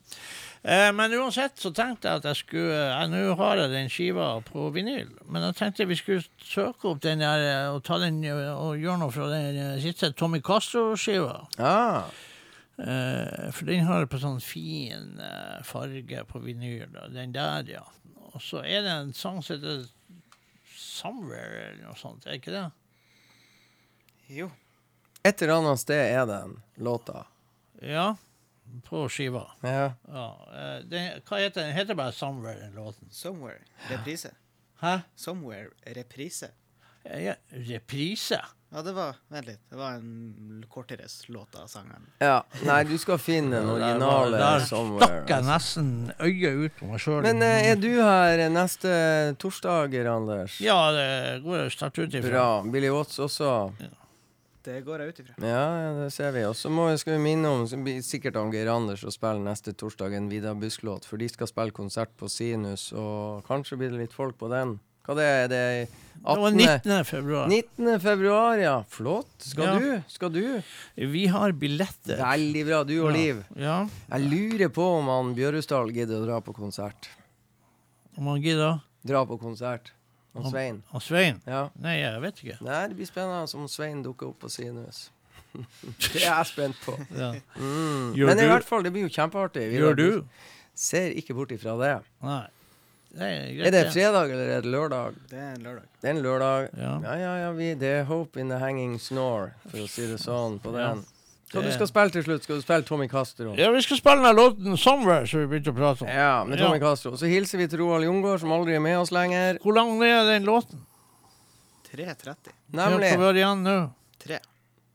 Eh, 0.62 0.88
men 0.94 1.14
uansett 1.18 1.58
så 1.58 1.72
tenkte 1.74 2.06
jeg 2.08 2.20
at 2.20 2.26
jeg 2.30 2.38
skulle 2.38 2.74
jeg, 2.76 3.08
Nå 3.10 3.22
har 3.40 3.58
jeg 3.58 3.70
den 3.72 3.88
skiva 3.90 4.26
på 4.46 4.68
vinyl, 4.70 5.08
men 5.26 5.42
jeg 5.48 5.56
tenkte 5.58 5.88
vi 5.90 5.96
skulle 5.98 6.22
søke 6.38 6.92
opp 6.92 7.00
den 7.02 7.24
der 7.24 7.46
eh, 7.48 7.70
og 7.74 7.80
ta 7.86 7.98
den 7.98 8.20
eh, 8.22 8.52
og 8.54 8.78
gjøre 8.78 9.00
noe 9.02 9.14
fra 9.14 9.26
den 9.32 9.58
eh, 9.58 9.80
siste 9.82 10.12
Tommy 10.14 10.38
Castro-skiva. 10.44 11.40
Ah, 11.58 12.06
Eh, 12.78 13.50
for 13.52 13.68
den 13.68 13.84
har 13.86 14.06
på 14.10 14.18
sånn 14.18 14.40
fin 14.42 15.18
eh, 15.20 15.58
farge 15.66 16.22
på 16.26 16.40
vinyl. 16.42 16.88
Den 17.12 17.34
der, 17.34 17.68
ja. 17.68 17.82
Og 18.32 18.40
så 18.42 18.62
er 18.64 18.82
det 18.82 18.94
en 18.94 19.12
sang 19.14 19.42
som 19.44 19.58
heter 19.58 19.84
Somewhere 20.72 21.66
eller 21.68 21.84
noe 21.86 21.98
sånt, 21.98 22.24
er 22.26 22.38
ikke 22.40 22.52
det? 22.54 22.64
Jo. 24.32 24.48
et 25.24 25.42
eller 25.42 25.60
annet 25.60 25.80
sted 25.82 26.00
er 26.00 26.26
den 26.26 26.56
låta. 26.82 27.26
Ja, 27.84 28.14
på 28.88 29.08
skiva. 29.08 29.44
Ja. 29.62 29.92
Ja, 30.08 30.26
eh, 30.54 30.78
den, 30.88 31.20
hva 31.28 31.38
heter 31.42 31.62
den? 31.66 31.72
Heter 31.76 31.94
bare 31.98 32.12
Somewhere, 32.12 32.58
den 32.60 32.72
låten. 32.74 33.08
Somewhere. 33.10 33.58
Reprise. 33.90 34.30
Hæ? 34.80 34.98
Somewhere. 35.16 35.68
Reprise. 35.86 36.48
Ja, 37.04 37.18
ja, 37.18 37.34
reprise? 37.50 38.38
Ja, 38.72 38.80
det 38.82 38.92
var 38.96 39.16
Vent 39.28 39.46
litt. 39.46 39.60
Det 39.70 39.76
var 39.76 39.98
en 39.98 40.64
kortere 40.70 41.04
låt 41.28 41.54
av 41.60 41.66
sangeren. 41.68 42.06
ja. 42.22 42.38
Nei, 42.64 42.84
du 42.88 42.94
skal 42.98 43.18
finne 43.20 43.58
den 43.58 43.66
Der 43.68 43.78
der 43.78 43.88
originale 43.90 44.38
Der 44.38 44.60
somewhere. 44.64 45.04
stakk 45.08 45.28
jeg 45.34 45.44
nesten 45.44 45.90
øyet 46.20 46.62
ut 46.64 46.76
på 46.78 46.86
meg 46.88 47.00
sjøl. 47.04 47.22
Men 47.26 47.42
eh, 47.42 47.66
er 47.72 47.76
du 47.76 47.90
her 48.00 48.46
neste 48.54 49.34
torsdager, 49.42 50.08
Anders? 50.14 50.56
Ja, 50.64 50.78
det 50.96 51.42
går 51.44 51.58
jeg 51.66 51.74
sterkt 51.76 51.98
ut 51.98 52.14
ifra. 52.14 52.30
Bra. 52.30 52.46
Billy 52.72 52.88
Watts 52.94 53.18
også? 53.18 53.50
Det 54.62 54.84
går 54.86 55.00
jeg 55.02 55.08
ut 55.12 55.20
ifra. 55.24 55.34
Ja, 55.42 55.64
det 55.98 56.12
ser 56.14 56.30
vi. 56.32 56.44
Og 56.46 56.54
så 56.54 56.70
skal 57.00 57.16
vi 57.16 57.22
minne 57.24 57.48
om 57.50 57.64
så 57.66 57.76
blir 57.82 57.98
sikkert 58.06 58.36
om 58.38 58.52
Geir 58.54 58.68
Anders 58.70 59.02
å 59.04 59.10
spille 59.10 59.42
neste 59.42 59.72
torsdag 59.74 60.14
en 60.14 60.28
Vidar 60.30 60.54
Busk-låt, 60.54 61.04
for 61.08 61.18
de 61.18 61.28
skal 61.28 61.50
spille 61.50 61.74
konsert 61.74 62.14
på 62.16 62.28
Sinus, 62.30 62.92
og 62.92 63.42
kanskje 63.48 63.76
blir 63.80 63.90
det 63.90 63.98
litt 64.04 64.12
folk 64.14 64.38
på 64.38 64.48
den. 64.52 64.78
Hva 65.02 65.16
det 65.18 65.24
er 65.26 65.48
det? 65.50 65.62
Det 66.14 66.22
var 66.22 66.36
18. 66.52 66.58
19. 66.62 67.04
februar. 67.08 67.48
19. 67.50 67.98
februar, 68.04 68.58
ja. 68.62 68.74
Flott. 68.88 69.32
Skal 69.42 69.64
Ja. 69.64 69.78
du? 69.80 70.02
Skal 70.06 70.30
du? 70.30 70.62
Vi 70.94 71.26
har 71.26 71.50
billetter. 71.58 72.20
Veldig 72.22 72.62
bra. 72.68 72.84
Du 72.86 72.94
og 73.02 73.10
Ja. 73.10 73.16
Liv. 73.16 73.44
Ja, 73.56 73.88
Jeg 74.12 74.30
lurer 74.30 74.68
på 74.70 74.84
om 75.00 75.08
han 75.10 75.34
Bjørusdal 75.34 75.90
gidder 75.90 76.22
å 76.22 76.26
dra 76.26 76.40
på 76.40 76.54
konsert. 76.54 77.08
om 78.16 78.26
han 78.26 78.40
gidder. 78.42 78.80
Dra 79.04 79.24
på 79.26 79.40
konsert. 79.40 79.90
Og 80.32 80.48
Svein. 80.48 80.78
Og 80.96 81.02
Svein? 81.04 81.42
Ja. 81.46 81.66
Nei, 81.82 81.98
jeg 82.00 82.22
vet 82.22 82.40
ikke. 82.40 82.56
Nei, 82.64 82.80
det 82.88 82.96
blir 82.96 83.08
spennende 83.08 83.44
om 83.58 83.68
Svein 83.68 84.00
dukker 84.04 84.30
opp 84.30 84.40
på 84.40 84.48
Sinus. 84.52 85.10
det 85.52 86.22
er 86.22 86.24
jeg 86.24 86.48
spent 86.48 86.80
på. 86.86 86.96
Ja. 87.12 87.34
Mm. 87.58 88.16
Men 88.16 88.40
i 88.40 88.48
hvert 88.48 88.64
fall, 88.64 88.84
det 88.86 88.94
blir 88.94 89.04
jo 89.04 89.12
kjempeartig. 89.12 89.68
Vi 89.68 89.80
Gjør 89.82 89.98
du? 89.98 90.08
Ser 90.72 91.12
ikke 91.20 91.36
bort 91.36 91.52
ifra 91.52 91.76
det. 91.80 91.94
Nei. 92.24 92.46
Det 93.12 93.28
er 93.28 93.48
greit. 93.52 93.66
Er 93.68 93.74
det 93.76 93.82
fredag 93.92 94.30
eller 94.32 94.50
er 94.54 94.62
det 94.64 94.70
lørdag? 94.72 95.16
Det 95.28 95.36
er 95.36 95.50
en 95.52 95.64
lørdag. 95.66 95.88
Det 96.00 96.08
er 96.08 96.14
en 96.14 96.22
lørdag. 96.24 96.68
Ja. 96.80 96.92
Ja, 97.04 97.16
ja, 97.20 97.32
ja, 97.42 97.50
vi, 97.58 97.74
det 97.76 97.90
er 97.98 98.06
hope 98.08 98.40
in 98.40 98.48
the 98.48 98.56
hanging 98.56 98.96
snore, 99.00 99.52
for 99.68 99.84
å 99.84 99.88
si 99.90 100.06
det 100.08 100.16
sånn 100.22 100.56
på 100.64 100.72
den. 100.72 101.04
Hva 101.52 101.62
du 101.62 101.72
skal 101.74 101.88
spille 101.90 102.10
til 102.14 102.24
slutt? 102.24 102.44
Skal 102.46 102.56
du 102.56 102.62
spille 102.64 102.82
Tommy 102.88 103.08
Castro? 103.10 103.54
Ja, 103.58 103.70
vi 103.74 103.82
skal 103.84 103.98
spille 104.00 104.22
den 104.24 104.36
låten 104.36 104.76
'Somewhere', 104.76 105.26
som 105.28 105.40
vi 105.40 105.46
begynte 105.46 105.72
å 105.72 105.76
prate 105.76 106.02
om. 106.02 106.08
Ja, 106.08 106.44
med 106.44 106.58
Tommy 106.58 106.78
Ja. 106.78 106.84
Castro. 106.88 107.12
Så 107.16 107.26
hilser 107.28 107.58
vi 107.58 107.66
til 107.68 107.78
Roald 107.80 108.04
Jungård, 108.04 108.40
som 108.40 108.52
aldri 108.52 108.74
er 108.74 108.80
med 108.80 108.96
oss 108.98 109.10
lenger. 109.12 109.58
Hvor 109.62 109.74
lang 109.74 110.02
er 110.02 110.24
den 110.24 110.44
låten? 110.44 110.80
3.30. 111.92 112.52
Nemlig. 112.72 113.10
Hva 113.12 113.18
var 113.18 113.32
det 113.32 113.42
igjen 113.42 113.62
nå? 113.62 113.90
3. 114.24 114.38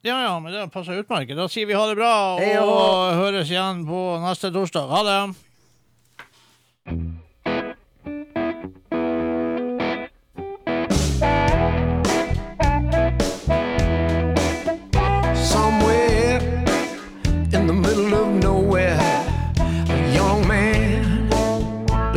Ja, 0.03 0.21
ja, 0.23 0.39
men 0.39 0.53
det 0.53 0.71
passer 0.71 0.97
utmerket. 1.03 1.35
Da 1.35 1.47
sier 1.47 1.67
vi 1.67 1.73
ha 1.73 1.85
det 1.87 1.97
bra, 1.97 2.35
og 2.37 2.41
og 2.41 3.13
høres 3.17 3.49
igjen 3.49 3.85
på 3.85 4.19
neste 4.23 4.51
torsdag. 4.51 4.89
Ha 4.89 5.03
det! 5.03 5.35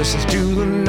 Listens 0.00 0.24
to 0.24 0.54
the 0.54 0.79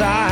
side. 0.00 0.29